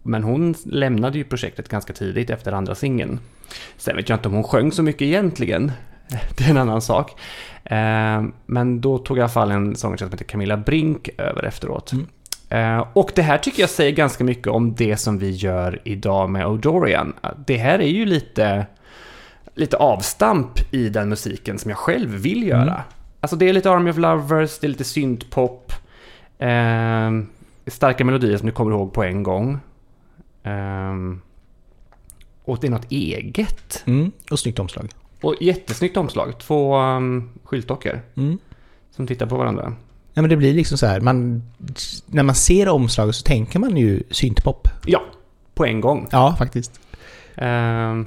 Men 0.02 0.22
hon 0.22 0.54
lämnade 0.64 1.18
ju 1.18 1.24
projektet 1.24 1.68
ganska 1.68 1.92
tidigt 1.92 2.30
efter 2.30 2.52
andra 2.52 2.74
singeln. 2.74 3.20
Sen 3.76 3.96
vet 3.96 4.08
jag 4.08 4.16
inte 4.16 4.28
om 4.28 4.34
hon 4.34 4.44
sjöng 4.44 4.72
så 4.72 4.82
mycket 4.82 5.02
egentligen. 5.02 5.72
Det 6.38 6.44
är 6.44 6.50
en 6.50 6.56
annan 6.56 6.82
sak. 6.82 7.20
Ehm, 7.64 8.32
men 8.46 8.80
då 8.80 8.98
tog 8.98 9.18
i 9.18 9.20
alla 9.20 9.28
fall 9.28 9.50
en 9.50 9.76
sångerska 9.76 10.06
som 10.06 10.12
heter 10.12 10.24
Camilla 10.24 10.56
Brink 10.56 11.08
över 11.18 11.42
efteråt. 11.42 11.92
Mm. 11.92 12.06
Eh, 12.48 12.86
och 12.92 13.12
det 13.14 13.22
här 13.22 13.38
tycker 13.38 13.60
jag 13.62 13.70
säger 13.70 13.92
ganska 13.92 14.24
mycket 14.24 14.46
om 14.46 14.74
det 14.74 14.96
som 14.96 15.18
vi 15.18 15.30
gör 15.30 15.80
idag 15.84 16.30
med 16.30 16.46
O'Dorian. 16.46 17.12
Det 17.46 17.56
här 17.56 17.78
är 17.78 17.88
ju 17.88 18.06
lite, 18.06 18.66
lite 19.54 19.76
avstamp 19.76 20.74
i 20.74 20.88
den 20.88 21.08
musiken 21.08 21.58
som 21.58 21.68
jag 21.70 21.78
själv 21.78 22.10
vill 22.10 22.42
göra. 22.48 22.62
Mm. 22.62 22.80
Alltså 23.20 23.36
det 23.36 23.48
är 23.48 23.52
lite 23.52 23.70
Army 23.70 23.90
of 23.90 23.96
Lovers, 23.96 24.58
det 24.58 24.66
är 24.66 24.68
lite 24.68 24.84
syntpop. 24.84 25.72
Eh, 26.38 27.10
starka 27.66 28.04
melodier 28.04 28.36
som 28.36 28.46
du 28.46 28.52
kommer 28.52 28.70
ihåg 28.70 28.92
på 28.92 29.02
en 29.02 29.22
gång. 29.22 29.58
Ehm, 30.42 31.20
och 32.44 32.58
det 32.60 32.66
är 32.66 32.70
något 32.70 32.90
eget. 32.92 33.82
Mm, 33.86 34.12
och 34.30 34.38
snyggt 34.38 34.58
omslag. 34.58 34.88
Och 35.20 35.34
jättesnyggt 35.40 35.96
omslag. 35.96 36.38
Två 36.38 36.78
um, 36.78 37.30
skyltdockor 37.44 38.00
Mm. 38.16 38.38
som 38.90 39.06
tittar 39.06 39.26
på 39.26 39.36
varandra. 39.36 39.72
Ja, 40.14 40.22
men 40.22 40.28
det 40.30 40.36
blir 40.36 40.54
liksom 40.54 40.78
så 40.78 40.86
här, 40.86 41.00
man, 41.00 41.42
när 42.06 42.22
man 42.22 42.34
ser 42.34 42.68
omslaget 42.68 43.14
så 43.14 43.22
tänker 43.22 43.58
man 43.58 43.76
ju 43.76 44.02
syntpop. 44.10 44.68
Ja, 44.86 45.02
på 45.54 45.66
en 45.66 45.80
gång. 45.80 46.08
Ja, 46.10 46.36
faktiskt. 46.38 46.80
Ehm, 47.36 48.06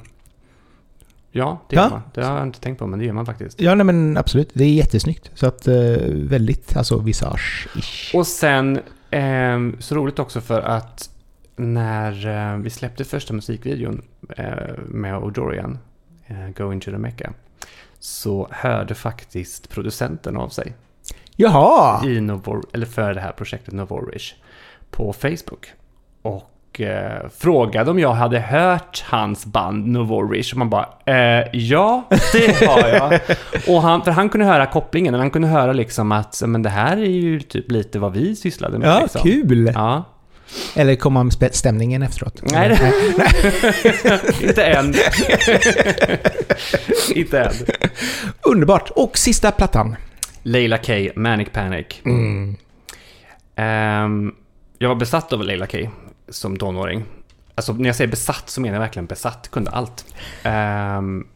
ja, 1.32 1.62
det 1.70 1.76
Ja. 1.76 1.82
gör 1.82 1.90
man. 1.90 2.02
Det 2.14 2.24
har 2.26 2.38
jag 2.38 2.48
inte 2.48 2.60
tänkt 2.60 2.80
på, 2.80 2.88
men 2.88 3.00
det 3.00 3.06
gör 3.06 3.14
man 3.14 3.26
faktiskt. 3.26 3.62
Ja, 3.62 3.76
nej 3.76 3.86
men 3.86 4.18
absolut. 4.18 4.50
Det 4.54 4.64
är 4.64 4.74
jättesnyggt. 4.74 5.32
Så 5.34 5.48
att, 5.48 5.68
eh, 5.68 5.76
väldigt, 6.14 6.78
alltså 6.78 6.98
visage-ish. 7.00 8.16
Och 8.16 8.28
sen, 8.28 8.80
ehm, 9.12 9.76
så 9.80 9.96
roligt 9.96 10.20
också 10.20 10.42
för 10.42 10.62
att 10.62 11.10
när 11.56 12.28
eh, 12.54 12.58
vi 12.58 12.70
släppte 12.70 13.04
första 13.04 13.34
musikvideon 13.34 14.02
eh, 14.38 14.74
med 14.88 15.14
O'Dorian, 15.16 15.78
Go 16.58 16.74
into 16.74 16.92
the 16.92 16.98
Mecca, 16.98 17.34
så 18.00 18.48
hörde 18.52 18.96
faktiskt 18.96 19.70
producenten 19.70 20.38
av 20.38 20.50
sig 20.50 20.74
Jaha! 21.42 22.06
i 22.06 22.22
Novor, 22.22 22.64
eller 22.74 22.86
för 22.86 23.14
det 23.14 23.22
här 23.22 23.32
projektet 23.32 23.74
Novorish 23.74 24.34
på 24.92 25.14
Facebook. 25.14 25.68
Och 26.22 26.82
eh, 26.82 27.30
frågade 27.40 27.92
om 27.92 28.00
jag 28.00 28.14
hade 28.14 28.40
hört 28.40 29.04
hans 29.08 29.46
band 29.46 29.88
Novorish. 29.88 30.54
Och 30.54 30.58
man 30.58 30.70
bara, 30.70 30.90
eh, 31.06 31.48
ja, 31.54 32.04
det 32.34 32.66
har 32.68 32.88
jag. 32.90 33.20
och 33.76 33.82
han, 33.82 34.04
för 34.04 34.12
han 34.12 34.30
kunde 34.30 34.46
höra 34.46 34.66
kopplingen. 34.66 35.14
Han 35.14 35.30
kunde 35.32 35.48
höra 35.48 35.74
liksom 35.74 36.12
att 36.12 36.42
men 36.46 36.64
det 36.64 36.70
här 36.70 36.98
är 36.98 37.06
ju 37.10 37.40
typ 37.40 37.72
lite 37.72 38.00
vad 38.00 38.14
vi 38.14 38.36
sysslade 38.36 38.78
med. 38.78 38.88
Ja, 38.88 39.00
liksom. 39.02 39.22
kul! 39.22 39.72
Ja. 39.76 40.04
Eller 40.76 40.96
kommer 40.96 41.20
man 41.20 41.32
med 41.40 41.56
stämningen 41.56 42.04
efteråt? 42.04 42.42
Nej, 42.52 42.70
det- 42.70 44.42
inte 44.48 44.66
än. 44.66 44.94
inte 47.16 47.40
än. 47.40 47.54
Underbart! 48.42 48.90
Och 48.90 49.18
sista 49.18 49.52
plattan. 49.52 49.96
Leila 50.44 50.78
K, 50.78 50.94
Manic 51.16 51.50
Panic. 51.54 52.02
Mm. 52.06 52.56
Ehm, 53.56 54.36
jag 54.78 54.90
var 54.90 54.96
besatt 54.96 55.34
av 55.34 55.44
Leila 55.44 55.68
K 55.68 55.78
som 56.30 56.58
tonåring. 56.58 57.04
Alltså 57.56 57.74
när 57.74 57.90
jag 57.90 57.96
säger 57.96 58.12
besatt 58.12 58.50
så 58.50 58.62
menar 58.62 58.76
jag 58.76 58.82
verkligen 58.82 59.06
besatt, 59.06 59.52
kunde 59.52 59.72
allt. 59.72 60.06
Um, 60.46 61.28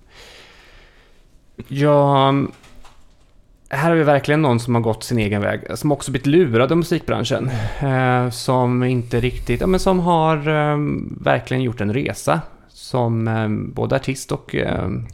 jag... 1.67 2.47
Här 3.69 3.89
har 3.89 3.95
vi 3.95 4.03
verkligen 4.03 4.41
någon 4.41 4.59
som 4.59 4.75
har 4.75 4.81
gått 4.81 5.03
sin 5.03 5.19
egen 5.19 5.41
väg, 5.41 5.61
som 5.75 5.91
också 5.91 6.11
blivit 6.11 6.27
lurad 6.27 6.71
av 6.71 6.77
musikbranschen. 6.77 7.49
Eh, 7.79 8.29
som 8.29 8.83
inte 8.83 9.19
riktigt, 9.19 9.61
ja 9.61 9.67
men 9.67 9.79
som 9.79 9.99
har 9.99 10.47
ehm, 10.47 11.17
verkligen 11.21 11.63
gjort 11.63 11.81
en 11.81 11.93
resa. 11.93 12.41
Som 12.69 13.27
um, 13.27 13.71
både 13.73 13.95
artist 13.95 14.31
och 14.31 14.55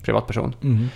privatperson. 0.04 0.56
Mm. 0.64 0.88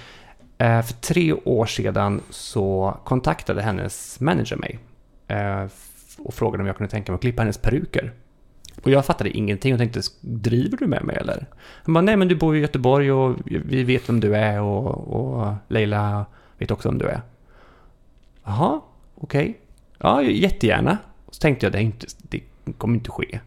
Eh, 0.58 0.82
för 0.82 0.94
tre 0.94 1.34
år 1.34 1.66
sedan 1.66 2.22
så 2.30 2.98
kontaktade 3.04 3.62
hennes 3.62 4.20
manager 4.20 4.56
mig 4.56 4.80
eh, 5.28 5.66
och 6.18 6.34
frågade 6.34 6.62
om 6.62 6.68
jag 6.68 6.78
kunde 6.78 6.92
tänka 6.92 7.12
mig 7.12 7.16
att 7.16 7.22
klippa 7.22 7.42
hennes 7.42 7.58
peruker. 7.58 8.14
Och 8.84 8.92
jag 8.92 9.06
fattade 9.06 9.30
ingenting 9.30 9.74
och 9.74 9.80
tänkte, 9.80 10.02
driver 10.22 10.78
du 10.78 10.88
med 10.88 11.04
mig 11.04 11.16
eller? 11.16 11.46
Han 11.84 11.94
bara, 11.94 12.02
nej 12.02 12.18
men 12.18 12.28
du 12.28 12.36
bor 12.36 12.56
i 12.56 12.60
Göteborg 12.60 13.12
och 13.12 13.36
vi 13.46 13.84
vet 13.84 14.10
vem 14.10 14.20
du 14.20 14.36
är 14.36 14.62
och, 14.62 14.98
och 14.98 15.54
Leila 15.68 16.26
vet 16.58 16.72
också 16.72 16.90
vem 16.90 16.98
du 16.98 17.06
är. 17.06 17.22
Jaha, 18.44 18.82
okej. 19.16 19.60
Ja, 19.98 20.24
jättegärna. 20.24 20.98
Och 21.26 21.36
så 21.36 21.40
tänkte 21.40 21.66
jag, 21.66 21.74
det, 21.74 21.78
är 21.78 21.82
inte, 21.82 22.08
det 22.18 22.42
kommer 22.78 22.96
inte 22.96 23.12
ske. 23.12 23.40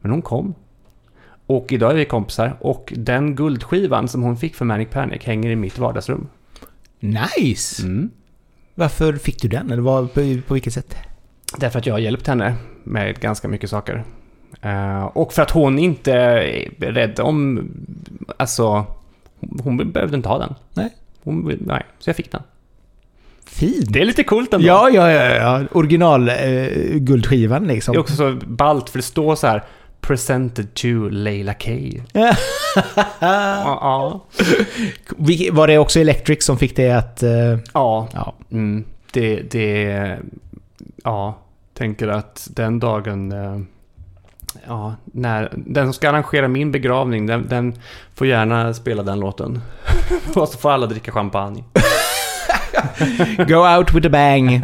Men 0.00 0.10
hon 0.10 0.22
kom. 0.22 0.54
Och 1.48 1.72
idag 1.72 1.90
är 1.90 1.96
vi 1.96 2.04
kompisar 2.04 2.56
och 2.60 2.92
den 2.96 3.34
guldskivan 3.34 4.08
som 4.08 4.22
hon 4.22 4.36
fick 4.36 4.54
för 4.54 4.64
Manic 4.64 4.88
Panic 4.90 5.24
hänger 5.24 5.50
i 5.50 5.56
mitt 5.56 5.78
vardagsrum. 5.78 6.28
Nice! 7.00 7.82
Mm. 7.82 8.10
Varför 8.74 9.12
fick 9.12 9.42
du 9.42 9.48
den? 9.48 9.70
Eller 9.70 9.82
vad, 9.82 10.14
på, 10.14 10.20
på 10.46 10.54
vilket 10.54 10.72
sätt? 10.72 10.96
Därför 11.58 11.78
att 11.78 11.86
jag 11.86 11.94
har 11.94 11.98
hjälpt 11.98 12.26
henne 12.26 12.54
med 12.84 13.20
ganska 13.20 13.48
mycket 13.48 13.70
saker. 13.70 14.04
Eh, 14.62 15.04
och 15.04 15.32
för 15.32 15.42
att 15.42 15.50
hon 15.50 15.78
inte 15.78 16.12
är 16.12 16.92
rädd 16.92 17.20
om... 17.20 17.70
Alltså, 18.36 18.86
hon 19.62 19.92
behövde 19.92 20.16
inte 20.16 20.28
ha 20.28 20.38
den. 20.38 20.54
Nej. 20.74 20.90
Hon, 21.22 21.58
nej, 21.60 21.82
så 21.98 22.08
jag 22.08 22.16
fick 22.16 22.32
den. 22.32 22.42
Fint! 23.46 23.92
Det 23.92 24.00
är 24.00 24.04
lite 24.04 24.24
coolt 24.24 24.54
ändå. 24.54 24.66
Ja, 24.66 24.90
ja, 24.90 25.10
ja. 25.12 25.34
ja. 25.34 25.66
Original 25.72 26.28
eh, 26.28 26.34
guldskivan 26.94 27.66
liksom. 27.66 27.92
Det 27.92 27.98
är 27.98 28.00
också 28.00 28.16
så 28.16 28.36
ballt 28.46 28.90
för 28.90 28.98
det 28.98 29.02
står 29.02 29.34
så 29.34 29.46
här 29.46 29.64
Presented 30.08 30.74
to 30.74 31.08
Leila 31.10 31.54
K. 31.54 31.70
Vilket- 35.16 35.54
Var 35.54 35.66
det 35.66 35.78
också 35.78 36.00
Electric 36.00 36.44
som 36.44 36.58
fick 36.58 36.76
det 36.76 36.90
att... 36.90 37.22
eh, 37.22 37.58
ja. 37.74 38.08
ja. 38.12 38.34
Mm, 38.52 38.84
det, 39.12 39.36
det... 39.50 40.18
Ja, 41.04 41.38
tänker 41.74 42.08
att 42.08 42.48
den 42.50 42.78
dagen... 42.78 43.32
eh, 43.32 43.58
Ja, 44.66 44.94
när, 45.04 45.52
den 45.56 45.86
som 45.86 45.92
ska 45.92 46.08
arrangera 46.08 46.48
min 46.48 46.72
begravning, 46.72 47.26
den, 47.26 47.48
den 47.48 47.74
får 48.14 48.26
gärna 48.26 48.74
spela 48.74 49.02
den 49.02 49.20
låten. 49.20 49.60
Och 50.34 50.48
så 50.48 50.58
får 50.58 50.70
alla 50.70 50.86
dricka 50.86 51.12
champagne. 51.12 51.64
Go 53.48 53.76
out 53.76 53.94
with 53.94 54.06
a 54.06 54.10
bang. 54.10 54.50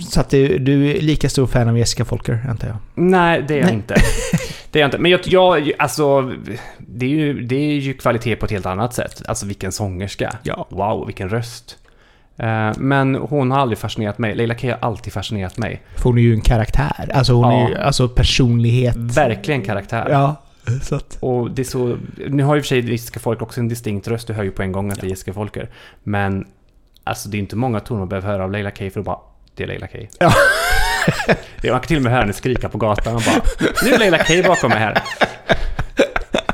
Så 0.00 0.20
att 0.20 0.30
du, 0.30 0.58
du 0.58 0.90
är 0.90 1.00
lika 1.00 1.28
stor 1.28 1.46
fan 1.46 1.68
av 1.68 1.78
Jessica 1.78 2.04
Folker, 2.04 2.40
antar 2.48 2.68
jag? 2.68 2.76
Nej, 2.94 3.44
det 3.48 3.54
är 3.54 3.58
jag 3.58 3.66
Nej. 3.66 3.74
inte. 3.74 3.94
Det 4.72 4.78
är 4.78 4.80
jag 4.80 4.86
inte. 4.88 4.98
Men 4.98 5.10
jag, 5.10 5.20
jag 5.26 5.72
alltså, 5.78 6.32
det 6.78 7.06
är, 7.06 7.10
ju, 7.10 7.40
det 7.42 7.56
är 7.56 7.74
ju 7.74 7.94
kvalitet 7.94 8.36
på 8.36 8.44
ett 8.44 8.50
helt 8.52 8.66
annat 8.66 8.94
sätt. 8.94 9.22
Alltså 9.28 9.46
vilken 9.46 9.72
sångerska. 9.72 10.36
Ja. 10.42 10.66
Wow, 10.70 11.06
vilken 11.06 11.28
röst. 11.28 11.78
Eh, 12.36 12.72
Men 12.76 13.14
hon 13.14 13.50
har 13.50 13.58
aldrig 13.58 13.78
fascinerat 13.78 14.18
mig. 14.18 14.34
Leila 14.34 14.54
K 14.54 14.68
har 14.68 14.78
alltid 14.80 15.12
fascinerat 15.12 15.58
mig. 15.58 15.82
För 15.96 16.04
hon 16.04 16.18
är 16.18 16.22
ju 16.22 16.34
en 16.34 16.40
karaktär. 16.40 17.10
Alltså 17.14 17.32
hon 17.32 17.52
Ja. 17.52 17.64
är 17.64 17.68
ju 17.68 17.76
alltså 17.76 18.08
personlighet. 18.08 18.96
Verkligen 18.96 19.62
karaktär. 19.62 20.06
Ja, 20.10 20.36
så 20.82 20.94
att... 20.94 21.18
Och 21.20 21.50
det 21.50 21.62
är 21.62 21.64
så... 21.64 21.96
Nu 22.28 22.42
har 22.42 22.54
ju 22.54 22.60
för 22.60 22.66
sig 22.68 22.90
Jessica 22.90 23.20
Folker 23.20 23.42
också 23.42 23.60
en 23.60 23.68
distinkt 23.68 24.08
röst. 24.08 24.26
Du 24.26 24.32
hör 24.32 24.42
ju 24.42 24.50
på 24.50 24.62
en 24.62 24.72
gång 24.72 24.90
att 24.90 25.00
det 25.00 25.06
är 25.06 25.08
Jessica 25.10 25.32
Folker. 25.32 25.68
Men 26.02 26.46
alltså 27.04 27.28
det 27.28 27.36
är 27.36 27.38
inte 27.38 27.56
många 27.56 27.80
toner 27.80 27.98
man 27.98 28.08
behöver 28.08 28.28
höra 28.28 28.44
av 28.44 28.52
Leila 28.52 28.70
K 28.70 28.90
för 28.90 29.00
att 29.00 29.06
bara... 29.06 29.18
Det 29.58 29.64
är 29.64 29.68
Leila 29.68 29.86
K. 29.86 29.98
Ja. 30.18 30.32
Man 31.72 31.80
kan 31.80 31.80
till 31.80 31.96
och 31.96 32.02
med 32.02 32.12
höra 32.12 32.20
henne 32.20 32.32
skrika 32.32 32.68
på 32.68 32.78
gatan 32.78 33.14
och 33.14 33.22
bara... 33.22 33.42
Nu 33.84 33.92
är 33.92 33.98
Leila 33.98 34.18
K 34.18 34.34
bakom 34.46 34.70
mig 34.70 34.78
här. 34.78 35.02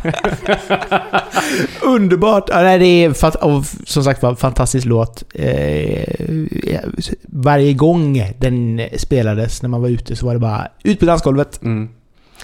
Underbart! 1.82 2.44
Ja, 2.48 2.62
nej, 2.62 2.78
det 2.78 2.86
är 2.86 3.10
fant- 3.10 3.84
som 3.86 4.04
sagt 4.04 4.22
var 4.22 4.34
fantastisk 4.34 4.86
låt. 4.86 5.24
Eh, 5.34 6.14
varje 7.22 7.72
gång 7.72 8.32
den 8.38 8.82
spelades 8.96 9.62
när 9.62 9.68
man 9.68 9.82
var 9.82 9.88
ute 9.88 10.16
så 10.16 10.26
var 10.26 10.32
det 10.34 10.40
bara 10.40 10.68
ut 10.84 11.00
på 11.00 11.06
dansgolvet. 11.06 11.62
Mm. 11.62 11.88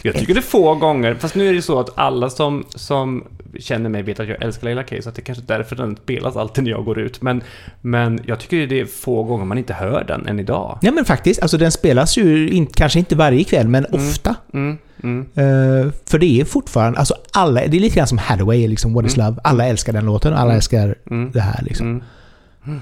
Jag 0.03 0.15
tycker 0.15 0.35
det 0.35 0.41
är 0.41 0.43
få 0.43 0.75
gånger, 0.75 1.15
fast 1.15 1.35
nu 1.35 1.49
är 1.49 1.55
det 1.55 1.63
så 1.63 1.81
att 1.81 1.99
alla 1.99 2.31
som, 2.31 2.65
som 2.75 3.25
känner 3.59 3.91
mig 3.91 4.03
vet 4.03 4.21
att 4.21 4.29
jag 4.29 4.43
älskar 4.43 4.65
Leila 4.65 4.83
K, 4.83 4.97
så 5.03 5.09
att 5.09 5.15
det 5.15 5.21
är 5.23 5.25
kanske 5.25 5.45
är 5.45 5.59
därför 5.59 5.77
den 5.77 5.97
spelas 5.97 6.37
alltid 6.37 6.65
när 6.65 6.71
jag 6.71 6.85
går 6.85 6.99
ut. 6.99 7.23
Men, 7.23 7.43
men 7.81 8.21
jag 8.27 8.41
tycker 8.41 8.67
det 8.67 8.81
är 8.81 8.85
få 8.85 9.23
gånger 9.25 9.45
man 9.45 9.59
inte 9.59 9.73
hör 9.75 10.05
den 10.09 10.27
än 10.27 10.41
idag. 10.41 10.79
Nej 10.83 10.93
men 10.93 11.05
faktiskt, 11.05 11.43
alltså 11.43 11.59
den 11.59 11.73
spelas 11.73 12.17
ju 12.19 12.51
in, 12.51 12.67
kanske 12.67 12.99
inte 12.99 13.17
varje 13.17 13.45
kväll 13.45 13.69
men 13.69 13.87
Mm. 13.87 14.01
ofta. 14.07 14.35
Mm, 14.55 14.79
mm, 15.03 15.21
Eh, 15.35 15.93
för 16.07 16.19
det 16.19 16.41
är 16.41 16.45
fortfarande, 16.45 16.99
alltså 16.99 17.15
alla, 17.33 17.61
det 17.67 17.77
är 17.77 17.81
lite 17.81 17.97
grann 17.97 18.07
som 18.07 18.19
Hathaway, 18.19 18.69
liksom 18.69 18.95
What 18.95 19.07
is 19.07 19.17
Mm. 19.17 19.27
Love. 19.27 19.41
Alla 19.45 19.67
älskar 19.67 19.93
den 19.93 20.05
låten, 20.05 20.33
alla 20.33 20.43
Mm. 20.43 20.57
älskar 20.57 20.95
mm, 21.11 21.31
det 21.33 21.41
här 21.41 21.63
liksom. 21.63 22.03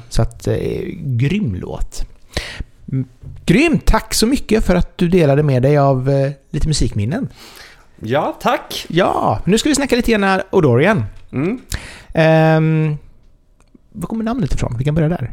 Så 0.08 0.22
att, 0.22 0.46
eh, 0.46 0.56
grym 0.94 1.54
låt. 1.54 2.04
Grymt! 3.46 3.86
Tack 3.86 4.14
så 4.14 4.26
mycket 4.26 4.64
för 4.64 4.74
att 4.74 4.98
du 4.98 5.08
delade 5.08 5.42
med 5.42 5.62
dig 5.62 5.78
av 5.78 6.10
eh, 6.10 6.30
lite 6.50 6.68
musikminnen. 6.68 7.28
Ja, 8.01 8.36
tack! 8.40 8.86
Ja, 8.88 9.42
nu 9.44 9.59
ska 9.59 9.68
vi 9.68 9.74
snacka 9.74 9.96
lite 9.96 10.12
grann 10.12 10.40
Odorian. 10.51 11.05
Mm. 11.32 11.61
Um, 12.14 12.99
var 13.92 14.07
kommer 14.07 14.24
namnet 14.24 14.55
ifrån? 14.55 14.74
Vi 14.78 14.84
kan 14.84 14.94
börja 14.94 15.09
där. 15.09 15.32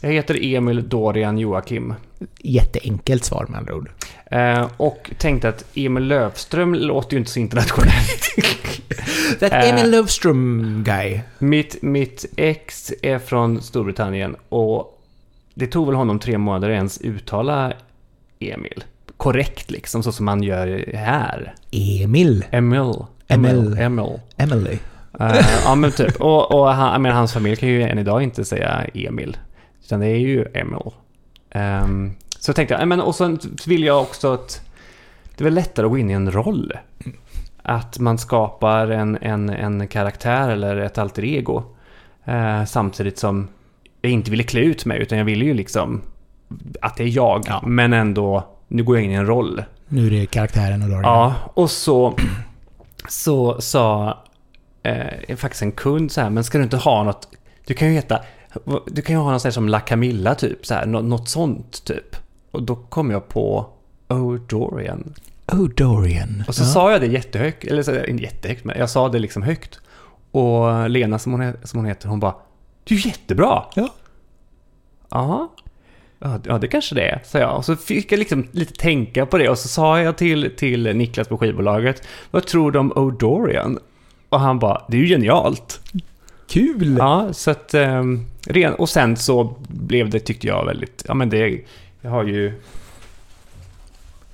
Jag 0.00 0.12
heter 0.12 0.54
Emil 0.54 0.88
Dorian 0.88 1.38
Joakim. 1.38 1.94
Jätteenkelt 2.38 3.24
svar 3.24 3.46
med 3.48 3.58
andra 3.58 3.74
ord. 3.74 3.90
Eh, 4.26 4.70
och 4.76 5.10
tänkte 5.18 5.48
att 5.48 5.64
Emil 5.74 6.04
Löfström 6.04 6.74
låter 6.74 7.12
ju 7.12 7.18
inte 7.18 7.30
så 7.30 7.40
internationellt. 7.40 8.34
That 9.40 9.52
Eh. 9.52 9.70
Emil 9.70 9.90
Löfström 9.90 10.82
guy. 10.86 11.20
mitt, 11.38 11.82
mitt 11.82 12.24
ex 12.36 12.92
är 13.02 13.18
från 13.18 13.62
Storbritannien 13.62 14.36
och 14.48 15.00
det 15.54 15.66
tog 15.66 15.86
väl 15.86 15.94
honom 15.94 16.18
tre 16.18 16.38
månader 16.38 16.70
ens 16.70 17.00
uttala 17.00 17.72
Emil. 18.40 18.84
Korrekt 19.16 19.70
liksom, 19.70 20.02
så 20.02 20.12
som 20.12 20.26
man 20.26 20.42
gör 20.42 20.90
här. 20.94 21.54
Emil. 21.70 22.44
Emil. 22.50 22.94
Emil. 23.28 23.78
Emil. 23.78 24.20
Emily. 24.36 24.78
Eh, 25.20 25.46
ja 25.64 25.74
men 25.74 25.92
typ. 25.92 26.20
Och, 26.20 26.60
och 26.60 26.68
han, 26.68 27.02
menar, 27.02 27.16
hans 27.16 27.32
familj 27.32 27.56
kan 27.56 27.68
ju 27.68 27.82
än 27.82 27.98
idag 27.98 28.22
inte 28.22 28.44
säga 28.44 28.86
Emil. 28.94 29.36
Utan 29.84 30.00
det 30.00 30.06
är 30.06 30.18
ju 30.18 30.44
Emil. 30.54 30.90
Ehm, 31.50 32.12
så 32.38 32.52
tänkte 32.52 32.74
jag, 32.74 32.80
ja, 32.80 32.86
men 32.86 33.00
och 33.00 33.14
sen 33.14 33.38
vill 33.66 33.84
jag 33.84 34.00
också 34.00 34.32
att 34.32 34.60
det 35.36 35.42
är 35.42 35.44
väl 35.44 35.54
lättare 35.54 35.86
att 35.86 35.92
gå 35.92 35.98
in 35.98 36.10
i 36.10 36.12
en 36.12 36.32
roll. 36.32 36.72
Att 37.62 37.98
man 37.98 38.18
skapar 38.18 38.88
en, 38.88 39.18
en, 39.20 39.50
en 39.50 39.88
karaktär 39.88 40.48
eller 40.48 40.76
ett 40.76 40.98
alter 40.98 41.24
ego. 41.24 41.62
Eh, 42.24 42.64
samtidigt 42.64 43.18
som 43.18 43.48
jag 44.00 44.12
inte 44.12 44.30
ville 44.30 44.42
klä 44.42 44.60
ut 44.60 44.84
mig 44.84 45.02
utan 45.02 45.18
jag 45.18 45.24
ville 45.24 45.44
ju 45.44 45.54
liksom 45.54 46.02
att 46.80 46.96
det 46.96 47.04
är 47.04 47.16
jag. 47.16 47.44
Ja. 47.46 47.62
Men 47.66 47.92
ändå, 47.92 48.53
nu 48.74 48.84
går 48.84 48.96
jag 48.96 49.04
in 49.04 49.10
i 49.10 49.14
en 49.14 49.26
roll. 49.26 49.64
Nu 49.88 50.06
är 50.06 50.10
det 50.10 50.26
karaktären 50.26 50.82
Odorian. 50.82 51.02
Ja, 51.02 51.34
och 51.54 51.70
så, 51.70 52.18
så 53.08 53.60
sa 53.60 54.18
eh, 54.82 55.36
faktiskt 55.36 55.62
en 55.62 55.72
kund 55.72 56.12
så 56.12 56.20
här, 56.20 56.30
men 56.30 56.44
ska 56.44 56.58
du 56.58 56.64
inte 56.64 56.76
ha 56.76 57.02
något, 57.02 57.28
du 57.66 57.74
kan 57.74 57.88
ju 57.88 57.94
heta, 57.94 58.20
du 58.86 59.02
kan 59.02 59.16
ju 59.16 59.22
ha 59.22 59.32
något 59.32 59.42
så 59.42 59.48
här 59.48 59.52
som 59.52 59.68
La 59.68 59.80
Camilla 59.80 60.34
typ, 60.34 60.66
så 60.66 60.74
här, 60.74 60.86
nå- 60.86 61.00
något 61.00 61.28
sånt 61.28 61.84
typ. 61.84 62.16
Och 62.50 62.62
då 62.62 62.76
kom 62.76 63.10
jag 63.10 63.28
på 63.28 63.66
O'Dorian. 64.08 65.14
Odorian. 65.52 66.44
Och 66.48 66.54
så 66.54 66.62
ja. 66.62 66.66
sa 66.66 66.92
jag 66.92 67.00
det 67.00 67.06
jättehögt, 67.06 67.64
eller 67.64 67.82
så, 67.82 68.04
inte 68.04 68.22
jättehögt, 68.22 68.64
men 68.64 68.78
jag 68.78 68.90
sa 68.90 69.08
det 69.08 69.18
liksom 69.18 69.42
högt. 69.42 69.80
Och 70.30 70.90
Lena 70.90 71.18
som 71.18 71.32
hon, 71.32 71.52
som 71.62 71.78
hon 71.78 71.86
heter, 71.86 72.08
hon 72.08 72.20
bara 72.20 72.34
Du 72.84 72.94
är 72.94 73.06
jättebra! 73.06 73.64
Ja. 73.74 73.88
Ja. 75.08 75.48
Ja, 76.46 76.58
det 76.58 76.68
kanske 76.68 76.94
det 76.94 77.08
är, 77.08 77.20
sa 77.24 77.38
jag. 77.38 77.56
Och 77.56 77.64
så 77.64 77.76
fick 77.76 78.12
jag 78.12 78.18
liksom 78.18 78.48
lite 78.52 78.72
tänka 78.72 79.26
på 79.26 79.38
det 79.38 79.48
och 79.48 79.58
så 79.58 79.68
sa 79.68 80.00
jag 80.00 80.16
till, 80.16 80.50
till 80.56 80.96
Niklas 80.96 81.28
på 81.28 81.38
skivbolaget 81.38 82.08
Vad 82.30 82.46
tror 82.46 82.72
du 82.72 82.78
om 82.78 82.92
O'Dorian? 82.92 83.78
Och 84.28 84.40
han 84.40 84.58
bara, 84.58 84.82
det 84.88 84.96
är 84.96 85.00
ju 85.00 85.06
genialt! 85.06 85.80
Kul! 86.48 86.96
Ja, 86.98 87.28
så 87.32 87.50
att... 87.50 87.74
ehm, 87.74 88.26
ren, 88.46 88.74
och 88.74 88.88
sen 88.88 89.16
så 89.16 89.56
blev 89.68 90.10
det, 90.10 90.20
tyckte 90.20 90.46
jag, 90.46 90.64
väldigt... 90.64 91.04
Ja, 91.08 91.14
men 91.14 91.30
det... 91.30 91.60
Jag 92.00 92.10
har 92.10 92.24
ju... 92.24 92.52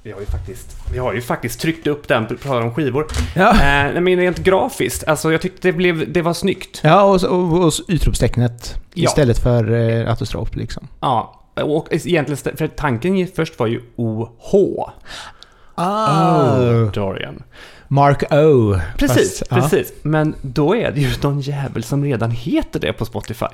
Vi 0.03 0.13
har 0.13 0.21
ju 0.21 0.27
faktiskt, 0.27 0.77
vi 0.93 0.99
har 0.99 1.15
ju 1.15 1.21
faktiskt 1.21 1.61
tryckt 1.61 1.87
upp 1.87 2.09
den, 2.09 2.27
på 2.27 2.35
tal 2.35 2.63
om 2.63 2.75
skivor. 2.75 3.07
Ja. 3.37 3.51
Eh, 3.51 3.57
nej, 3.93 4.01
men 4.01 4.17
rent 4.17 4.39
grafiskt, 4.39 5.09
alltså 5.09 5.33
jag 5.33 5.41
tyckte 5.41 5.69
det, 5.69 5.73
blev, 5.73 6.13
det 6.13 6.23
var 6.23 6.35
snyggt. 6.35 6.81
Ja, 6.85 7.03
och, 7.03 7.25
och, 7.25 7.65
och 7.67 7.73
utropstecknet 7.89 8.75
Ja. 8.95 9.05
istället 9.05 9.39
för 9.39 9.73
eh, 9.73 10.11
autostrop 10.11 10.57
liksom. 10.57 10.89
Ja, 11.01 11.40
och 11.63 11.89
egentligen, 11.91 12.57
för 12.57 12.67
tanken 12.67 13.27
först 13.35 13.59
var 13.59 13.67
ju 13.67 13.81
OH. 13.97 14.91
Ah. 15.75 16.59
Dorian. 16.95 17.43
Mark 17.89 18.23
O. 18.33 18.77
Precis, 18.99 19.39
Fast, 19.39 19.51
ja. 19.51 19.57
precis. 19.57 19.93
Men 20.03 20.35
då 20.43 20.77
är 20.77 20.93
det 20.93 21.01
ju 21.01 21.11
någon 21.23 21.41
jävel 21.41 21.83
som 21.83 22.05
redan 22.05 22.31
heter 22.31 22.81
det 22.81 22.93
på 22.93 23.05
Spotify. 23.05 23.47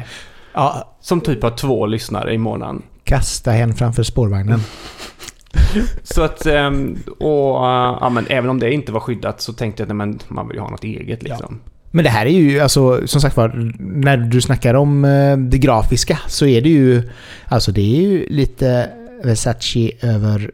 Ja, 0.53 0.97
Som 1.01 1.21
typ 1.21 1.43
har 1.43 1.51
två 1.51 1.87
lyssnare 1.87 2.35
i 2.35 2.39
månaden. 2.39 2.83
kasta 3.05 3.51
hen 3.51 3.75
framför 3.75 4.03
spårvagnen. 4.03 4.61
Så 6.03 6.23
att, 6.23 6.47
ehm, 6.47 6.99
och 7.19 7.55
ja, 8.01 8.09
men 8.09 8.27
även 8.27 8.51
om 8.51 8.61
det 8.61 8.73
inte 8.73 8.93
var 8.93 9.01
skyddat 9.01 9.41
så 9.41 9.53
tänkte 9.53 9.83
jag 9.83 10.03
att 10.03 10.31
man 10.31 10.49
vill 10.49 10.57
ju 10.57 10.63
ha 10.63 10.71
något 10.71 10.85
eget 10.85 11.23
liksom. 11.23 11.61
Men 11.97 12.05
det 12.05 12.11
här 12.11 12.27
är 12.27 12.31
ju, 12.31 12.61
alltså, 12.61 13.07
som 13.07 13.21
sagt 13.21 13.37
var, 13.37 13.73
när 13.79 14.17
du 14.17 14.41
snackar 14.41 14.75
om 14.75 15.05
eh, 15.05 15.37
det 15.37 15.59
grafiska 15.59 16.19
så 16.29 16.47
är 16.47 16.61
det 16.63 16.69
ju, 16.69 17.03
alltså 17.49 17.73
det 17.73 17.81
är 17.81 18.03
ju 18.03 18.29
lite 18.29 18.91
Versace 19.25 19.91
över 20.03 20.51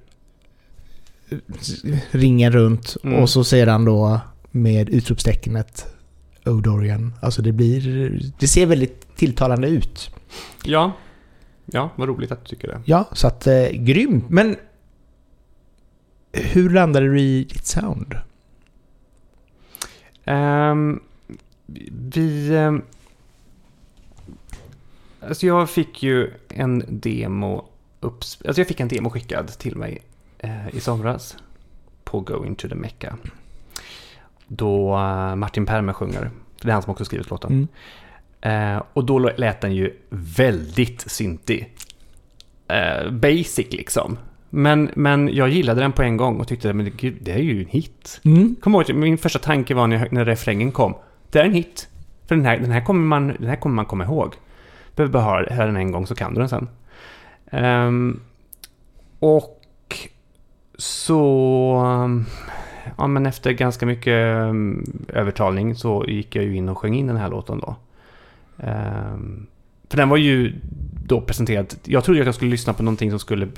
eh, 1.30 1.38
ringen 2.11 2.53
runt 2.53 2.97
Mm. 3.05 3.18
och 3.18 3.30
så 3.30 3.45
sedan 3.45 3.84
då 3.84 4.20
med 4.51 4.88
utropstecknet 4.88 5.86
O'Dorian. 6.45 7.11
Alltså 7.20 7.43
det 7.43 7.53
blir, 7.53 8.20
det 8.38 8.47
ser 8.47 8.66
väldigt 8.66 9.16
tilltalande 9.16 9.68
ut. 9.68 10.11
Ja. 10.64 10.93
Ja, 11.66 11.90
vad 11.97 12.09
roligt 12.09 12.32
att 12.32 12.45
du 12.45 12.49
tycker 12.49 12.68
det. 12.68 12.80
Ja, 12.84 13.09
så 13.12 13.26
att 13.26 13.47
eh, 13.47 13.68
grymt. 13.70 14.24
Men 14.28 14.57
hur 16.32 16.70
landade 16.70 17.07
du 17.07 17.20
i 17.20 17.45
ditt 17.45 17.66
sound? 17.66 18.14
Ehm, 20.24 21.01
vi... 21.91 22.57
ehm, 22.57 22.83
Alltså 25.29 25.47
jag 25.47 25.70
fick 25.70 26.03
ju 26.03 26.31
en 26.49 26.85
demo 26.89 27.64
upps... 28.01 28.43
Alltså 28.47 28.61
jag 28.61 28.68
fick 28.68 28.81
en 28.81 28.89
demo 28.89 29.11
skickad 29.11 29.49
till 29.49 29.77
mig 29.77 30.03
eh, 30.39 30.75
i 30.75 30.81
somras 30.81 31.37
på 32.05 32.20
Going 32.20 32.55
to 32.55 32.68
the 32.68 32.75
Mecca. 32.75 33.16
Då 34.47 34.95
eh, 34.99 35.35
Martin 35.35 35.66
Perme 35.66 35.93
sjunger. 35.93 36.31
Det 36.62 36.68
är 36.68 36.73
han 36.73 36.83
som 36.83 36.91
också 36.93 37.05
skrivit 37.05 37.31
låten. 37.31 37.68
Mm. 38.43 38.77
Eh, 38.77 38.83
och 38.93 39.05
då 39.05 39.18
lät 39.18 39.61
den 39.61 39.75
ju 39.75 39.97
väldigt 40.11 41.01
syntig. 41.01 41.77
Basic 43.11 43.73
liksom. 43.73 44.18
Men, 44.51 44.91
men 44.95 45.35
jag 45.35 45.49
gillade 45.49 45.81
den 45.81 45.93
på 45.93 46.03
en 46.03 46.16
gång 46.16 46.41
och 46.41 46.49
tyckte 46.49 46.73
men 46.73 46.93
gud, 46.97 47.16
det 47.20 47.33
är 47.33 47.39
ju 47.39 47.61
en 47.61 47.68
hit. 47.68 48.20
Mm. 48.25 48.57
Kom 48.61 48.75
ihåg, 48.75 48.95
min 48.95 49.18
första 49.18 49.39
tanke 49.39 49.75
var 49.75 49.87
när, 49.87 50.09
när 50.11 50.25
refrängen 50.25 50.73
kom. 50.73 50.95
Det 51.33 51.41
är 51.41 51.45
en 51.45 51.53
hit. 51.53 51.89
För 52.26 52.37
den 52.37 52.45
här, 52.45 52.59
den 52.59 52.70
här, 52.70 52.80
kommer, 52.80 53.01
man, 53.01 53.28
den 53.28 53.49
här 53.49 53.57
kommer 53.57 53.74
man 53.74 53.87
komma 53.87 54.05
ihåg. 54.05 54.35
Behöver 54.97 55.12
bara 55.12 55.22
höra 55.22 55.66
den 55.66 55.76
en 55.76 55.93
gång 55.93 56.07
så 56.07 56.14
kan 56.14 56.35
du 56.35 56.41
den 56.41 56.49
sen. 56.49 56.68
Ehm, 57.51 58.20
och 59.18 59.61
så... 60.78 62.03
um, 62.05 62.26
Ja, 62.99 63.07
men 63.07 63.26
efter 63.26 63.53
ganska 63.53 63.87
mycket 63.87 64.37
um, 64.37 64.85
övertalning 65.09 65.74
så 65.74 66.05
gick 66.09 66.37
jag 66.37 66.45
ju 66.45 66.57
in 66.57 66.68
och 66.68 66.78
sjöng 66.78 66.95
in 66.95 67.07
den 67.07 67.16
här 67.16 67.30
låten 67.30 67.61
då. 67.61 67.76
Ehm, 68.59 69.47
för 69.89 69.97
den 69.97 70.09
var 70.09 70.16
ju 70.16 70.55
då 71.07 71.20
presenterad... 71.20 71.74
Jag 71.85 72.05
trodde 72.05 72.20
att 72.20 72.26
jag 72.26 72.35
skulle 72.35 72.51
lyssna 72.51 72.72
på 72.72 72.83
någonting 72.83 73.11
som 73.11 73.18
skulle 73.18 73.49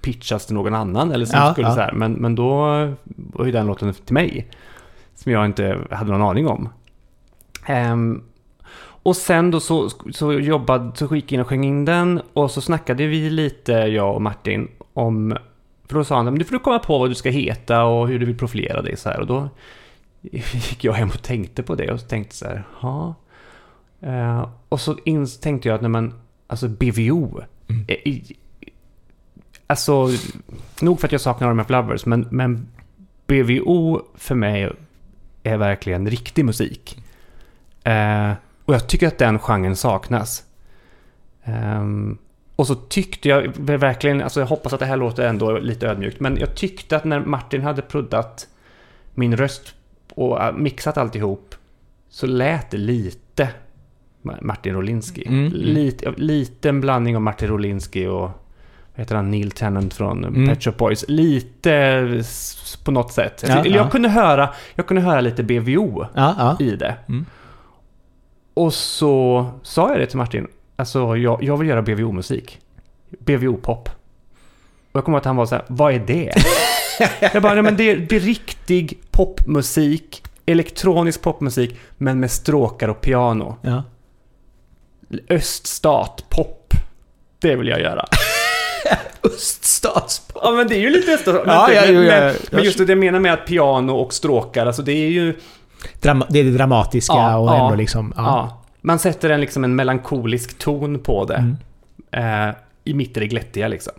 pitchas 0.00 0.46
till 0.46 0.54
någon 0.54 0.74
annan. 0.74 1.12
Eller 1.12 1.26
som 1.26 1.38
Ja, 1.38 1.52
skulle 1.52 1.68
ja. 1.68 1.74
så 1.74 1.80
här, 1.80 1.92
men, 1.92 2.12
men 2.12 2.34
då 2.34 2.50
var 3.04 3.46
ju 3.46 3.52
den 3.52 3.66
låten 3.66 3.94
till 3.94 4.14
mig. 4.14 4.48
Som 5.14 5.32
jag 5.32 5.46
inte 5.46 5.78
hade 5.90 6.12
någon 6.12 6.22
aning 6.22 6.48
om. 6.48 6.68
Ehm, 7.66 8.22
och 9.04 9.16
sen 9.16 9.50
då 9.50 9.60
så, 9.60 9.90
så 10.12 10.32
jobbade, 10.32 10.92
så 10.96 11.16
gick 11.16 11.32
jag 11.32 11.36
in 11.36 11.40
och 11.40 11.48
sjöng 11.48 11.64
in 11.64 11.84
den 11.84 12.20
och 12.32 12.50
så 12.50 12.60
snackade 12.60 13.06
vi 13.06 13.30
lite, 13.30 13.72
jag 13.72 14.14
och 14.14 14.22
Martin, 14.22 14.68
om... 14.94 15.36
För 15.88 15.94
då 15.98 16.04
sa 16.04 16.16
han, 16.16 16.24
men 16.24 16.38
du 16.38 16.44
får 16.44 16.58
komma 16.58 16.78
på 16.78 16.98
vad 16.98 17.10
du 17.10 17.14
ska 17.14 17.30
heta 17.30 17.84
och 17.84 18.08
hur 18.08 18.18
du 18.18 18.26
vill 18.26 18.38
profilera 18.38 18.82
dig 18.82 18.96
så 18.96 19.08
här. 19.08 19.20
Och 19.20 19.26
då 19.26 19.48
gick 20.30 20.84
jag 20.84 20.92
hem 20.92 21.08
och 21.08 21.22
tänkte 21.22 21.62
på 21.62 21.74
det 21.74 21.92
och 21.92 22.08
tänkte 22.08 22.36
så 22.36 22.44
här, 22.44 22.62
ja. 22.82 23.14
Eh, 24.00 24.48
och 24.68 24.80
så 24.80 24.96
in, 25.04 25.26
tänkte 25.42 25.68
jag 25.68 25.74
att, 25.76 25.80
nej 25.80 25.90
men, 25.90 26.14
alltså 26.46 26.68
BVO. 26.68 27.40
Mm. 27.68 27.84
eh, 27.88 27.94
i- 28.08 28.36
Alltså, 29.66 30.08
nog 30.80 31.00
för 31.00 31.08
att 31.08 31.12
jag 31.12 31.20
saknar 31.20 31.48
Army 31.48 31.62
of 31.62 31.70
Lovers, 31.70 32.06
men, 32.06 32.26
men 32.30 32.66
BVO 33.26 34.00
för 34.14 34.34
mig 34.34 34.70
är 35.42 35.56
verkligen 35.56 36.10
riktig 36.10 36.44
musik. 36.44 37.01
Eh, 37.84 38.32
och 38.64 38.74
jag 38.74 38.88
tycker 38.88 39.06
att 39.08 39.18
den 39.18 39.38
genren 39.38 39.76
saknas. 39.76 40.44
Ehm, 41.44 42.18
och 42.56 42.66
så 42.66 42.74
tyckte 42.74 43.28
jag 43.28 43.56
verkligen, 43.58 44.22
alltså 44.22 44.40
jag 44.40 44.46
hoppas 44.46 44.72
att 44.72 44.80
det 44.80 44.86
här 44.86 44.96
låter 44.96 45.26
ändå 45.28 45.58
lite 45.58 45.88
ödmjukt, 45.88 46.20
men 46.20 46.36
jag 46.36 46.54
tyckte 46.54 46.96
att 46.96 47.04
när 47.04 47.20
Martin 47.20 47.62
hade 47.62 47.82
proddat 47.82 48.48
min 49.14 49.36
röst 49.36 49.74
och 50.14 50.42
äh, 50.42 50.52
mixat 50.52 50.98
alltihop 50.98 51.54
så 52.08 52.26
lät 52.26 52.70
det 52.70 52.76
lite 52.76 53.48
Ma- 54.22 54.42
Martin 54.42 54.74
Rolinski. 54.74 55.26
Mm, 55.26 55.46
mm. 55.46 55.52
Lite, 55.52 56.12
lite 56.16 56.68
en 56.68 56.80
blandning 56.80 57.16
av 57.16 57.22
Martin 57.22 57.48
Rolinski 57.48 58.06
och 58.06 58.30
heter 58.94 59.14
han, 59.16 59.30
Neil 59.30 59.50
Tennant 59.50 59.94
från 59.94 60.24
Mm. 60.24 60.48
Pet 60.48 60.64
Shop 60.64 60.72
Boys. 60.78 61.04
Lite 61.08 62.22
på 62.84 62.90
något 62.90 63.12
sätt. 63.12 63.44
Ja, 63.48 63.56
jag, 63.56 63.66
ja. 63.66 63.90
kunde 63.90 64.08
höra, 64.08 64.48
jag 64.74 64.86
kunde 64.86 65.02
höra 65.02 65.20
lite 65.20 65.42
BVO 65.42 66.06
ja. 66.14 66.56
i 66.60 66.76
det. 66.76 66.94
Mm. 67.08 67.26
Och 68.54 68.74
så 68.74 69.46
sa 69.62 69.90
jag 69.90 70.00
det 70.00 70.06
till 70.06 70.18
Martin. 70.18 70.48
Alltså, 70.76 71.16
jag, 71.16 71.42
jag 71.42 71.56
vill 71.56 71.68
göra 71.68 71.82
BVO-musik. 71.82 72.58
BVO-pop. 73.18 73.88
Och 74.92 74.98
jag 74.98 75.04
kommer 75.04 75.16
ihåg 75.16 75.20
att 75.20 75.26
han 75.26 75.36
var 75.36 75.46
så 75.46 75.54
här, 75.54 75.64
vad 75.68 75.94
är 75.94 75.98
det? 75.98 76.32
jag 77.34 77.42
bara, 77.42 77.54
nej 77.54 77.62
men 77.62 77.76
det, 77.76 77.94
det 77.94 78.16
är 78.16 78.20
riktig 78.20 78.98
popmusik, 79.10 80.22
elektronisk 80.46 81.22
popmusik, 81.22 81.76
men 81.98 82.20
med 82.20 82.30
stråkar 82.30 82.88
och 82.88 83.00
piano. 83.00 83.56
ja. 83.62 83.82
Öststat, 85.28 86.24
pop. 86.28 86.74
Det 87.38 87.56
vill 87.56 87.68
jag 87.68 87.80
göra. 87.80 88.08
Öststatspop. 89.22 90.42
Ja 90.44 90.50
men 90.50 90.68
det 90.68 90.74
är 90.74 90.80
ju 90.80 90.90
lite 90.90 91.12
öststat. 91.12 91.42
Ja, 91.46 91.66
men, 91.68 91.76
ja, 91.76 91.92
men, 91.92 92.04
ja, 92.04 92.20
men, 92.20 92.34
men 92.50 92.64
just 92.64 92.78
det, 92.78 92.84
jag 92.88 92.98
menar 92.98 93.20
med 93.20 93.32
att 93.32 93.46
piano 93.46 93.92
och 93.92 94.12
stråkar, 94.12 94.66
alltså 94.66 94.82
det 94.82 94.92
är 94.92 95.08
ju... 95.08 95.34
Drama, 96.00 96.26
det 96.30 96.38
är 96.38 96.44
det 96.44 96.50
dramatiska 96.50 97.12
Ja, 97.12 97.36
och 97.36 97.48
ja. 97.48 97.64
ändå 97.64 97.76
liksom... 97.76 98.12
Ja. 98.16 98.22
Ja. 98.22 98.62
man 98.80 98.98
sätter 98.98 99.30
en, 99.30 99.40
liksom 99.40 99.64
en 99.64 99.74
melankolisk 99.76 100.58
ton 100.58 100.98
på 100.98 101.24
det. 101.24 101.56
Mm. 102.10 102.48
Eh, 102.48 102.54
I 102.84 102.94
mitt 102.94 103.16
i 103.16 103.20
det 103.20 103.26
glättiga 103.26 103.68
liksom. 103.68 103.92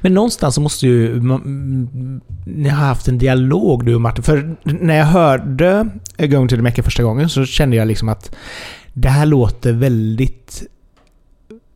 Men 0.00 0.14
någonstans 0.14 0.54
så 0.54 0.60
måste 0.60 0.86
ju... 0.86 1.12
mm, 1.12 2.20
Ni 2.46 2.68
har 2.68 2.86
haft 2.86 3.08
en 3.08 3.18
dialog 3.18 3.84
du 3.84 3.94
och 3.94 4.00
Martin. 4.00 4.24
För 4.24 4.56
när 4.62 4.96
jag 4.96 5.04
hörde 5.06 5.88
Going 6.18 6.48
to 6.48 6.56
the 6.56 6.62
Mecca 6.62 6.82
första 6.82 7.02
gången 7.02 7.28
så 7.28 7.44
kände 7.44 7.76
jag 7.76 7.88
liksom 7.88 8.08
att 8.08 8.34
det 8.92 9.08
här 9.08 9.26
låter 9.26 9.72
väldigt 9.72 10.62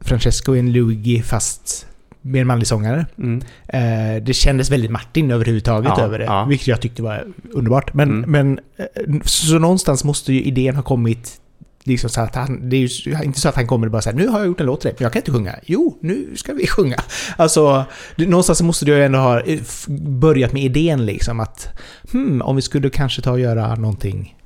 Francesco 0.01 0.55
en 0.57 0.73
Luigi 0.73 1.23
fast 1.23 1.87
med 2.23 2.41
en 2.41 2.47
manlig 2.47 2.67
sångare. 2.67 3.07
Mm. 3.19 3.43
Eh, 3.69 4.23
det 4.23 4.33
kändes 4.35 4.71
väldigt 4.71 4.91
Martin 4.91 5.31
överhuvudtaget 5.31 5.93
Ja, 5.97 6.03
över 6.05 6.19
det. 6.19 6.25
ja. 6.25 6.45
Vilket 6.45 6.67
jag 6.69 6.81
tyckte 6.81 7.03
var 7.03 7.25
underbart. 7.53 7.95
Men, 7.95 8.11
Mm. 8.11 8.31
men 8.31 8.59
eh, 8.77 9.21
så 9.25 9.59
någonstans 9.59 10.05
måste 10.05 10.33
ju 10.33 10.43
idén 10.43 10.77
ha 10.77 10.83
kommit 10.83 11.39
Liksom 11.85 12.11
så 12.11 12.21
att 12.21 12.35
han, 12.35 12.69
det 12.69 12.77
är 12.77 12.81
ju 12.81 13.25
inte 13.25 13.41
så 13.41 13.49
att 13.49 13.55
han 13.57 13.67
kommer 13.67 13.87
och 13.87 13.93
bara 13.93 14.03
säger 14.03 14.17
nu 14.19 14.29
har 14.29 14.39
jag 14.39 14.47
gjort 14.47 14.61
en 14.61 14.67
låt 14.67 14.81
till 14.81 14.89
dig, 14.89 14.95
men 14.99 15.03
jag 15.05 15.13
kan 15.13 15.21
inte 15.21 15.33
sjunga. 15.33 15.55
Jo, 15.65 15.99
nu 16.01 16.27
ska 16.37 16.53
vi 16.53 16.67
sjunga. 16.77 16.97
Alltså, 17.37 17.85
någonstans 18.17 18.63
måste 18.63 18.85
du 18.85 18.93
ju 18.93 19.05
ändå 19.05 19.19
ha 19.19 19.41
eh, 19.41 19.61
börjat 19.99 20.53
med 20.53 20.63
idén 20.63 21.07
liksom 21.07 21.41
att 21.41 21.69
hmm, 22.13 22.43
om 22.43 22.57
vi 22.57 22.63
skulle 22.63 22.91
kanske 22.91 23.23
ta 23.23 23.31
och 23.31 23.41
göra 23.41 23.75
någonting. 23.75 24.37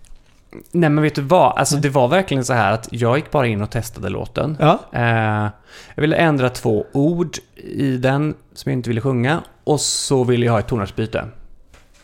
Nej 0.72 0.90
men 0.90 1.02
vet 1.02 1.14
du 1.14 1.22
vad? 1.22 1.59
Alltså 1.59 1.76
det 1.76 1.88
var 1.88 2.09
verkligen 2.09 2.44
så 2.44 2.52
här 2.52 2.72
att 2.72 2.88
jag 2.90 3.16
gick 3.16 3.30
bara 3.30 3.46
in 3.46 3.62
och 3.62 3.70
testade 3.70 4.09
låten. 4.09 4.57
Ja, 4.61 4.80
Eh, 4.92 5.50
jag 5.94 6.00
ville 6.02 6.16
ändra 6.16 6.50
två 6.50 6.86
ord 6.92 7.36
i 7.57 7.96
den 7.96 8.34
som 8.54 8.70
jag 8.72 8.78
inte 8.78 8.90
ville 8.90 9.00
sjunga. 9.00 9.40
Och 9.64 9.80
så 9.80 10.24
ville 10.24 10.46
jag 10.46 10.52
ha 10.52 10.61
ett 10.61 10.66
tonartsbyte. 10.68 11.24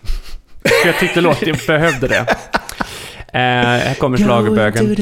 För 0.83 0.87
jag 0.89 0.99
tyckte 0.99 1.21
låten 1.21 1.57
behövde 1.67 2.09
det. 2.09 2.27
Eh, 3.35 3.41
här 3.41 3.95
kommer 3.95 4.19
schlagerbögen. 4.19 4.97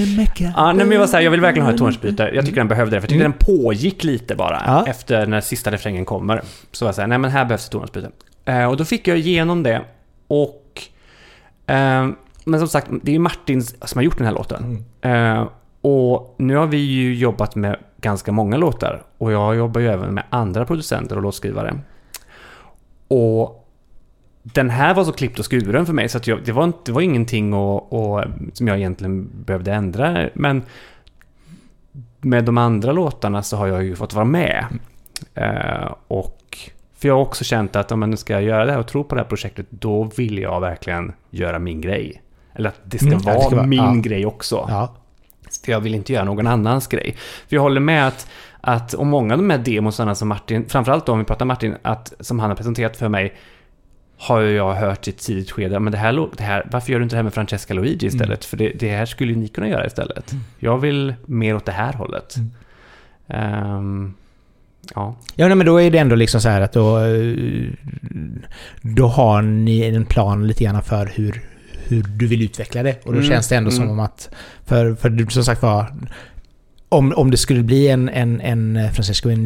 Ja, 0.56 0.72
nej, 0.72 0.84
men 0.86 0.92
jag 0.92 1.00
var 1.00 1.06
så 1.06 1.16
här, 1.16 1.22
jag 1.24 1.30
vill 1.30 1.40
verkligen 1.40 1.66
ha 1.66 1.72
ett 1.72 1.78
tonartsbyte. 1.78 2.30
Jag 2.34 2.44
tycker 2.44 2.56
den 2.60 2.68
behövde 2.68 2.96
det, 2.96 3.00
för 3.00 3.04
jag 3.06 3.10
tyckte 3.10 3.24
Mm. 3.24 3.36
den 3.38 3.56
pågick 3.56 4.04
lite 4.04 4.34
bara 4.34 4.62
Ja. 4.66 4.84
efter 4.86 5.26
när 5.26 5.40
sista 5.40 5.70
refrängen 5.70 6.04
kommer. 6.04 6.42
Så 6.72 6.84
var 6.84 6.88
jag 6.88 6.94
så 6.94 7.00
här, 7.00 7.08
nej 7.08 7.18
men 7.18 7.30
här 7.30 7.44
behövs 7.44 7.64
ett 7.66 7.70
tonartsbyte. 7.72 8.10
Eh, 8.44 8.64
och 8.64 8.76
då 8.76 8.84
fick 8.84 9.08
jag 9.08 9.18
igenom 9.18 9.62
det. 9.62 9.82
Och... 10.28 10.82
Eh, 11.66 12.08
men 12.44 12.60
som 12.60 12.68
sagt, 12.68 12.90
det 13.02 13.10
är 13.10 13.12
ju 13.12 13.18
Martin 13.18 13.62
som 13.62 13.98
har 13.98 14.02
gjort 14.02 14.18
den 14.18 14.26
här 14.26 14.34
låten. 14.34 14.84
Mm. 15.02 15.38
Eh, 15.38 15.48
och 15.80 16.34
nu 16.38 16.56
har 16.56 16.66
vi 16.66 16.76
ju 16.76 17.14
jobbat 17.14 17.54
med 17.54 17.76
ganska 17.96 18.32
många 18.32 18.56
låtar. 18.56 19.02
Och 19.18 19.32
jag 19.32 19.56
jobbar 19.56 19.80
ju 19.80 19.88
även 19.88 20.14
med 20.14 20.24
andra 20.30 20.64
producenter 20.64 21.16
och 21.16 21.22
låtskrivare. 21.22 21.80
Och 23.08 23.68
den 24.42 24.70
här 24.70 24.94
var 24.94 25.04
så 25.04 25.12
klippt 25.12 25.38
och 25.38 25.50
skuren 25.50 25.86
för 25.86 25.92
mig 25.92 26.08
så 26.08 26.18
att 26.18 26.26
jag, 26.26 26.44
det, 26.44 26.52
var 26.52 26.64
inte, 26.64 26.78
det 26.84 26.92
var 26.92 27.00
ingenting 27.00 27.54
och, 27.54 27.92
och, 27.92 28.24
som 28.52 28.68
jag 28.68 28.78
egentligen 28.78 29.30
behövde 29.44 29.72
ändra. 29.72 30.28
Men 30.34 30.62
med 32.20 32.44
de 32.44 32.58
andra 32.58 32.92
låtarna 32.92 33.42
så 33.42 33.56
har 33.56 33.66
jag 33.66 33.84
ju 33.84 33.96
fått 33.96 34.14
vara 34.14 34.24
med. 34.24 34.64
Eh, 35.34 35.94
och 36.08 36.58
för 36.94 37.08
jag 37.08 37.14
har 37.14 37.22
också 37.22 37.44
känt 37.44 37.76
att 37.76 37.92
om 37.92 38.00
man 38.00 38.10
nu 38.10 38.16
ska 38.16 38.40
göra 38.40 38.64
det 38.64 38.72
här 38.72 38.78
och 38.78 38.88
tro 38.88 39.04
på 39.04 39.14
det 39.14 39.20
här 39.20 39.28
projektet, 39.28 39.66
då 39.70 40.04
vill 40.04 40.38
jag 40.38 40.60
verkligen 40.60 41.12
göra 41.30 41.58
min 41.58 41.80
grej. 41.80 42.22
Eller 42.60 42.68
att 42.68 42.80
det 42.84 42.98
ska 42.98 43.06
Mm, 43.06 43.20
ja, 43.24 43.30
det 43.30 43.36
vara 43.36 43.46
ska 43.46 43.56
vara- 43.56 43.66
min 43.66 43.78
ja. 43.78 43.92
grej 43.94 44.26
också. 44.26 44.66
Ja. 44.68 44.94
För 45.64 45.72
jag 45.72 45.80
vill 45.80 45.94
inte 45.94 46.12
göra 46.12 46.24
någon 46.24 46.46
annans 46.46 46.86
grej. 46.86 47.16
För 47.48 47.56
jag 47.56 47.62
håller 47.62 47.80
med 47.80 48.06
att, 48.08 48.28
att 48.60 48.94
och 48.94 49.06
många 49.06 49.34
av 49.34 49.38
de 49.40 49.50
här 49.50 49.58
demosarna 49.58 50.14
som 50.14 50.28
Martin, 50.28 50.64
framförallt 50.68 51.06
då 51.06 51.12
om 51.12 51.18
vi 51.18 51.24
pratar 51.24 51.44
Martin, 51.46 51.76
att, 51.82 52.12
som 52.20 52.38
han 52.38 52.50
har 52.50 52.56
presenterat 52.56 52.96
för 52.96 53.08
mig, 53.08 53.34
har 54.18 54.40
jag 54.40 54.74
hört 54.74 55.06
i 55.08 55.10
ett 55.10 55.18
tidigt 55.18 55.50
skede, 55.50 55.80
men 55.80 55.92
det 55.92 55.98
här, 55.98 56.28
det 56.36 56.42
här, 56.42 56.66
varför 56.70 56.92
gör 56.92 56.98
du 56.98 57.02
inte 57.02 57.14
det 57.14 57.18
här 57.18 57.22
med 57.22 57.34
Francesca 57.34 57.74
Luigi 57.74 58.06
istället? 58.06 58.28
Mm. 58.28 58.38
För 58.40 58.56
det, 58.56 58.68
det 58.78 58.88
här 58.96 59.06
skulle 59.06 59.32
ju 59.32 59.38
ni 59.38 59.48
kunna 59.48 59.68
göra 59.68 59.86
istället. 59.86 60.32
Jag 60.58 60.78
vill 60.78 61.14
mer 61.26 61.56
åt 61.56 61.64
det 61.66 61.72
här 61.72 61.92
hållet. 61.92 62.36
Mm. 62.36 62.50
Ehm, 63.28 64.14
ja. 64.94 65.14
Ja, 65.34 65.46
nej, 65.46 65.56
men 65.56 65.66
då 65.66 65.80
är 65.80 65.90
det 65.90 65.98
ändå 65.98 66.14
liksom 66.16 66.40
så 66.40 66.48
här 66.48 66.60
att 66.60 66.72
då... 66.72 66.98
eh, 66.98 67.68
Då 68.82 69.06
har 69.06 69.42
ni 69.42 69.82
en 69.84 70.04
plan 70.04 70.46
lite 70.46 70.64
grann 70.64 70.82
för 70.82 71.06
hur, 71.14 71.42
hur 71.90 72.02
du 72.02 72.26
vill 72.26 72.42
utveckla 72.42 72.82
det. 72.82 72.96
Och 73.04 73.12
då 73.12 73.18
Mm, 73.18 73.30
känns 73.30 73.48
det 73.48 73.56
ändå 73.56 73.70
som 73.70 73.82
mm. 73.82 73.92
om 73.92 74.00
att... 74.00 74.30
För, 74.66 74.94
för 74.94 75.10
du, 75.10 75.26
som 75.26 75.44
sagt 75.44 75.62
var... 75.62 75.94
Om, 76.88 77.12
om 77.16 77.30
det 77.30 77.36
skulle 77.36 77.62
bli 77.62 77.88
en, 77.88 78.08
en, 78.08 78.40
en 78.40 78.92
Francesco 78.92 79.28
en 79.30 79.44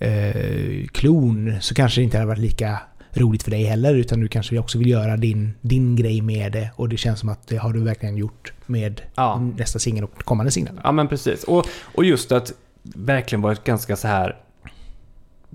Luigi-klon 0.00 1.54
så 1.60 1.74
kanske 1.74 2.00
det 2.00 2.04
inte 2.04 2.16
hade 2.16 2.28
varit 2.28 2.38
lika 2.38 2.78
roligt 3.12 3.42
för 3.42 3.50
dig 3.50 3.64
heller. 3.64 3.94
Utan 3.94 4.20
du 4.20 4.28
kanske 4.28 4.58
också 4.58 4.78
vill 4.78 4.90
göra 4.90 5.16
din, 5.16 5.52
din 5.60 5.96
grej 5.96 6.20
med 6.20 6.52
det. 6.52 6.70
Och 6.76 6.88
det 6.88 6.96
känns 6.96 7.20
som 7.20 7.28
att 7.28 7.48
det 7.48 7.56
har 7.56 7.72
du 7.72 7.80
verkligen 7.84 8.16
gjort 8.16 8.52
med 8.66 9.00
Ja. 9.14 9.50
nästa 9.56 9.78
singel 9.78 10.04
och 10.04 10.24
kommande 10.24 10.52
singel. 10.52 10.80
Ja, 10.84 10.92
men 10.92 11.08
precis. 11.08 11.44
Och, 11.44 11.66
och 11.94 12.04
just 12.04 12.32
att 12.32 12.52
verkligen 12.82 13.42
varit 13.42 13.64
ganska 13.64 13.96
så 13.96 14.08
här... 14.08 14.36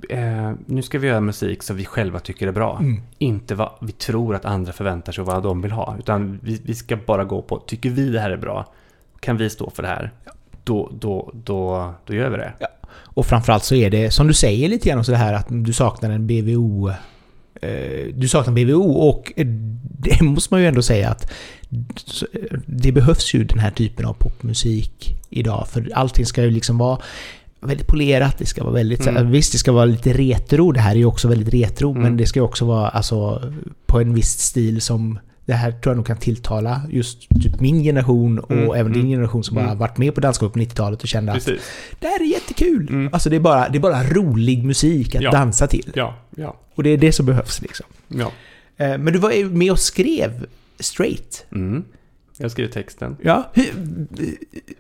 Eh, 0.10 0.52
nu 0.66 0.82
ska 0.82 1.00
vi 1.00 1.08
göra 1.08 1.22
musik 1.22 1.64
som 1.64 1.76
vi 1.76 1.86
själva 1.86 2.20
tycker 2.20 2.48
är 2.48 2.52
bra. 2.52 2.78
Mm. 2.80 3.02
Inte 3.18 3.56
vad 3.56 3.72
vi 3.82 3.92
tror 3.92 4.36
att 4.36 4.46
andra 4.46 4.74
förväntar 4.74 5.12
sig 5.12 5.22
och 5.22 5.28
vad 5.28 5.44
de 5.44 5.62
vill 5.62 5.72
ha. 5.72 5.96
Utan 6.00 6.40
vi, 6.44 6.62
vi 6.64 6.76
ska 6.76 6.96
bara 6.96 7.24
gå 7.24 7.42
på, 7.42 7.60
tycker 7.60 7.90
vi 7.90 8.10
det 8.10 8.20
här 8.20 8.30
är 8.30 8.38
bra? 8.38 8.74
Kan 9.20 9.38
vi 9.38 9.50
stå 9.50 9.70
för 9.70 9.84
det 9.84 9.90
här? 9.90 10.12
Då, 10.64 10.92
då, 11.00 11.32
då, 11.34 11.94
då 12.06 12.14
gör 12.14 12.30
vi 12.30 12.38
det. 12.38 12.54
Och 12.92 13.26
framförallt 13.26 13.64
så 13.64 13.76
är 13.76 13.90
det, 13.90 14.12
som 14.12 14.28
du 14.28 14.34
säger 14.34 14.70
lite 14.70 14.90
grann, 14.90 15.06
så 15.06 15.12
det 15.12 15.18
här 15.18 15.34
att 15.34 15.48
du 15.50 15.74
saknar 15.74 16.10
en 16.10 16.28
BVO... 16.28 16.90
Eh, 17.62 18.14
du 18.14 18.28
saknar 18.28 18.54
BVO 18.54 18.92
och 18.92 19.34
det 20.00 20.22
måste 20.22 20.54
man 20.54 20.62
ju 20.62 20.68
ändå 20.68 20.82
säga 20.82 21.10
att 21.10 21.32
det 22.66 22.92
behövs 22.92 23.34
ju 23.34 23.44
den 23.44 23.60
här 23.60 23.72
typen 23.72 24.06
av 24.06 24.14
popmusik 24.14 25.18
idag. 25.30 25.68
För 25.68 25.92
allting 25.94 26.26
ska 26.26 26.44
ju 26.44 26.52
liksom 26.52 26.78
vara 26.78 27.00
väldigt 27.66 27.88
polerat, 27.88 28.38
det 28.38 28.46
ska 28.46 28.64
vara 28.64 28.74
väldigt... 28.74 29.04
så 29.04 29.10
Mm. 29.10 29.32
Visst, 29.32 29.52
det 29.52 29.58
ska 29.58 29.72
vara 29.72 29.86
lite 29.86 30.14
retro. 30.14 30.72
Det 30.72 30.80
här 30.80 30.92
är 30.92 30.96
ju 31.00 31.06
också 31.06 31.28
väldigt 31.28 31.54
retro, 31.54 31.92
Mm. 31.92 32.04
men 32.04 32.18
det 32.18 32.26
ska 32.26 32.40
ju 32.40 32.44
också 32.44 32.66
vara 32.66 32.90
alltså 32.90 33.52
på 33.86 34.00
en 34.00 34.14
viss 34.14 34.40
stil 34.40 34.82
som... 34.82 35.20
Det 35.48 35.54
här 35.54 35.72
tror 35.72 35.92
jag 35.92 35.96
nog 35.98 36.06
kan 36.08 36.18
tilltala 36.18 36.82
just 36.90 37.30
typ 37.44 37.60
min 37.60 37.84
generation 37.84 38.40
och 38.40 38.52
Mm, 38.52 38.72
även 38.72 38.92
din 38.94 39.02
mm, 39.02 39.12
generation 39.12 39.44
som 39.44 39.56
bara 39.56 39.66
mm. 39.66 39.78
varit 39.78 39.98
med 39.98 40.16
på 40.16 40.22
dansgolvet 40.22 40.54
på 40.54 40.60
90-talet 40.60 41.02
och 41.02 41.08
kände 41.08 41.32
att 41.32 41.46
Precis. 41.46 41.62
det 42.00 42.08
här 42.08 42.22
är 42.22 42.26
jättekul. 42.26 42.88
Mm. 42.90 43.14
Alltså 43.14 43.30
det 43.30 43.36
är, 43.36 43.40
bara, 43.40 43.70
det 43.70 43.78
är 43.78 43.80
bara 43.80 44.04
rolig 44.04 44.64
musik 44.64 45.16
att 45.16 45.22
Ja. 45.22 45.32
dansa 45.32 45.68
till. 45.68 45.92
Ja, 45.96 46.16
ja, 46.36 46.56
Och 46.76 46.84
det 46.84 46.90
är 46.90 46.98
det 46.98 47.12
som 47.12 47.26
behövs 47.26 47.62
liksom. 47.62 47.86
ja. 48.08 48.32
Eh, 48.78 48.98
Men 48.98 49.14
du 49.14 49.20
var 49.20 49.50
med 49.50 49.72
och 49.72 49.80
skrev 49.80 50.46
straight. 50.80 51.46
Mm. 51.52 51.84
Jag 52.38 52.52
skriver 52.52 52.72
texten. 52.72 53.18
Ja. 53.22 53.50
Hur, 53.54 53.66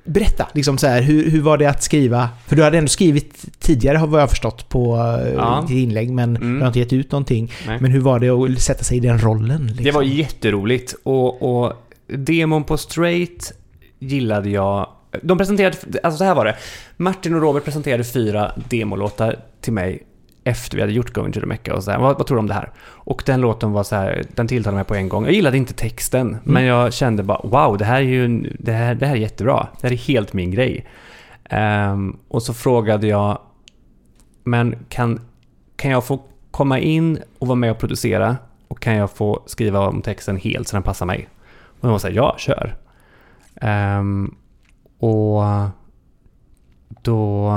berätta, 0.04 0.48
liksom 0.54 0.78
så 0.78 0.88
här, 0.88 1.02
hur, 1.02 1.30
hur 1.30 1.42
var 1.42 1.58
det 1.58 1.66
att 1.66 1.84
skriva? 1.84 2.30
För 2.48 2.56
du 2.56 2.64
hade 2.64 2.78
ändå 2.78 2.88
skrivit 2.88 3.46
tidigare 3.60 3.98
har 3.98 4.20
jag 4.20 4.30
förstått 4.30 4.70
på 4.70 4.96
eh, 4.96 5.34
Ja. 5.34 5.66
ditt 5.68 5.78
inlägg, 5.78 6.12
men 6.12 6.36
Mm. 6.38 6.54
du 6.56 6.60
har 6.60 6.68
inte 6.68 6.80
gett 6.80 6.94
ut 6.94 7.12
någonting. 7.12 7.52
Nej. 7.68 7.78
Men 7.82 7.92
hur 7.92 8.00
var 8.02 8.20
det 8.20 8.30
att 8.30 8.62
sätta 8.62 8.84
sig 8.84 8.98
i 8.98 9.00
den 9.00 9.20
rollen? 9.20 9.68
Liksom? 9.68 9.84
Det 9.86 9.92
var 9.92 10.02
jätteroligt 10.04 10.96
och, 11.04 11.64
och 11.66 11.74
demon 12.08 12.64
på 12.64 12.78
Straight 12.78 13.54
gillade 14.00 14.50
jag. 14.50 14.90
De 15.22 15.38
presenterade, 15.38 15.78
alltså 16.04 16.18
så 16.18 16.24
här 16.24 16.36
var 16.36 16.46
det. 16.46 16.56
Martin 16.98 17.34
och 17.36 17.42
Robert 17.42 17.64
presenterade 17.66 18.04
fyra 18.04 18.52
demolåtar 18.70 19.36
till 19.62 19.74
mig 19.74 20.04
efter 20.48 20.78
vi 20.78 20.82
hade 20.82 20.94
gjort 20.94 21.14
Going 21.14 21.32
to 21.32 21.40
the 21.40 21.46
Mecca 21.46 21.76
och 21.76 21.84
så 21.84 21.92
här, 21.92 22.00
vad, 22.00 22.18
vad 22.18 22.28
tror 22.28 22.36
du 22.36 22.40
om 22.40 22.48
det 22.48 22.54
här? 22.54 22.72
Och 22.88 23.24
den 23.26 23.42
låten 23.42 23.72
var 23.72 23.84
så 23.84 23.96
här, 23.96 24.24
den 24.36 24.48
tilltalade 24.48 24.76
mig 24.76 24.86
på 24.86 24.96
en 24.96 25.10
gång. 25.10 25.26
Jag 25.26 25.34
gillade 25.34 25.58
inte 25.58 25.74
texten, 25.74 26.38
men 26.44 26.64
jag 26.64 26.94
kände 26.94 27.24
bara 27.24 27.42
wow, 27.44 27.78
det 27.78 27.86
här 27.86 27.96
är 27.98 28.02
ju, 28.02 28.28
det 28.60 28.72
här, 28.72 28.96
det 28.96 29.06
här 29.06 29.16
är 29.16 29.20
jättebra. 29.20 29.68
Det 29.82 29.88
här 29.88 29.94
är 29.94 29.98
helt 29.98 30.34
min 30.34 30.52
grej. 30.52 30.86
Ehm, 31.50 32.18
och 32.28 32.44
så 32.44 32.54
frågade 32.54 33.08
jag, 33.08 33.40
men 34.44 34.76
kan, 34.90 35.22
kan 35.76 35.92
jag 35.92 36.06
få 36.06 36.24
komma 36.52 36.80
in 36.80 37.20
och 37.40 37.48
vara 37.48 37.56
med 37.56 37.72
och 37.72 37.80
producera? 37.80 38.38
Och 38.68 38.80
kan 38.80 38.96
jag 38.96 39.12
få 39.12 39.44
skriva 39.46 39.80
om 39.88 40.02
texten 40.02 40.38
helt 40.38 40.68
så 40.68 40.76
den 40.76 40.84
passar 40.84 41.06
mig? 41.06 41.28
Och 41.66 41.82
de 41.82 41.92
var 41.92 42.00
så 42.00 42.08
här, 42.08 42.14
ja, 42.16 42.36
kör. 42.38 42.76
Ehm, 43.62 44.36
och 45.00 45.44
då... 47.02 47.52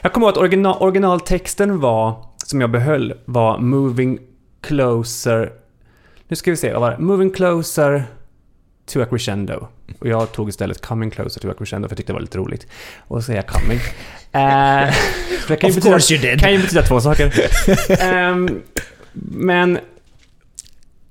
Jag 0.00 0.12
kommer 0.12 0.26
ihåg 0.26 0.32
att 0.32 0.38
original, 0.38 0.76
originaltexten 0.82 1.80
var, 1.80 2.24
som 2.44 2.60
jag 2.60 2.70
behöll, 2.70 3.14
var 3.24 3.58
Moving 3.58 4.18
Closer... 4.60 5.52
Nu 6.28 6.36
ska 6.36 6.50
vi 6.50 6.56
se, 6.56 6.72
vad 6.72 6.80
var 6.80 6.90
det? 6.90 6.98
Moving 6.98 7.30
Closer 7.30 8.04
to 8.92 9.00
a 9.02 9.06
crescendo. 9.10 9.68
Och 9.98 10.06
jag 10.06 10.32
tog 10.32 10.48
istället 10.48 10.86
Coming 10.86 11.10
Closer 11.10 11.40
to 11.40 11.50
a 11.50 11.54
crescendo 11.58 11.88
för 11.88 11.92
jag 11.92 11.96
tyckte 11.96 12.12
det 12.12 12.14
var 12.14 12.20
lite 12.20 12.38
roligt. 12.38 12.66
Och 12.98 13.18
så 13.18 13.22
säger 13.22 13.38
jag 13.38 13.46
Coming. 13.46 13.78
För 15.40 15.48
det 15.48 15.56
kan 15.56 15.70
ju 15.70 15.80
betyda, 15.80 16.36
kan 16.38 16.52
ju 16.52 16.58
betyda 16.58 16.82
två 16.82 17.00
saker. 17.00 17.32
Ehm, 18.02 18.62
men... 19.12 19.78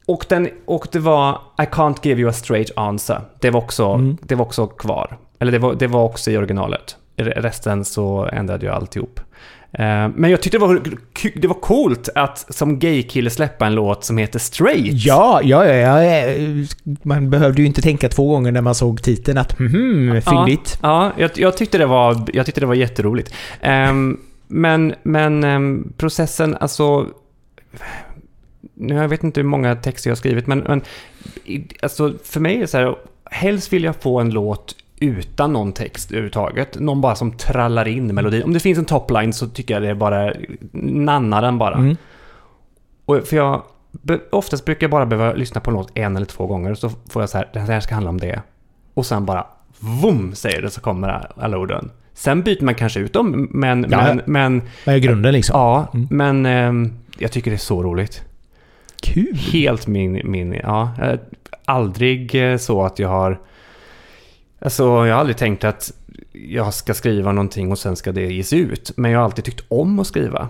Och, 0.06 0.26
den, 0.30 0.50
och 0.66 0.88
det 0.92 1.00
var 1.00 1.42
I 1.58 1.62
can't 1.62 1.98
give 2.02 2.22
you 2.22 2.30
a 2.30 2.34
straight 2.34 2.72
answer. 2.76 3.22
Det 3.40 3.50
var 3.50 3.62
också, 3.62 3.86
Mm. 3.88 4.18
det 4.22 4.36
var 4.36 4.46
också 4.46 4.68
kvar. 4.68 5.18
Eller 5.40 5.52
det 5.52 5.60
var, 5.60 5.74
det 5.76 5.88
var 5.88 6.04
också 6.04 6.32
i 6.32 6.38
originalet. 6.38 6.96
Resten 7.24 7.86
så 7.86 8.30
ändrade 8.32 8.66
jag 8.66 8.76
alltihop. 8.76 9.20
Eh, 9.74 10.10
Men 10.16 10.32
jag 10.32 10.42
tyckte 10.42 10.58
det 10.58 10.62
var, 10.62 10.82
det 11.36 11.48
var 11.48 11.62
coolt 11.62 12.10
att 12.16 12.46
som 12.50 12.80
gaykille 12.80 13.30
släppa 13.30 13.66
en 13.66 13.76
låt 13.76 14.06
som 14.06 14.18
heter 14.18 14.40
Straight. 14.40 15.06
Ja, 15.06 15.42
ja, 15.44 15.66
ja, 15.66 16.04
ja. 16.04 16.36
Man 17.04 17.30
behövde 17.30 17.62
ju 17.62 17.68
inte 17.68 17.82
tänka 17.82 18.10
två 18.10 18.28
gånger 18.28 18.52
när 18.52 18.62
man 18.62 18.76
såg 18.76 19.04
titeln 19.04 19.38
att 19.38 19.60
mhm, 19.60 20.22
fyndigt. 20.22 20.80
Ja, 20.82 21.12
jag, 21.18 21.32
jag, 21.36 21.58
tyckte 21.58 21.78
det 21.78 21.86
var, 21.86 22.26
jag 22.34 22.46
tyckte 22.46 22.62
det 22.62 22.68
var 22.68 22.76
jätteroligt. 22.76 23.34
Ehm, 23.62 24.20
men 24.48 24.96
men 25.04 25.44
ehm, 25.44 25.94
processen, 25.98 26.58
alltså... 26.60 27.08
Nu 28.74 28.96
jag 28.96 29.08
vet 29.08 29.24
inte 29.24 29.40
hur 29.40 29.48
många 29.48 29.76
texter 29.76 30.10
jag 30.10 30.12
har 30.12 30.18
skrivit, 30.18 30.48
men, 30.48 30.60
men 30.60 30.82
alltså, 31.82 32.14
för 32.24 32.40
mig 32.40 32.56
är 32.56 32.60
det 32.60 32.68
så 32.68 32.78
här, 32.78 32.96
helst 33.26 33.74
vill 33.74 33.84
jag 33.84 33.96
få 33.96 34.20
en 34.20 34.30
låt 34.30 34.76
utan 35.02 35.54
någon 35.54 35.74
text 35.74 36.12
överhuvudtaget. 36.12 36.80
Någon 36.80 37.02
bara 37.02 37.16
som 37.16 37.32
trallar 37.32 37.88
in 37.88 38.08
melodin. 38.16 38.44
Om 38.44 38.54
det 38.54 38.60
finns 38.60 38.80
en 38.80 38.86
topline 38.86 39.34
så 39.34 39.48
tycker 39.48 39.74
jag 39.74 39.84
det 39.84 39.90
är 39.90 39.94
bara 39.96 40.34
nanna 40.84 41.42
den 41.42 41.58
bara. 41.58 41.76
Mm. 41.76 41.98
Och 43.06 43.18
för 43.28 43.36
jag, 43.38 43.62
oftast 44.32 44.66
brukar 44.66 44.84
jag 44.84 44.92
bara 44.92 45.06
behöva 45.06 45.34
lyssna 45.34 45.62
på 45.62 45.72
en 45.72 45.78
låt 45.78 45.98
en 45.98 46.16
eller 46.16 46.26
två 46.26 46.48
gånger 46.48 46.72
och 46.72 46.78
så 46.78 46.90
får 47.10 47.22
jag 47.22 47.30
så 47.30 47.38
här, 47.38 47.50
den 47.54 47.66
här 47.68 47.80
ska 47.80 47.94
handla 47.94 48.10
om 48.10 48.20
det. 48.20 48.42
Och 48.94 49.06
sen 49.06 49.26
bara, 49.26 49.46
vum, 50.04 50.36
säger 50.36 50.62
det 50.62 50.70
så 50.70 50.82
kommer 50.82 51.28
alla 51.38 51.58
orden. 51.58 51.92
Sen 52.14 52.42
byter 52.42 52.64
man 52.64 52.76
kanske 52.76 53.00
ut 53.00 53.14
dem, 53.14 53.48
men, 53.52 53.86
Ja, 53.90 53.98
men, 54.04 54.22
men 54.26 54.62
Vad 54.86 54.96
är 54.96 55.00
grunden 55.00 55.34
liksom? 55.34 55.60
ja, 55.60 55.88
Mm. 55.94 56.08
men 56.12 56.46
ehm, 56.46 56.94
jag 57.18 57.32
tycker 57.32 57.52
det 57.52 57.56
är 57.56 57.60
så 57.60 57.84
roligt. 57.84 58.24
Kul! 59.02 59.36
Helt 59.54 59.88
min, 59.88 60.22
min 60.32 60.54
ja, 60.54 60.92
eh, 61.02 61.20
aldrig 61.66 62.36
eh, 62.52 62.58
så 62.58 62.84
att 62.86 63.00
jag 63.00 63.10
har, 63.10 63.40
alltså 64.62 64.84
jag 64.84 65.14
har 65.14 65.20
aldrig 65.20 65.38
tänkt 65.38 65.64
att 65.64 65.92
jag 66.32 66.74
ska 66.74 66.94
skriva 66.94 67.32
någonting 67.32 67.72
och 67.72 67.80
sen 67.80 67.96
ska 67.96 68.12
det 68.12 68.22
ges 68.34 68.54
ut. 68.54 68.92
Men 68.98 69.12
jag 69.12 69.20
har 69.20 69.26
alltid 69.26 69.46
tyckt 69.46 69.64
om 69.68 70.00
att 70.00 70.08
skriva. 70.08 70.50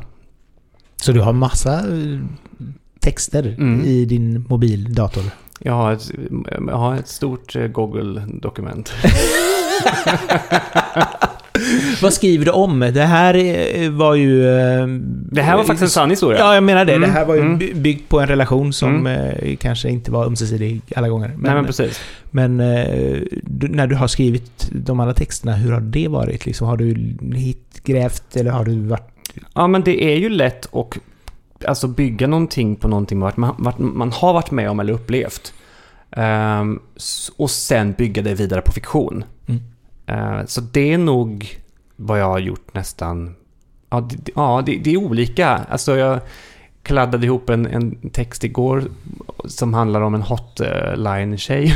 Så 0.95 1.11
du 1.11 1.21
har 1.21 1.33
massa 1.33 1.73
eh, 1.79 2.19
texter 2.99 3.55
Mm. 3.59 3.81
i 3.85 4.05
din 4.05 4.45
mobildator? 4.49 5.23
Jag 5.59 5.73
har 5.73 5.91
ett, 5.91 6.11
jag 6.67 6.77
har 6.77 6.95
ett 6.95 7.07
stort 7.07 7.55
eh, 7.55 7.67
Google-dokument. 7.67 8.93
Vad 12.01 12.13
skriver 12.13 12.45
du 12.45 12.51
om? 12.51 12.79
Det 12.79 13.03
här 13.03 13.33
eh, 13.35 13.89
var 13.91 14.15
ju... 14.15 14.47
eh, 14.49 14.87
Det 15.31 15.41
här 15.41 15.57
var 15.57 15.63
faktiskt 15.63 15.83
en 15.83 15.89
sann 15.89 16.09
historia. 16.09 16.39
Ja, 16.39 16.53
jag 16.53 16.63
menar 16.63 16.85
det. 16.85 16.93
Mm, 16.93 17.09
Det 17.09 17.13
här 17.15 17.25
var 17.25 17.35
ju 17.35 17.41
mm. 17.41 17.57
by- 17.57 17.73
byggt 17.73 18.09
på 18.09 18.19
en 18.19 18.27
relation 18.27 18.73
som 18.73 18.95
Mm. 19.07 19.07
eh, 19.31 19.55
kanske 19.57 19.89
inte 19.89 20.11
var 20.11 20.25
ömsesidig 20.25 20.81
alla 20.95 21.09
gånger. 21.09 21.27
Men, 21.27 21.39
Nej 21.41 21.53
men 21.55 21.65
precis. 21.65 22.01
men 22.31 22.57
när 23.51 23.87
du 23.87 23.95
har 23.95 24.07
skrivit 24.07 24.69
de 24.71 24.99
andra 24.99 25.13
texterna, 25.13 25.53
hur 25.55 25.71
har 25.71 25.81
det 25.81 26.07
varit? 26.07 26.45
Liksom, 26.45 26.67
har 26.67 26.77
du 26.77 27.15
hitgrävt 27.35 28.35
eller 28.35 28.51
har 28.51 28.65
du 28.65 28.79
varit... 28.79 29.07
Ja 29.55 29.67
men 29.67 29.81
det 29.83 30.03
är 30.03 30.17
ju 30.17 30.29
lätt 30.29 30.75
att 30.75 30.97
alltså, 31.65 31.87
bygga 31.87 32.27
någonting 32.27 32.75
på 32.75 32.87
någonting 32.87 33.19
man, 33.19 33.31
man, 33.35 33.73
man, 33.77 34.11
har 34.11 34.33
varit 34.33 34.51
med 34.51 34.69
om 34.69 34.79
eller 34.79 34.93
upplevt. 34.93 35.53
S- 36.97 37.31
och 37.37 37.51
sen 37.51 37.91
bygga 37.97 38.21
det 38.21 38.33
vidare 38.33 38.61
på 38.61 38.71
fiktion. 38.71 39.23
Mm. 39.47 39.61
Eh, 40.07 40.45
så 40.45 40.61
det 40.61 40.93
är 40.93 40.97
nog 40.97 41.57
vad 42.01 42.19
jag 42.19 42.25
har 42.25 42.39
gjort 42.39 42.73
nästan... 42.73 43.35
Ja, 43.89 44.07
det, 44.09 44.31
ja, 44.35 44.63
det, 44.65 44.77
det 44.77 44.93
är 44.93 44.97
olika. 44.97 45.47
Alltså 45.47 45.97
jag 45.97 46.19
kladdade 46.83 47.25
ihop 47.25 47.49
en, 47.49 47.65
en 47.65 48.09
text 48.09 48.43
igår 48.43 48.83
som 49.45 49.73
handlar 49.73 50.01
om 50.01 50.15
en 50.15 50.21
hotline-tjej. 50.21 51.75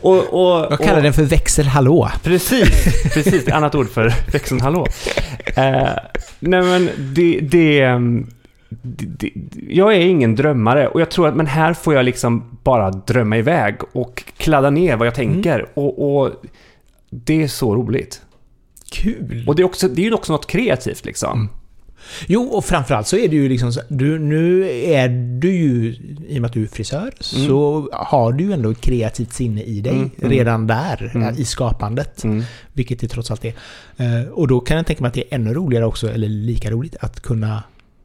och, 0.00 0.16
och, 0.16 0.72
Jag 0.72 0.78
kallar 0.78 0.96
och, 0.96 1.02
den 1.02 1.12
för 1.12 1.22
växelhallå. 1.22 2.10
Precis, 2.22 2.84
precis. 3.14 3.48
Annat 3.48 3.74
ord 3.74 3.88
för 3.88 4.14
växelhallå. 4.32 4.86
Eh, 5.56 5.88
nej 6.38 6.62
men 6.62 6.90
det, 7.14 7.40
det, 7.40 7.80
ehm, 7.80 8.26
det, 8.68 9.06
det... 9.06 9.30
Jag 9.68 9.94
är 9.94 10.00
ingen 10.00 10.34
drömmare 10.34 10.88
och 10.88 11.00
jag 11.00 11.10
tror 11.10 11.28
att 11.28 11.36
men 11.36 11.46
här 11.46 11.74
får 11.74 11.94
jag 11.94 12.04
liksom 12.04 12.58
bara 12.62 12.90
drömma 12.90 13.36
iväg 13.36 13.76
och 13.92 14.24
kladda 14.36 14.70
ner 14.70 14.96
vad 14.96 15.06
jag 15.06 15.14
tänker. 15.14 15.66
Och, 15.74 16.16
och 16.16 16.32
det 17.10 17.42
är 17.42 17.48
så 17.48 17.74
roligt. 17.74 18.22
Kul! 18.92 19.44
Och 19.46 19.56
det 19.56 19.62
är, 19.62 19.64
också, 19.64 19.88
det 19.88 20.02
är 20.02 20.04
ju 20.04 20.12
också 20.12 20.32
något 20.32 20.46
kreativt 20.46 21.04
liksom. 21.04 21.32
Mm. 21.40 21.48
Jo, 22.26 22.42
och 22.42 22.64
framförallt 22.64 23.06
så 23.06 23.16
är 23.16 23.28
det 23.28 23.36
ju 23.36 23.48
liksom 23.48 23.72
du, 23.88 24.18
Nu 24.18 24.70
är 24.70 25.08
du 25.40 25.52
ju, 25.52 25.94
i 26.28 26.36
och 26.36 26.40
med 26.40 26.44
att 26.48 26.52
du 26.52 26.62
är 26.62 26.66
frisör, 26.66 27.12
så 27.20 27.88
har 27.92 28.32
du 28.32 28.44
ju 28.44 28.52
ändå 28.52 28.70
ett 28.70 28.80
kreativt 28.80 29.32
sinne 29.32 29.62
i 29.62 29.80
dig 29.80 29.92
Mm, 29.92 30.10
mm. 30.18 30.30
redan 30.30 30.66
där, 30.66 31.12
Mm. 31.14 31.34
i 31.38 31.44
skapandet. 31.44 32.24
Mm. 32.24 32.42
Vilket 32.72 33.00
det 33.00 33.08
trots 33.08 33.30
allt 33.30 33.44
är. 33.44 33.54
Eh, 33.96 34.28
och 34.28 34.48
då 34.48 34.60
kan 34.60 34.76
jag 34.76 34.86
tänka 34.86 35.02
mig 35.02 35.08
att 35.08 35.14
det 35.14 35.20
är 35.20 35.34
ännu 35.34 35.54
roligare 35.54 35.86
också, 35.86 36.10
eller 36.10 36.28
lika 36.28 36.70
roligt, 36.70 36.96
att 37.00 37.20
kunna 37.20 37.62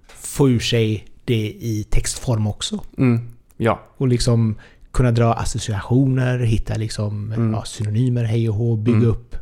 få 0.07 0.49
ur 0.49 0.59
sig 0.59 1.05
det 1.25 1.53
i 1.59 1.85
textform 1.89 2.47
också. 2.47 2.79
Mm. 2.97 3.19
Ja. 3.57 3.81
Och 3.97 4.07
liksom 4.07 4.55
kunna 4.91 5.11
dra 5.11 5.33
associationer, 5.33 6.39
hitta 6.39 6.75
liksom 6.75 7.33
Mm. 7.33 7.53
ja, 7.53 7.63
synonymer, 7.63 8.23
hej 8.23 8.49
och 8.49 8.55
hå, 8.55 8.75
bygga 8.75 8.97
Mm. 8.97 9.09
upp 9.09 9.35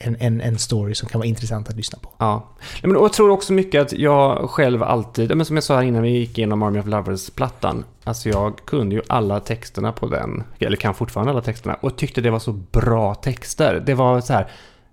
en, 0.00 0.16
en, 0.20 0.40
en 0.40 0.58
story 0.58 0.94
som 0.94 1.08
kan 1.08 1.18
vara 1.18 1.28
intressant 1.28 1.68
att 1.68 1.76
lyssna 1.76 1.98
på. 2.02 2.08
Ja. 2.18 2.48
Men 2.82 2.96
och 2.96 3.04
jag 3.04 3.12
tror 3.12 3.30
också 3.30 3.52
mycket 3.52 3.82
att 3.82 3.92
jag 3.92 4.50
själv 4.50 4.82
alltid, 4.82 5.36
men 5.36 5.46
som 5.46 5.56
jag 5.56 5.62
sa 5.64 5.76
här 5.76 5.82
innan 5.82 6.02
vi 6.02 6.10
gick 6.10 6.38
igenom 6.38 6.62
Army 6.62 6.80
of 6.80 6.86
Lovers-plattan. 6.86 7.84
Alltså 8.04 8.28
jag 8.28 8.56
kunde 8.64 8.94
ju 8.94 9.02
alla 9.08 9.40
texterna 9.40 9.92
på 9.92 10.06
den, 10.08 10.42
eller 10.58 10.76
kan 10.76 10.94
fortfarande 10.94 11.32
alla 11.32 11.40
texterna, 11.40 11.74
och 11.74 11.96
tyckte 11.96 12.20
det 12.20 12.30
var 12.30 12.38
så 12.38 12.52
bra 12.52 13.14
texter. 13.14 13.82
Det 13.86 13.94
var 13.94 14.20
så 14.20 14.32
här, 14.32 14.46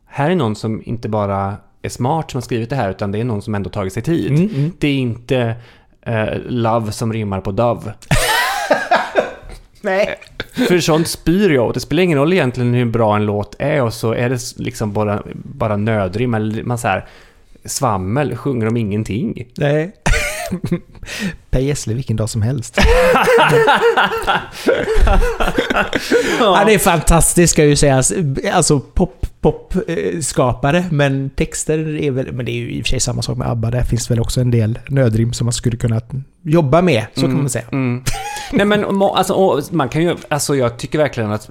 här 0.05 0.29
är 0.31 0.35
någon 0.35 0.55
som 0.55 0.81
inte 0.85 1.09
bara 1.09 1.57
är 1.81 1.89
smart 1.89 2.31
som 2.31 2.37
har 2.37 2.41
skrivit 2.41 2.69
det 2.69 2.75
här, 2.75 2.89
utan 2.91 3.11
det 3.11 3.19
är 3.19 3.23
någon 3.23 3.41
som 3.41 3.55
ändå 3.55 3.69
tagit 3.69 3.93
sig 3.93 4.03
tid. 4.03 4.31
Mm, 4.31 4.49
mm. 4.55 4.71
Det 4.79 4.87
är 4.87 4.95
inte 4.97 5.55
eh, 6.01 6.27
love 6.47 6.91
som 6.91 7.13
rimmar 7.13 7.41
på 7.41 7.51
dove. 7.51 7.93
Nej. 9.82 10.15
För 10.67 10.80
sånt 10.80 11.07
spyr 11.07 11.49
jag 11.49 11.65
åt. 11.65 11.73
Det 11.73 11.80
spelar 11.80 12.03
ingen 12.03 12.17
roll 12.17 12.34
egentligen 12.34 12.73
hur 12.73 12.86
bra 12.86 13.15
en 13.15 13.25
låt 13.25 13.55
är 13.59 13.84
och 13.84 13.93
så 13.93 14.13
är 14.13 14.30
det 14.30 14.39
liksom 14.57 14.93
bara, 14.93 15.23
bara 15.34 15.77
nödrim 15.77 16.34
eller 16.34 16.63
man 16.63 16.77
så 16.77 16.88
här 16.88 17.07
svammel, 17.65 18.36
sjunger 18.36 18.67
om 18.67 18.77
ingenting. 18.77 19.47
Nej. 19.55 19.91
Per 21.50 21.60
Gessle 21.60 21.93
vilken 21.93 22.18
dag 22.18 22.30
som 22.30 22.41
helst. 22.41 22.78
ja, 26.39 26.64
det 26.66 26.74
är 26.74 26.80
fantastiskt 26.80 27.54
ska 27.54 27.66
ju 27.66 27.76
sägas. 27.76 28.14
Alltså 28.54 28.80
pop, 28.80 29.26
pop 29.41 29.74
eh, 29.88 30.20
skapare 30.20 30.86
men 30.91 31.30
texter 31.30 31.95
är 31.95 32.12
väl... 32.12 32.32
Men 32.32 32.45
det 32.45 32.52
är 32.52 32.54
ju 32.54 32.72
i 32.72 32.82
och 32.82 32.86
för 32.86 32.89
sig 32.89 33.00
samma 33.00 33.22
sak 33.22 33.38
med 33.38 33.50
ABBA. 33.50 33.72
Där 33.72 33.84
finns 33.84 34.12
väl 34.12 34.20
också 34.20 34.41
en 34.41 34.52
del 34.52 34.80
nödrim 34.88 35.34
som 35.34 35.45
man 35.45 35.54
skulle 35.54 35.78
kunna 35.78 36.02
jobba 36.43 36.82
med. 36.82 37.06
Så 37.14 37.22
kan 37.22 37.38
man 37.38 37.50
säga. 37.50 37.66
Mm. 37.72 38.04
Nej 38.52 38.66
men 38.66 39.02
alltså, 39.02 39.62
man 39.72 39.89
kan 39.89 40.04
ju, 40.04 40.16
alltså 40.28 40.56
jag 40.56 40.78
tycker 40.78 40.97
verkligen 40.97 41.32
att, 41.32 41.50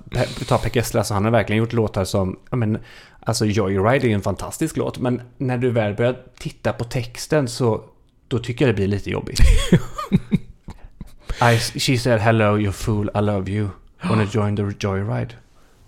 ta 0.49 0.59
Per 0.59 0.77
Gessle, 0.77 1.01
alltså 1.01 1.15
han 1.15 1.25
har 1.25 1.31
verkligen 1.31 1.59
gjort 1.59 1.73
låtar 1.73 2.05
som, 2.05 2.37
men, 2.51 2.79
alltså 3.21 3.47
Joyride 3.47 4.05
är 4.05 4.09
ju 4.09 4.15
en 4.15 4.21
fantastisk 4.21 4.77
låt, 4.77 4.99
men 4.99 5.21
när 5.37 5.59
du 5.59 5.71
väl 5.71 5.95
börjar 5.95 6.17
titta 6.39 6.73
på 6.73 6.85
texten 6.85 7.49
så, 7.49 7.81
då 8.29 8.39
tycker 8.39 8.64
jag 8.66 8.74
det 8.74 8.76
blir 8.76 8.87
lite 8.89 9.11
jobbigt. 9.11 9.41
I, 11.41 11.59
she 11.79 11.99
said 11.99 12.20
hello 12.20 12.59
you 12.59 12.72
fool, 12.72 13.11
I 13.14 13.20
love 13.20 13.51
you, 13.51 13.68
wanna 14.09 14.24
join 14.33 14.57
the 14.57 14.62
joyride. 14.87 15.35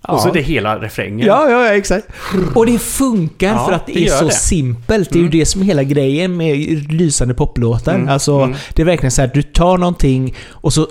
Ja. 0.07 0.15
Och 0.15 0.21
så 0.21 0.29
är 0.29 0.33
det 0.33 0.41
hela 0.41 0.79
refrängen. 0.81 1.27
Ja, 1.27 1.51
ja, 1.51 1.67
ja, 1.67 1.75
exakt. 1.75 2.07
Och 2.55 2.67
det 2.67 2.79
funkar 2.79 3.49
Ja, 3.49 3.67
för 3.67 3.73
att 3.73 3.87
det, 3.87 3.93
det 3.93 4.07
är 4.07 4.11
så 4.19 4.25
det. 4.25 4.31
simpelt. 4.33 5.11
Det 5.11 5.17
är 5.19 5.21
Mm. 5.21 5.33
ju 5.33 5.39
det 5.41 5.47
som 5.47 5.61
är 5.61 5.65
hela 5.65 5.83
grejen 5.83 6.37
med 6.37 6.57
lysande 6.93 7.35
poplåtar. 7.35 7.95
Mm, 7.95 8.09
Alltså, 8.09 8.33
mm. 8.39 8.57
det 8.75 8.83
är 8.83 8.87
verkligen 8.87 9.11
så 9.11 9.23
här, 9.23 9.31
du 9.35 9.43
tar 9.43 9.79
någonting 9.79 10.35
och 10.51 10.73
så 10.73 10.89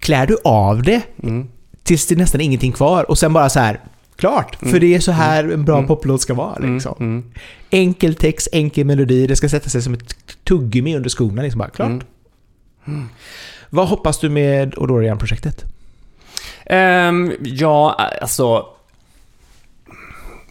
klär 0.00 0.26
du 0.26 0.36
av 0.44 0.82
det 0.82 1.02
Mm. 1.22 1.48
tills 1.82 2.06
det 2.06 2.14
är 2.14 2.16
nästan 2.18 2.40
ingenting 2.40 2.72
kvar 2.72 3.10
och 3.10 3.18
sen 3.18 3.32
bara 3.32 3.48
så 3.48 3.60
här, 3.60 3.80
klart. 4.18 4.62
Mm. 4.62 4.72
För 4.72 4.80
det 4.80 4.94
är 4.94 5.00
så 5.00 5.12
här 5.12 5.44
en 5.44 5.64
bra 5.64 5.76
Mm. 5.76 5.88
poplåt 5.88 6.20
ska 6.20 6.34
vara 6.34 6.56
Mm. 6.56 6.74
liksom. 6.74 6.94
Mm. 7.00 7.24
Enkel 7.70 8.14
text, 8.14 8.48
enkel 8.52 8.84
melodi, 8.86 9.26
det 9.26 9.36
ska 9.36 9.48
sätta 9.48 9.68
sig 9.68 9.82
som 9.82 9.94
ett 9.94 10.14
tuggummi 10.44 10.96
under 10.96 11.10
skorna 11.10 11.42
liksom 11.42 11.58
bara, 11.58 11.68
klart. 11.70 12.02
Mm. 12.86 13.08
Vad 13.70 13.88
hoppas 13.88 14.18
du 14.20 14.28
med 14.28 14.78
Odorian-projektet? 14.78 15.64
Ehm, 16.66 17.32
ja, 17.40 17.92
alltså... 18.22 18.66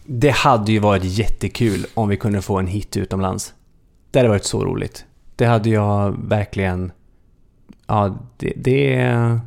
Det 0.09 0.29
hade 0.29 0.71
ju 0.71 0.79
varit 0.79 1.03
jättekul 1.03 1.85
om 1.93 2.09
vi 2.09 2.17
kunde 2.17 2.41
få 2.41 2.57
en 2.59 2.67
hit 2.67 2.97
utomlands. 2.97 3.53
Det 4.11 4.19
hade 4.19 4.29
varit 4.29 4.43
så 4.45 4.65
roligt. 4.65 5.05
Det 5.35 5.45
hade 5.45 5.69
jag 5.69 6.15
verkligen... 6.27 6.91
Ja, 7.87 8.17
det... 8.37 8.53
det 8.55 9.39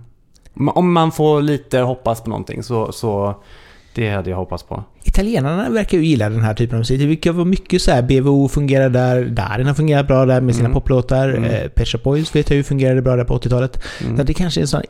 om 0.55 0.93
man 0.93 1.13
får 1.13 1.43
lite 1.43 1.79
hoppas 1.79 2.21
på 2.23 2.31
någonting 2.31 2.63
så, 2.63 2.93
så... 2.93 3.43
Det 3.95 4.11
hade 4.11 4.31
jag 4.31 4.37
hoppats 4.37 4.63
på. 4.63 4.85
Italienarna 5.05 5.71
verkar 5.71 5.99
ju 5.99 6.05
gilla 6.05 6.29
den 6.29 6.41
här 6.41 6.55
typen 6.55 6.75
av 6.77 6.79
musik. 6.79 7.01
Det 7.01 7.07
verkar 7.07 7.33
vara 7.33 7.45
mycket 7.45 7.83
så 7.83 7.91
här, 7.91 8.03
BVO 8.03 8.49
fungerar 8.49 8.91
där, 8.91 9.25
Darin 9.25 9.67
har 9.67 9.75
fungerat 9.75 10.07
bra 10.07 10.27
där 10.27 10.41
med 10.41 10.55
sina 10.55 10.67
Mm. 10.69 10.75
poplåtar. 10.75 11.29
Mm. 11.29 11.45
Eh, 11.45 11.69
Pet 11.69 12.03
Boys 12.05 12.37
vet 12.37 12.51
jag 12.51 12.57
ju 12.57 12.63
fungerade 12.63 13.03
bra 13.03 13.17
där 13.17 13.25
på 13.25 13.35
80-talet. 13.39 13.83
Mm. 14.05 14.17
Så 14.17 14.23
det 14.23 14.35
kanske 14.35 14.61
är 14.61 14.63
en 14.63 14.69
sån 14.69 14.83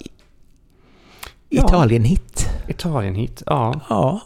Ja. 1.49 1.65
Italien-hit. 1.67 2.49
Italien-hit, 2.69 3.43
ja. 3.47 3.81
Ja. 3.89 4.21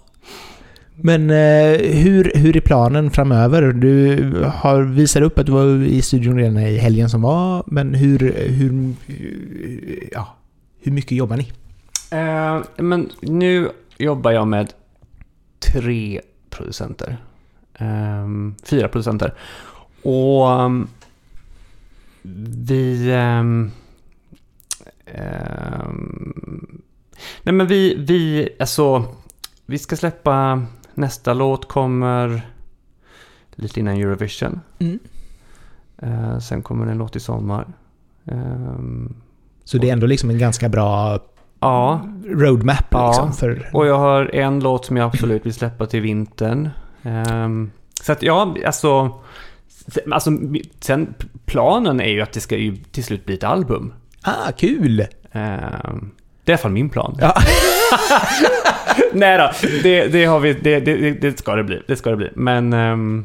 Men 0.96 1.30
eh, 1.30 1.78
hur, 1.80 2.32
hur 2.34 2.56
är 2.56 2.60
planen 2.60 3.10
framöver? 3.10 3.72
Du 3.72 4.16
har 4.54 4.82
visat 4.82 5.22
upp 5.22 5.38
att 5.38 5.46
du 5.46 5.52
var 5.52 5.82
i 5.84 6.02
studion 6.02 6.38
redan 6.38 6.58
i 6.58 6.76
helgen 6.78 7.10
som 7.10 7.22
var, 7.22 7.62
men 7.66 7.94
hur, 7.94 8.18
hur, 8.48 8.94
ja, 10.12 10.36
hur 10.82 10.92
mycket 10.92 11.12
jobbar 11.12 11.36
ni? 11.36 11.52
Eh, 12.10 12.62
men 12.84 13.10
nu 13.20 13.68
jobbar 13.98 14.30
jag 14.30 14.48
med 14.48 14.72
tre 15.58 16.20
producenter. 16.50 17.16
Ehm, 17.74 18.54
fyra 18.62 18.88
producenter. 18.88 19.34
Och 20.02 20.52
ehm, 20.52 20.88
vi... 22.22 23.12
ehm, 23.12 23.70
nej 27.42 27.54
men 27.54 27.66
vi, 27.66 27.94
vi, 27.94 28.48
alltså, 28.58 29.04
vi 29.66 29.78
ska 29.78 29.96
släppa, 29.96 30.66
nästa 30.94 31.34
låt 31.34 31.68
kommer 31.68 32.50
lite 33.54 33.80
innan 33.80 33.96
Eurovision. 33.96 34.60
Mm. 34.78 34.98
Eh, 35.98 36.38
sen 36.38 36.62
kommer 36.62 36.86
en 36.86 36.98
låt 36.98 37.16
i 37.16 37.20
sommar. 37.20 37.72
Så 39.64 39.78
det 39.78 39.88
är 39.88 39.92
ändå 39.92 40.06
liksom 40.06 40.30
en 40.30 40.38
ganska 40.38 40.68
bra 40.68 41.20
ja, 41.64 42.00
roadmap 42.26 42.84
Ja. 42.90 43.08
liksom 43.08 43.32
för... 43.32 43.70
Och 43.72 43.86
jag 43.86 43.98
har 43.98 44.34
en 44.34 44.60
låt 44.60 44.84
som 44.86 44.96
jag 44.96 45.06
absolut 45.06 45.46
vill 45.46 45.54
släppa 45.54 45.86
till 45.86 46.00
vintern. 46.00 46.70
Ehm, 47.02 47.70
så 48.02 48.12
att 48.12 48.22
ja, 48.22 48.54
alltså... 48.66 49.18
Alltså, 50.12 50.30
sen 50.80 51.14
planen 51.46 52.00
är 52.00 52.08
ju 52.08 52.20
att 52.20 52.32
det 52.32 52.40
ska 52.40 52.56
ju 52.56 52.76
till 52.76 53.04
slut 53.04 53.24
bli 53.26 53.34
ett 53.34 53.44
album. 53.44 53.92
Ah, 54.22 54.52
kul! 54.56 55.00
Ehm, 55.32 56.10
det 56.44 56.52
är 56.52 56.52
i 56.52 56.52
alla 56.52 56.58
fall 56.58 56.70
min 56.70 56.88
plan. 56.90 57.18
Ja. 57.20 57.34
Nej 59.12 59.38
då, 59.38 59.50
det, 59.82 60.06
det 60.06 60.24
har 60.24 60.40
vi, 60.40 60.52
det, 60.52 60.80
det, 60.80 61.10
det 61.10 61.38
ska 61.38 61.54
det 61.54 61.64
bli. 61.64 61.82
Det 61.86 61.96
ska 61.96 62.10
det 62.10 62.16
bli. 62.16 62.30
Men... 62.34 62.72
ehm, 62.72 63.24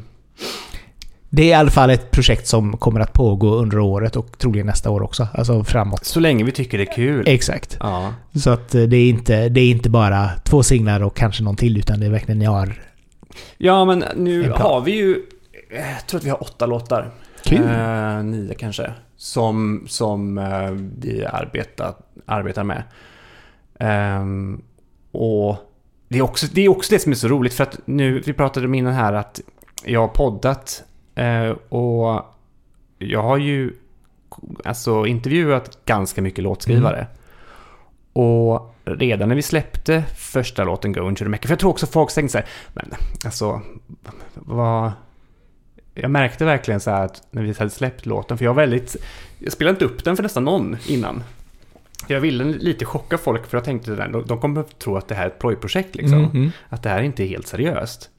Det 1.32 1.42
är 1.42 1.46
i 1.46 1.52
alla 1.52 1.70
fall 1.70 1.90
ett 1.90 2.10
projekt 2.10 2.46
som 2.46 2.76
kommer 2.76 3.00
att 3.00 3.12
pågå 3.12 3.54
under 3.54 3.78
året 3.78 4.16
och 4.16 4.38
troligen 4.38 4.66
nästa 4.66 4.90
år 4.90 5.02
också. 5.02 5.28
Alltså 5.34 5.64
framåt. 5.64 6.04
så 6.04 6.20
länge 6.20 6.44
vi 6.44 6.52
tycker 6.52 6.78
det 6.78 6.84
är 6.84 6.94
kul. 6.94 7.24
Exakt. 7.26 7.76
Ja. 7.80 8.14
Så 8.34 8.50
att 8.50 8.74
eh, 8.74 8.82
det 8.82 8.96
är 8.96 9.08
inte, 9.10 9.48
det 9.48 9.60
är 9.60 9.70
inte 9.70 9.90
bara 9.90 10.30
två 10.44 10.62
singlar 10.62 11.02
och 11.02 11.16
kanske 11.16 11.42
någon 11.42 11.56
till, 11.56 11.78
utan 11.78 12.00
det 12.00 12.06
är 12.06 12.10
verkligen 12.10 12.38
ni 12.38 12.44
har... 12.44 12.82
ja, 13.58 13.84
men 13.84 14.04
nu 14.16 14.50
har 14.50 14.80
vi 14.80 14.92
ju... 14.92 15.22
Jag 15.70 16.06
tror 16.06 16.18
att 16.20 16.24
vi 16.24 16.30
har 16.30 16.42
åtta 16.42 16.66
låtar. 16.66 17.10
Kul! 17.44 17.62
Eh, 17.62 18.22
nio 18.22 18.54
kanske. 18.54 18.92
Som, 19.16 19.84
som 19.88 20.38
eh, 20.38 20.70
vi 20.98 21.24
arbetar, 21.24 21.94
arbetar 22.26 22.64
med. 22.64 22.82
Ehm, 23.78 24.62
och 25.12 25.56
det 26.08 26.18
är, 26.18 26.22
också, 26.22 26.46
det 26.52 26.64
är 26.64 26.68
också 26.68 26.94
det 26.94 26.98
som 26.98 27.12
är 27.12 27.16
så 27.16 27.28
roligt 27.28 27.54
för 27.54 27.64
att 27.64 27.80
nu, 27.84 28.20
vi 28.26 28.32
pratade 28.32 28.66
om 28.66 28.74
innan 28.74 28.92
här 28.92 29.12
att 29.12 29.40
jag 29.84 30.00
har 30.00 30.08
poddat 30.08 30.84
eh, 31.20 31.50
och 31.68 32.24
jag 32.98 33.22
har 33.22 33.36
ju 33.36 33.72
alltså 34.64 35.06
intervjuat 35.06 35.84
ganska 35.84 36.22
mycket 36.22 36.44
låtskrivare. 36.44 37.06
Och 38.12 38.74
redan 38.84 39.28
när 39.28 39.36
vi 39.36 39.42
släppte 39.42 40.04
första 40.16 40.64
låten 40.64 40.92
Go 40.92 41.08
Into 41.08 41.24
The 41.24 41.28
Mecca, 41.30 41.48
för 41.48 41.52
jag 41.52 41.58
tror 41.58 41.70
också 41.70 41.86
folk 41.86 42.14
tänkte 42.14 42.32
så 42.32 42.38
här, 42.38 42.46
men 42.74 42.90
alltså, 43.24 43.60
vad... 44.34 44.92
Jag 45.94 46.10
märkte 46.10 46.44
verkligen 46.44 46.80
så 46.80 46.90
här 46.90 47.04
att 47.04 47.22
när 47.30 47.42
vi 47.42 47.54
hade 47.58 47.70
släppt 47.70 48.06
låten, 48.06 48.38
för 48.38 48.44
jag 48.44 48.54
var 48.54 48.62
väldigt... 48.62 48.96
Jag 49.38 49.52
spelade 49.52 49.74
inte 49.74 49.84
upp 49.84 50.04
den 50.04 50.16
för 50.16 50.22
nästan 50.22 50.44
någon 50.44 50.76
innan. 50.86 51.22
Jag 52.06 52.20
ville 52.20 52.44
lite 52.44 52.84
chocka 52.84 53.18
folk 53.18 53.46
för 53.46 53.56
jag 53.56 53.64
tänkte 53.64 54.04
att 54.04 54.28
de, 54.28 54.40
kommer 54.40 54.60
att 54.60 54.78
tro 54.78 54.96
att 54.96 55.08
det 55.08 55.14
här 55.14 55.22
är 55.24 55.26
ett 55.26 55.38
plojprojekt 55.38 55.94
liksom. 55.94 56.22
Mhm. 56.22 56.52
Att 56.68 56.82
det 56.82 56.88
här 56.88 57.02
inte 57.02 57.24
är 57.24 57.26
helt 57.26 57.46
seriöst. 57.46 58.10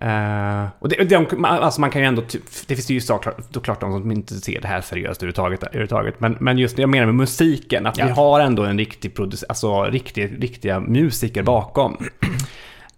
Eh, 0.00 0.66
och 0.78 0.88
det, 0.88 1.04
det, 1.04 1.44
alltså 1.44 1.80
man 1.80 1.90
kan 1.90 2.02
ju 2.02 2.08
ändå, 2.08 2.22
det 2.66 2.74
finns 2.74 2.90
ju 2.90 3.00
såklart, 3.00 3.80
de 3.80 4.00
som 4.00 4.10
inte 4.12 4.34
ser 4.34 4.60
det 4.60 4.68
här 4.68 4.80
seriöst 4.80 5.22
överhuvudtaget. 5.22 5.62
överhuvudtaget. 5.62 6.20
Men, 6.20 6.36
men 6.40 6.58
just 6.58 6.76
det 6.76 6.82
jag 6.82 6.88
menar 6.88 7.06
med 7.06 7.14
musiken, 7.14 7.86
att 7.86 7.98
vi 7.98 8.02
Ja. 8.02 8.14
har 8.14 8.40
ändå 8.40 8.64
en 8.64 8.78
riktig 8.78 9.14
producent, 9.14 9.50
alltså 9.50 9.84
riktig, 9.84 10.42
riktiga 10.42 10.80
musiker 10.80 11.42
bakom. 11.42 11.96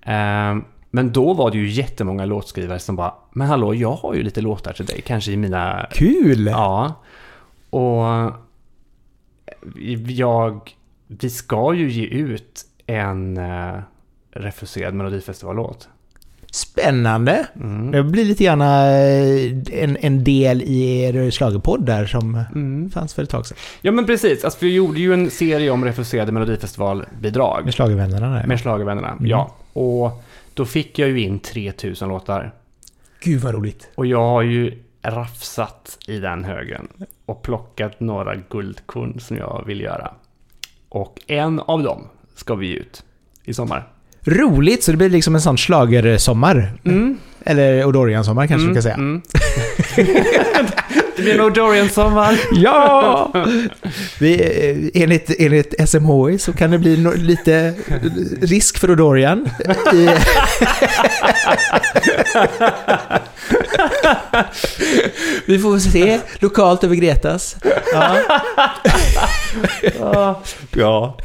Eh, 0.07 0.57
men 0.90 1.12
då 1.12 1.34
var 1.34 1.50
det 1.50 1.59
ju 1.59 1.68
jättemånga 1.68 2.24
låtskrivare 2.24 2.78
som 2.78 2.96
bara, 2.96 3.14
men 3.32 3.46
hallå, 3.46 3.74
jag 3.74 3.92
har 3.92 4.14
ju 4.14 4.22
lite 4.22 4.40
låtar 4.40 4.72
till 4.72 4.86
dig, 4.86 5.00
kanske 5.07 5.32
i 5.32 5.36
mina 5.36 5.86
Kul! 5.92 6.46
Ja. 6.46 7.03
Och 7.70 8.32
jag... 10.09 10.70
Vi 11.07 11.30
ska 11.30 11.74
ju 11.74 11.90
ge 11.90 12.05
ut 12.07 12.62
en 12.86 13.38
uh, 13.38 13.78
refuserad 14.30 14.94
melodifestivallåt. 14.94 15.88
Spännande! 16.55 17.46
Mm. 17.57 17.90
Det 17.90 18.03
blir 18.03 18.24
lite 18.24 18.44
grann 18.44 18.61
eh, 18.61 19.82
en, 19.84 19.96
en 20.00 20.24
del 20.24 20.62
i 20.62 21.00
er 21.03 21.30
schlagerpodd 21.30 21.86
där 21.86 22.07
som 22.07 22.34
Mm. 22.55 22.90
fanns 22.90 23.14
för 23.14 23.22
ett 23.22 23.30
tag 23.30 23.46
sedan. 23.46 23.59
Ja 23.80 23.92
men 23.92 24.07
precis, 24.07 24.44
alltså, 24.44 24.59
vi 24.64 24.74
gjorde 24.74 25.00
ju 25.00 25.14
en 25.14 25.30
serie 25.30 25.70
om 25.70 25.84
refuserade 25.84 26.32
melodifestivalbidrag. 26.32 27.64
Med 27.64 27.74
schlagervännerna 27.74 28.34
där. 28.34 28.46
Med 28.46 28.61
Schlagervännerna, 28.61 29.09
Mm. 29.11 29.26
ja. 29.26 29.55
Och 29.72 30.22
Då 30.55 30.64
fick 30.64 30.98
jag 30.98 31.09
ju 31.09 31.20
in 31.20 31.38
3000 31.38 32.09
låtar. 32.09 32.53
Gud 33.20 33.40
vad 33.40 33.55
roligt. 33.55 33.88
Och 33.94 34.07
jag 34.07 34.20
har 34.28 34.42
ju 34.42 34.78
rafsat 35.03 35.98
i 36.07 36.18
den 36.18 36.44
högen 36.44 36.88
och 37.26 37.42
plockat 37.42 38.00
några 38.00 38.34
guldkorn 38.50 39.20
som 39.20 39.36
jag 39.36 39.64
vill 39.66 39.80
göra. 39.80 40.11
Och 40.88 41.20
en 41.26 41.61
av 41.61 41.82
dem 41.82 42.05
ska 42.34 42.55
vi 42.55 42.66
ge 42.66 42.74
ut 42.74 43.05
i 43.44 43.55
sommar. 43.55 43.88
Roligt, 44.24 44.84
så 44.84 44.90
det 44.90 44.96
blir 44.96 45.08
liksom 45.10 45.34
en 45.34 45.40
sån 45.40 45.56
schlagersommar. 45.56 46.72
Mm. 46.84 47.18
Eller 47.44 47.84
Odorian-sommar 47.86 48.46
kanske 48.46 48.64
Mm, 48.64 48.74
vi 48.74 48.80
ska 48.80 48.82
säga. 48.82 48.94
mm. 48.94 49.22
det 51.16 51.22
blir 51.22 51.38
nog 51.38 51.54
Dorian-sommar. 51.54 52.34
Ja! 52.52 53.32
Vi, 54.18 54.32
eh, 54.94 55.02
enligt, 55.02 55.30
enligt 55.38 55.88
SMHI 55.88 56.38
så 56.38 56.52
kan 56.52 56.70
det 56.70 56.78
bli 56.78 56.96
no, 56.96 57.12
lite 57.16 57.74
risk 58.40 58.78
för 58.78 58.90
Odorian. 58.90 59.48
Vi 65.46 65.59
får 65.59 65.78
se 65.78 66.20
lokalt 66.40 66.84
över 66.84 66.94
Gretas. 66.96 67.57
Ja, 69.98 70.42
Ja. 70.76 71.16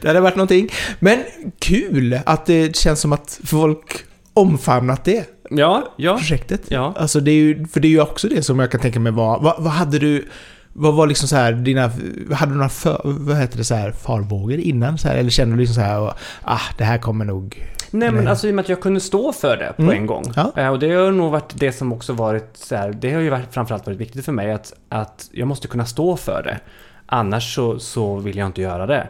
det 0.00 0.08
hade 0.08 0.20
varit 0.20 0.36
någonting. 0.36 0.68
Men 0.98 1.18
kul 1.58 2.20
att 2.26 2.46
det 2.46 2.76
känns 2.76 3.00
som 3.00 3.12
att 3.12 3.40
folk 3.44 4.04
omfamnat 4.34 5.04
det 5.04 5.24
Ja, 5.50 5.92
ja. 5.96 6.16
projektet. 6.18 6.60
Ja. 6.68 6.94
Alltså 6.96 7.20
det 7.20 7.30
är 7.30 7.34
ju, 7.36 7.66
för 7.66 7.80
det 7.80 7.88
är 7.88 7.90
ju 7.90 8.00
också 8.00 8.28
det 8.28 8.42
som 8.42 8.58
jag 8.58 8.70
kan 8.70 8.80
tänka 8.80 9.00
mig 9.00 9.12
var, 9.12 9.40
vad, 9.40 9.54
vad 9.62 9.72
hade 9.72 9.98
du, 9.98 10.28
vad 10.72 10.94
var 10.94 11.06
liksom 11.06 11.28
så 11.28 11.36
här 11.36 11.52
dina, 11.52 11.90
hade 12.34 12.52
du 12.52 12.56
några 12.56 12.68
för, 12.68 13.00
vad 13.04 13.36
heter 13.36 13.58
det 13.58 13.64
så 13.64 13.74
här, 13.74 13.92
farvågor 13.92 14.58
innan 14.58 14.98
så 14.98 15.08
här, 15.08 15.16
eller 15.16 15.30
kände 15.30 15.54
du 15.54 15.58
liksom 15.60 15.74
så 15.74 15.80
här, 15.80 16.12
ah 16.42 16.60
det 16.78 16.84
här 16.84 16.98
kommer 16.98 17.24
nog... 17.24 17.62
Nej 17.92 18.10
men 18.10 18.28
alltså 18.28 18.48
i 18.48 18.50
och 18.50 18.54
med 18.54 18.62
att 18.62 18.68
jag 18.68 18.80
kunde 18.80 19.00
stå 19.00 19.32
för 19.32 19.56
det 19.56 19.72
på 19.76 19.82
Mm. 19.82 19.94
en 19.94 20.06
gång. 20.06 20.24
Ja. 20.36 20.52
Eh, 20.56 20.68
Och 20.68 20.78
det 20.78 20.92
har 20.92 21.12
nog 21.12 21.30
varit 21.32 21.52
det 21.54 21.72
som 21.72 21.92
också 21.92 22.12
varit 22.12 22.56
så 22.56 22.76
här, 22.76 22.92
det 22.92 23.12
har 23.12 23.20
ju 23.20 23.30
varit, 23.30 23.54
framförallt 23.54 23.86
varit 23.86 23.98
viktigt 23.98 24.24
för 24.24 24.32
mig 24.32 24.52
att, 24.52 24.72
att 24.88 25.28
jag 25.32 25.48
måste 25.48 25.68
kunna 25.68 25.84
stå 25.84 26.16
för 26.16 26.42
det. 26.42 26.60
Annars 27.06 27.54
så, 27.54 27.78
så 27.78 28.16
vill 28.16 28.36
jag 28.36 28.46
inte 28.46 28.62
göra 28.62 28.86
det. 28.86 29.08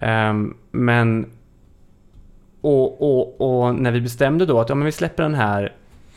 Ehm, 0.00 0.54
men 0.70 1.26
och, 2.60 3.02
och, 3.02 3.40
och 3.64 3.74
när 3.74 3.90
vi 3.92 4.00
bestämde 4.00 4.46
då 4.46 4.60
att 4.60 4.68
ja, 4.68 4.74
men 4.74 4.86
vi 4.86 4.92
släpper 4.92 5.22
den 5.22 5.34
här 5.34 5.72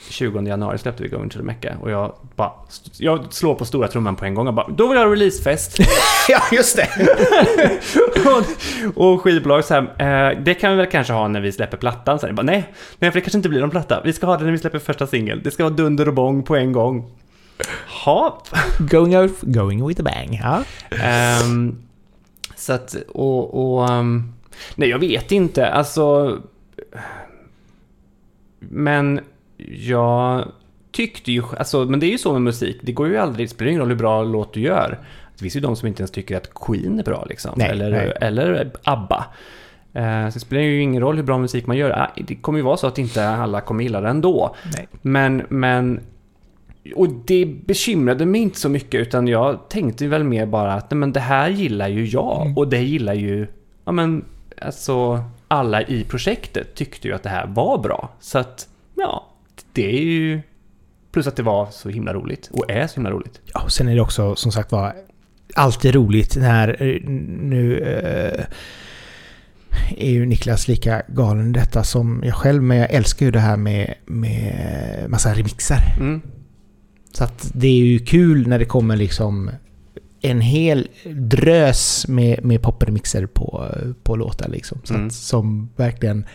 20 0.09 0.41
januari 0.41 0.77
släppte 0.77 1.03
vi 1.03 1.09
Going 1.09 1.29
to 1.29 1.37
the 1.37 1.43
Mecca 1.43 1.77
och 1.81 1.91
jag 1.91 2.15
bara 2.35 2.51
jag 2.97 3.33
slår 3.33 3.55
på 3.55 3.65
stora 3.65 3.87
trumman 3.87 4.15
på 4.15 4.25
en 4.25 4.33
gång 4.33 4.47
och 4.47 4.53
bara 4.53 4.67
då 4.67 4.87
vill 4.87 4.97
jag 4.97 5.05
ha 5.05 5.11
releasefest. 5.11 5.77
ja, 6.29 6.41
just 6.51 6.77
det! 6.77 6.89
och, 8.95 9.13
och 9.13 9.21
skivbolag 9.21 9.65
så 9.65 9.73
här, 9.73 9.81
eh, 10.31 10.39
det 10.43 10.53
kan 10.53 10.71
vi 10.71 10.77
väl 10.77 10.85
kanske 10.85 11.13
ha 11.13 11.27
när 11.27 11.41
vi 11.41 11.51
släpper 11.51 11.77
plattan. 11.77 12.19
Så 12.19 12.25
här, 12.25 12.29
jag 12.29 12.35
bara, 12.35 12.43
nej, 12.43 12.73
nej, 12.99 13.11
för 13.11 13.19
det 13.19 13.21
kanske 13.21 13.37
inte 13.37 13.49
blir 13.49 13.61
någon 13.61 13.69
platta. 13.69 14.01
Vi 14.05 14.13
ska 14.13 14.25
ha 14.25 14.37
det 14.37 14.43
när 14.43 14.51
vi 14.51 14.57
släpper 14.57 14.79
första 14.79 15.07
singel. 15.07 15.41
Det 15.43 15.51
ska 15.51 15.63
vara 15.63 15.73
dunder 15.73 16.07
och 16.07 16.13
bång 16.13 16.43
på 16.43 16.55
en 16.55 16.71
gång. 16.71 17.11
Ha. 18.05 18.43
Going, 18.79 19.17
out, 19.17 19.41
going 19.41 19.87
with 19.87 20.01
a 20.01 20.03
bang. 20.03 20.39
Ja. 20.43 20.63
Ehm, 21.03 21.75
så 22.55 22.73
att, 22.73 22.95
och, 23.07 23.77
och 23.77 23.89
ehm, 23.89 24.33
nej 24.75 24.89
jag 24.89 24.99
vet 24.99 25.31
inte, 25.31 25.67
alltså. 25.67 26.37
Men 28.59 29.19
jag 29.87 30.47
tyckte 30.91 31.31
ju, 31.31 31.43
alltså, 31.57 31.85
men 31.85 31.99
det 31.99 32.05
är 32.05 32.11
ju 32.11 32.17
så 32.17 32.33
med 32.33 32.41
musik, 32.41 32.77
det 32.81 32.91
går 32.91 33.07
ju 33.07 33.17
aldrig, 33.17 33.47
det 33.47 33.49
spelar 33.51 33.69
ingen 33.69 33.79
roll 33.81 33.89
hur 33.89 33.95
bra 33.95 34.23
låt 34.23 34.53
du 34.53 34.59
gör. 34.61 34.99
Det 35.35 35.41
finns 35.41 35.55
ju 35.55 35.59
de 35.59 35.75
som 35.75 35.87
inte 35.87 36.01
ens 36.01 36.11
tycker 36.11 36.37
att 36.37 36.53
Queen 36.53 36.99
är 36.99 37.03
bra 37.03 37.25
liksom, 37.29 37.51
Nej, 37.55 37.69
eller, 37.69 37.91
nej. 37.91 38.13
eller 38.21 38.71
ABBA. 38.83 39.25
Eh, 39.93 40.29
Så 40.29 40.33
det 40.33 40.39
spelar 40.39 40.61
ju 40.63 40.81
ingen 40.81 41.01
roll 41.01 41.15
hur 41.15 41.23
bra 41.23 41.37
musik 41.37 41.67
man 41.67 41.77
gör. 41.77 41.89
Ah, 41.91 42.07
Det 42.27 42.35
kommer 42.35 42.59
ju 42.59 42.63
vara 42.65 42.77
så 42.77 42.87
att 42.87 42.97
inte 42.97 43.29
alla 43.29 43.61
kommer 43.61 43.83
gilla 43.83 44.01
det 44.01 44.09
ändå. 44.09 44.55
Nej. 44.75 44.87
Men, 45.01 45.43
men... 45.49 45.99
Och 46.95 47.07
det 47.09 47.45
bekymrade 47.65 48.25
mig 48.25 48.41
inte 48.41 48.59
så 48.59 48.69
mycket 48.69 49.01
utan 49.01 49.27
jag 49.27 49.69
tänkte 49.69 50.07
väl 50.07 50.23
mer 50.23 50.45
bara 50.45 50.73
att 50.73 50.91
nej, 50.91 50.97
men 50.97 51.11
det 51.13 51.19
här 51.19 51.49
gillar 51.49 51.87
ju 51.87 52.05
jag 52.05 52.41
Mm. 52.41 52.57
och 52.57 52.67
det 52.67 52.81
gillar 52.81 53.13
ju... 53.13 53.47
Ja 53.85 53.91
men 53.91 54.25
alltså 54.61 55.23
alla 55.47 55.81
i 55.81 56.03
projektet 56.03 56.75
tyckte 56.75 57.07
ju 57.07 57.13
att 57.13 57.23
det 57.23 57.29
här 57.29 57.47
var 57.47 57.77
bra. 57.77 58.09
Så 58.19 58.39
att 58.39 58.67
ja, 58.95 59.25
det 59.77 59.97
är 59.97 60.01
ju... 60.03 60.41
Plus 61.11 61.27
att 61.27 61.35
det 61.35 61.43
var 61.43 61.67
så 61.71 61.89
himla 61.89 62.13
roligt 62.13 62.49
och 62.53 62.71
är 62.71 62.87
så 62.87 62.95
himla 62.95 63.11
roligt. 63.11 63.41
Ja, 63.53 63.61
och 63.63 63.71
sen 63.71 63.87
är 63.87 63.95
det 63.95 64.01
också 64.01 64.35
som 64.35 64.51
sagt 64.51 64.71
var 64.71 64.93
alltid 65.55 65.95
roligt 65.95 66.35
när 66.35 66.81
eh, 66.83 67.01
nu 67.41 67.77
eh, 67.79 68.45
är 69.97 70.09
ju 70.11 70.25
Niklas 70.25 70.67
lika 70.67 71.01
galen 71.07 71.49
i 71.49 71.53
detta 71.53 71.83
som 71.83 72.21
jag 72.25 72.33
själv, 72.35 72.63
men 72.63 72.77
jag 72.77 72.91
älskar 72.91 73.25
ju 73.25 73.31
det 73.31 73.39
här 73.39 73.57
med, 73.57 73.93
med 74.05 75.05
massa 75.09 75.33
remixar. 75.33 75.81
Mm. 75.99 76.21
Så 77.13 77.23
att 77.23 77.51
det 77.53 77.67
är 77.67 77.85
ju 77.85 77.99
kul 77.99 78.47
när 78.47 78.59
det 78.59 78.65
kommer 78.65 78.95
liksom 78.95 79.51
en 80.21 80.41
hel 80.41 80.87
drös 81.15 82.07
med, 82.07 82.45
med 82.45 82.61
popremixer 82.61 83.25
på, 83.25 83.65
på 84.03 84.15
låtar 84.15 84.49
liksom. 84.49 84.81
Så 84.83 84.93
Mm. 84.93 85.07
att, 85.07 85.13
som 85.13 85.69
verkligen 85.75 86.25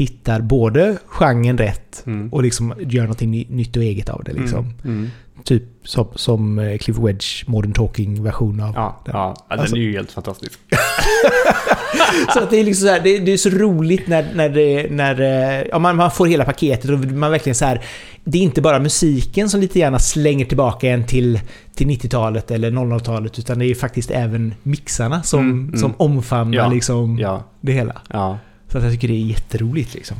hittar 0.00 0.40
både 0.40 0.96
genren 1.06 1.58
rätt 1.58 2.02
Mm. 2.06 2.28
och 2.32 2.42
liksom 2.42 2.74
gör 2.80 3.02
någonting 3.02 3.30
ny- 3.30 3.46
nytt 3.48 3.76
och 3.76 3.82
eget 3.82 4.08
av 4.08 4.24
det 4.24 4.32
liksom. 4.32 4.58
Mm. 4.58 4.74
Mm. 4.98 5.10
Typ 5.44 5.62
som, 5.84 6.06
som 6.14 6.58
eh, 6.58 6.78
Cliff 6.78 6.96
Wedge 6.98 7.44
Modern 7.48 7.72
Talking 7.72 8.22
version 8.24 8.60
av 8.60 8.72
Ja, 8.74 9.02
den. 9.04 9.14
ja, 9.16 9.34
den 9.50 9.58
Alltså- 9.60 9.76
är 9.76 9.80
ju 9.80 9.92
helt 9.92 10.12
fantastisk. 10.12 10.60
Så 12.34 12.40
att 12.42 12.50
det 12.50 12.56
är 12.60 12.64
liksom 12.64 12.86
så 12.86 12.92
här, 12.92 13.00
det, 13.00 13.18
det 13.18 13.32
är 13.32 13.36
så 13.36 13.48
roligt 13.50 14.06
när, 14.08 14.26
när, 14.34 14.48
det, 14.48 14.90
när 14.90 15.20
eh, 15.20 15.66
ja, 15.70 15.78
man, 15.78 15.96
man 15.96 16.10
får 16.10 16.26
hela 16.26 16.44
paketet 16.44 16.90
och 16.90 16.98
man 16.98 17.30
verkligen 17.30 17.54
så 17.54 17.64
här. 17.64 17.84
Det 18.24 18.38
är 18.38 18.42
inte 18.42 18.60
bara 18.62 18.78
musiken 18.78 19.48
som 19.50 19.60
lite 19.60 19.78
gärna 19.78 19.98
slänger 19.98 20.44
tillbaka 20.44 20.88
en 20.88 21.06
till, 21.06 21.40
till 21.74 21.86
90-talet 21.86 22.50
eller 22.50 22.70
00-talet 22.70 23.38
utan 23.38 23.58
det 23.58 23.66
är 23.66 23.74
faktiskt 23.74 24.10
även 24.10 24.54
mixarna 24.62 25.22
som, 25.22 25.40
Mm, 25.40 25.68
mm. 25.68 25.76
som 25.80 25.94
omfamnar 25.96 26.58
Ja, 26.58 26.68
liksom 26.68 27.18
Ja, 27.18 27.44
det 27.60 27.72
hela. 27.72 28.02
ja. 28.10 28.38
Så 28.72 28.78
att 28.78 28.84
jag 28.84 28.92
tycker 28.92 29.08
det 29.08 29.14
är 29.14 29.26
jätteroligt 29.26 29.94
liksom. 29.94 30.16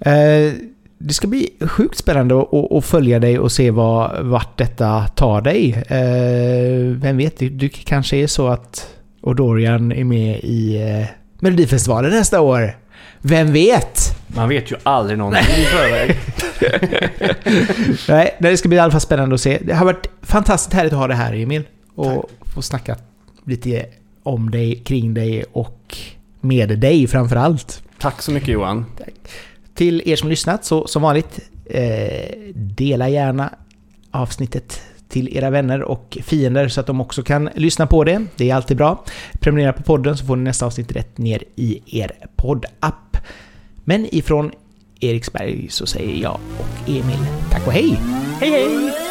Eh, 0.00 0.52
det 0.98 1.14
ska 1.14 1.26
bli 1.26 1.50
sjukt 1.60 1.98
spännande 1.98 2.46
att, 2.70 2.84
följa 2.84 3.18
dig 3.18 3.38
och 3.38 3.52
se 3.52 3.70
vad, 3.70 4.26
vart 4.26 4.58
detta 4.58 5.08
tar 5.08 5.40
dig. 5.40 5.72
Eh, 5.72 6.96
vem 6.96 7.16
vet, 7.16 7.38
det, 7.38 7.48
det 7.48 7.68
kanske 7.68 8.16
är 8.16 8.26
så 8.26 8.48
att 8.48 8.88
Odorian 9.20 9.92
är 9.92 10.04
med 10.04 10.40
i 10.42 10.82
eh, 10.82 11.06
Melodifestivalen 11.40 12.10
nästa 12.10 12.40
år. 12.40 12.76
Vem 13.20 13.52
vet? 13.52 14.16
Man 14.26 14.48
vet 14.48 14.70
ju 14.70 14.76
aldrig 14.82 15.18
någonting 15.18 15.56
i 15.56 15.64
förväg. 15.64 16.16
Nej, 18.08 18.36
det 18.38 18.56
ska 18.56 18.68
bli 18.68 18.76
i 18.76 18.80
alla 18.80 18.92
fall 18.92 19.00
spännande 19.00 19.34
att 19.34 19.40
se. 19.40 19.58
Det 19.62 19.74
har 19.74 19.84
varit 19.84 20.06
fantastiskt 20.22 20.74
härligt 20.74 20.92
att 20.92 20.98
ha 20.98 21.08
det 21.08 21.14
här 21.14 21.34
Emil. 21.34 21.62
Och 21.94 22.30
få 22.54 22.62
snacka 22.62 22.96
lite 23.44 23.86
om 24.22 24.50
dig, 24.50 24.74
kring 24.84 25.14
dig 25.14 25.44
och 25.52 25.96
med 26.40 26.78
dig 26.78 27.06
framför 27.06 27.36
allt. 27.36 27.82
Tack 27.98 28.22
så 28.22 28.32
mycket 28.32 28.48
Johan. 28.48 28.86
Till 29.74 30.02
er 30.06 30.16
som 30.16 30.28
lyssnat, 30.28 30.64
så 30.64 30.86
som 30.86 31.02
vanligt, 31.02 31.40
eh, 31.64 32.38
dela 32.54 33.08
gärna 33.08 33.50
avsnittet 34.10 34.80
till 35.08 35.36
era 35.36 35.50
vänner 35.50 35.82
och 35.82 36.18
fiender 36.22 36.68
så 36.68 36.80
att 36.80 36.86
de 36.86 37.00
också 37.00 37.22
kan 37.22 37.50
lyssna 37.54 37.86
på 37.86 38.04
det. 38.04 38.24
Det 38.36 38.50
är 38.50 38.54
alltid 38.54 38.76
bra. 38.76 39.04
Prenumerera 39.40 39.72
på 39.72 39.82
podden 39.82 40.16
så 40.16 40.26
får 40.26 40.36
ni 40.36 40.42
nästa 40.42 40.66
avsnitt 40.66 40.92
rätt 40.92 41.18
ner 41.18 41.44
i 41.56 42.00
er 42.00 42.12
poddapp. 42.36 43.16
Men 43.84 44.14
ifrån 44.14 44.50
Eriksberg 45.00 45.66
så 45.70 45.86
säger 45.86 46.22
jag 46.22 46.40
och 46.58 46.88
Emil 46.88 47.26
tack 47.50 47.66
och 47.66 47.72
hej! 47.72 47.98
Hej 48.40 48.50
hej! 48.50 49.05